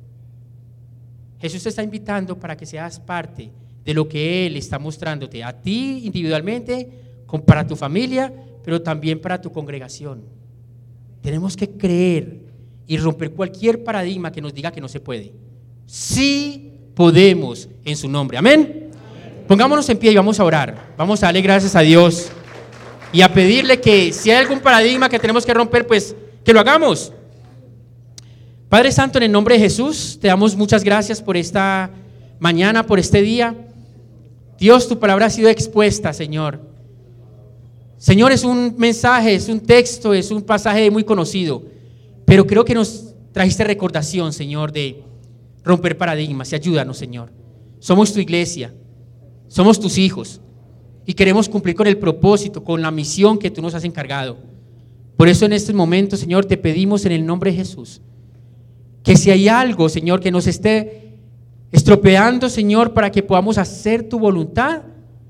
Jesús 1.41 1.63
te 1.63 1.71
está 1.71 1.83
invitando 1.83 2.39
para 2.39 2.55
que 2.55 2.67
seas 2.67 3.01
parte 3.01 3.51
de 3.83 3.95
lo 3.95 4.07
que 4.07 4.47
Él 4.47 4.57
está 4.57 4.79
mostrándote 4.79 5.43
a 5.43 5.59
ti 5.59 6.03
individualmente, 6.05 7.02
para 7.41 7.67
tu 7.67 7.77
familia, 7.77 8.33
pero 8.63 8.83
también 8.83 9.21
para 9.21 9.41
tu 9.41 9.51
congregación. 9.51 10.23
Tenemos 11.23 11.57
que 11.57 11.71
creer 11.71 12.41
y 12.87 12.99
romper 12.99 13.33
cualquier 13.33 13.83
paradigma 13.83 14.31
que 14.31 14.43
nos 14.43 14.53
diga 14.53 14.71
que 14.71 14.81
no 14.81 14.89
se 14.89 15.01
puede. 15.01 15.33
Sí 15.87 16.73
podemos 16.95 17.69
en 17.85 17.97
su 17.97 18.09
nombre. 18.09 18.37
Amén. 18.37 18.91
Pongámonos 19.49 19.89
en 19.89 19.99
pie 19.99 20.13
y 20.13 20.17
vamos 20.17 20.39
a 20.39 20.45
orar. 20.45 20.95
Vamos 20.97 21.23
a 21.23 21.27
darle 21.27 21.41
gracias 21.43 21.75
a 21.75 21.81
Dios 21.81 22.31
y 23.13 23.23
a 23.23 23.33
pedirle 23.33 23.81
que 23.81 24.13
si 24.13 24.31
hay 24.31 24.39
algún 24.39 24.61
paradigma 24.61 25.09
que 25.09 25.19
tenemos 25.19 25.47
que 25.47 25.55
romper, 25.55 25.87
pues 25.87 26.15
que 26.45 26.53
lo 26.53 26.61
hagamos. 26.61 27.13
Padre 28.69 28.91
Santo, 28.91 29.19
en 29.19 29.25
el 29.25 29.33
nombre 29.33 29.55
de 29.55 29.61
Jesús, 29.61 30.19
te 30.21 30.29
damos 30.29 30.57
muchas 30.57 30.83
gracias 30.83 31.21
por 31.21 31.37
esta 31.37 31.91
mañana, 32.41 32.87
por 32.87 32.99
este 32.99 33.21
día. 33.21 33.55
Dios, 34.59 34.89
tu 34.89 34.99
palabra 34.99 35.27
ha 35.27 35.31
sido 35.31 35.51
expuesta, 35.51 36.13
Señor. 36.13 36.72
Señor, 38.03 38.33
es 38.33 38.43
un 38.43 38.75
mensaje, 38.79 39.33
es 39.33 39.49
un 39.49 39.61
texto, 39.61 40.13
es 40.13 40.33
un 40.33 40.43
pasaje 40.43 40.91
muy 40.91 41.05
conocido, 41.05 41.63
pero 42.25 42.45
creo 42.45 42.65
que 42.65 42.75
nos 42.75 43.15
trajiste 43.31 43.63
recordación, 43.63 44.33
Señor, 44.33 44.73
de 44.73 45.05
romper 45.63 45.97
paradigmas 45.97 46.51
y 46.51 46.57
ayúdanos, 46.57 46.99
Señor. 46.99 47.31
Somos 47.79 48.13
tu 48.13 48.19
iglesia, 48.19 48.75
somos 49.47 49.79
tus 49.79 49.99
hijos 49.99 50.41
y 51.07 51.15
queremos 51.15 51.49
cumplir 51.49 51.77
con 51.77 51.87
el 51.87 51.97
propósito, 51.97 52.65
con 52.65 52.83
la 52.83 52.91
misión 52.91 53.39
que 53.39 53.53
tú 53.53 53.63
nos 53.63 53.73
has 53.73 53.85
encargado. 53.85 54.37
Por 55.17 55.29
eso 55.29 55.47
en 55.47 55.53
este 55.53 55.73
momento, 55.73 56.17
Señor, 56.17 56.45
te 56.45 56.57
pedimos 56.57 57.07
en 57.07 57.13
el 57.13 57.25
nombre 57.25 57.53
de 57.53 57.59
Jesús 57.59 58.01
que 59.05 59.17
si 59.17 59.31
hay 59.31 59.47
algo, 59.47 59.89
Señor, 59.89 60.19
que 60.19 60.33
nos 60.33 60.49
esté 60.49 61.21
estropeando, 61.71 62.49
Señor, 62.49 62.95
para 62.95 63.13
que 63.13 63.23
podamos 63.23 63.59
hacer 63.59 64.09
tu 64.09 64.19
voluntad, 64.19 64.83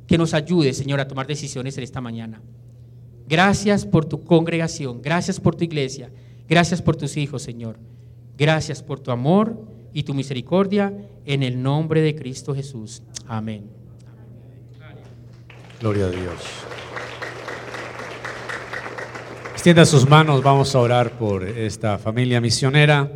que 0.07 0.17
nos 0.17 0.33
ayude, 0.33 0.73
Señor, 0.73 1.01
a 1.01 1.07
tomar 1.07 1.27
decisiones 1.27 1.77
en 1.77 1.85
esta 1.85 2.01
mañana. 2.01 2.41
Gracias 3.29 3.87
por 3.87 4.05
tu 4.05 4.25
congregación, 4.25 5.01
gracias 5.03 5.41
por 5.41 5.55
tu 5.55 5.65
iglesia, 5.65 6.11
gracias 6.49 6.83
por 6.83 6.97
tus 6.97 7.17
hijos, 7.17 7.43
Señor. 7.43 7.79
Gracias 8.37 8.83
por 8.83 8.99
tu 9.01 9.11
amor 9.11 9.57
y 9.93 10.03
tu 10.03 10.15
misericordia 10.15 10.93
en 11.25 11.43
el 11.43 11.63
nombre 11.63 12.01
de 12.01 12.15
Cristo 12.15 12.55
Jesús. 12.55 13.03
Amén. 13.27 13.71
Gloria 15.81 16.07
a 16.07 16.11
Dios. 16.11 16.41
Extienda 19.53 19.85
sus 19.85 20.09
manos, 20.09 20.43
vamos 20.43 20.75
a 20.75 20.81
orar 20.81 21.19
por 21.19 21.47
esta 21.47 21.99
familia 21.99 22.41
misionera. 22.41 23.11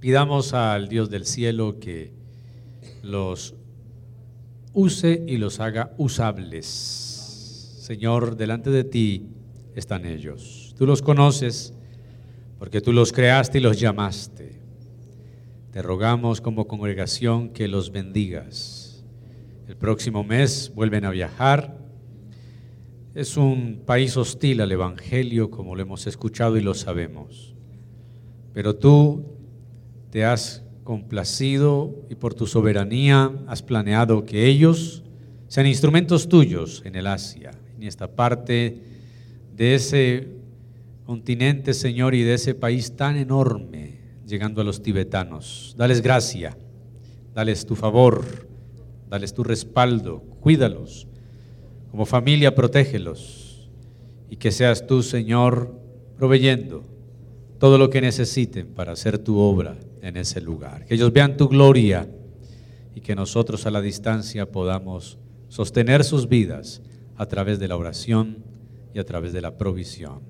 Pidamos 0.00 0.54
al 0.54 0.88
Dios 0.88 1.10
del 1.10 1.26
cielo 1.26 1.78
que 1.78 2.12
los 3.02 3.54
use 4.72 5.22
y 5.26 5.36
los 5.36 5.60
haga 5.60 5.92
usables. 5.98 7.03
Señor, 7.84 8.38
delante 8.38 8.70
de 8.70 8.82
ti 8.82 9.26
están 9.74 10.06
ellos. 10.06 10.74
Tú 10.78 10.86
los 10.86 11.02
conoces 11.02 11.74
porque 12.58 12.80
tú 12.80 12.94
los 12.94 13.12
creaste 13.12 13.58
y 13.58 13.60
los 13.60 13.78
llamaste. 13.78 14.58
Te 15.70 15.82
rogamos 15.82 16.40
como 16.40 16.66
congregación 16.66 17.50
que 17.50 17.68
los 17.68 17.92
bendigas. 17.92 19.04
El 19.68 19.76
próximo 19.76 20.24
mes 20.24 20.72
vuelven 20.74 21.04
a 21.04 21.10
viajar. 21.10 21.76
Es 23.14 23.36
un 23.36 23.82
país 23.84 24.16
hostil 24.16 24.62
al 24.62 24.72
Evangelio, 24.72 25.50
como 25.50 25.76
lo 25.76 25.82
hemos 25.82 26.06
escuchado 26.06 26.56
y 26.56 26.62
lo 26.62 26.72
sabemos. 26.72 27.54
Pero 28.54 28.76
tú 28.76 29.26
te 30.08 30.24
has 30.24 30.64
complacido 30.84 31.94
y 32.08 32.14
por 32.14 32.32
tu 32.32 32.46
soberanía 32.46 33.30
has 33.46 33.62
planeado 33.62 34.24
que 34.24 34.46
ellos 34.46 35.04
sean 35.48 35.66
instrumentos 35.66 36.30
tuyos 36.30 36.80
en 36.86 36.96
el 36.96 37.06
Asia, 37.06 37.50
en 37.84 37.88
esta 37.88 38.08
parte 38.08 38.78
de 39.54 39.74
ese 39.74 40.28
continente, 41.04 41.74
Señor, 41.74 42.14
y 42.14 42.22
de 42.22 42.32
ese 42.32 42.54
país 42.54 42.96
tan 42.96 43.16
enorme 43.16 43.98
llegando 44.26 44.62
a 44.62 44.64
los 44.64 44.82
tibetanos. 44.82 45.74
Dales 45.76 46.00
gracia, 46.00 46.56
dales 47.34 47.66
tu 47.66 47.76
favor, 47.76 48.24
dales 49.10 49.34
tu 49.34 49.44
respaldo, 49.44 50.20
cuídalos. 50.40 51.06
Como 51.90 52.06
familia, 52.06 52.54
protégelos. 52.54 53.68
Y 54.30 54.36
que 54.36 54.50
seas 54.50 54.86
tú, 54.86 55.02
Señor, 55.02 55.78
proveyendo 56.16 56.84
todo 57.58 57.76
lo 57.76 57.90
que 57.90 58.00
necesiten 58.00 58.68
para 58.68 58.92
hacer 58.92 59.18
tu 59.18 59.38
obra 59.38 59.76
en 60.00 60.16
ese 60.16 60.40
lugar. 60.40 60.86
Que 60.86 60.94
ellos 60.94 61.12
vean 61.12 61.36
tu 61.36 61.48
gloria 61.48 62.08
y 62.94 63.02
que 63.02 63.14
nosotros 63.14 63.66
a 63.66 63.70
la 63.70 63.82
distancia 63.82 64.50
podamos 64.50 65.18
sostener 65.48 66.02
sus 66.02 66.26
vidas 66.28 66.80
a 67.16 67.26
través 67.26 67.58
de 67.58 67.68
la 67.68 67.76
oración 67.76 68.44
y 68.92 68.98
a 68.98 69.04
través 69.04 69.32
de 69.32 69.40
la 69.40 69.56
provisión. 69.56 70.20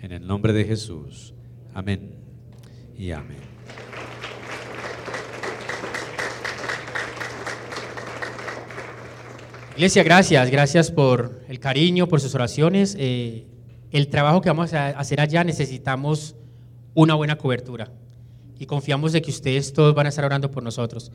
En 0.00 0.12
el 0.12 0.26
nombre 0.26 0.52
de 0.52 0.64
Jesús. 0.64 1.34
Amén 1.72 2.14
y 2.96 3.10
amén. 3.10 3.54
Iglesia, 9.76 10.04
gracias, 10.04 10.50
gracias 10.50 10.92
por 10.92 11.40
el 11.48 11.58
cariño, 11.58 12.06
por 12.06 12.20
sus 12.20 12.34
oraciones. 12.34 12.94
Eh, 12.96 13.46
el 13.90 14.08
trabajo 14.08 14.40
que 14.40 14.48
vamos 14.48 14.72
a 14.72 14.90
hacer 14.90 15.20
allá 15.20 15.42
necesitamos 15.42 16.36
una 16.94 17.14
buena 17.14 17.36
cobertura 17.36 17.90
y 18.58 18.66
confiamos 18.66 19.12
de 19.12 19.20
que 19.20 19.30
ustedes 19.30 19.72
todos 19.72 19.94
van 19.94 20.06
a 20.06 20.10
estar 20.10 20.24
orando 20.24 20.50
por 20.50 20.62
nosotros. 20.62 21.10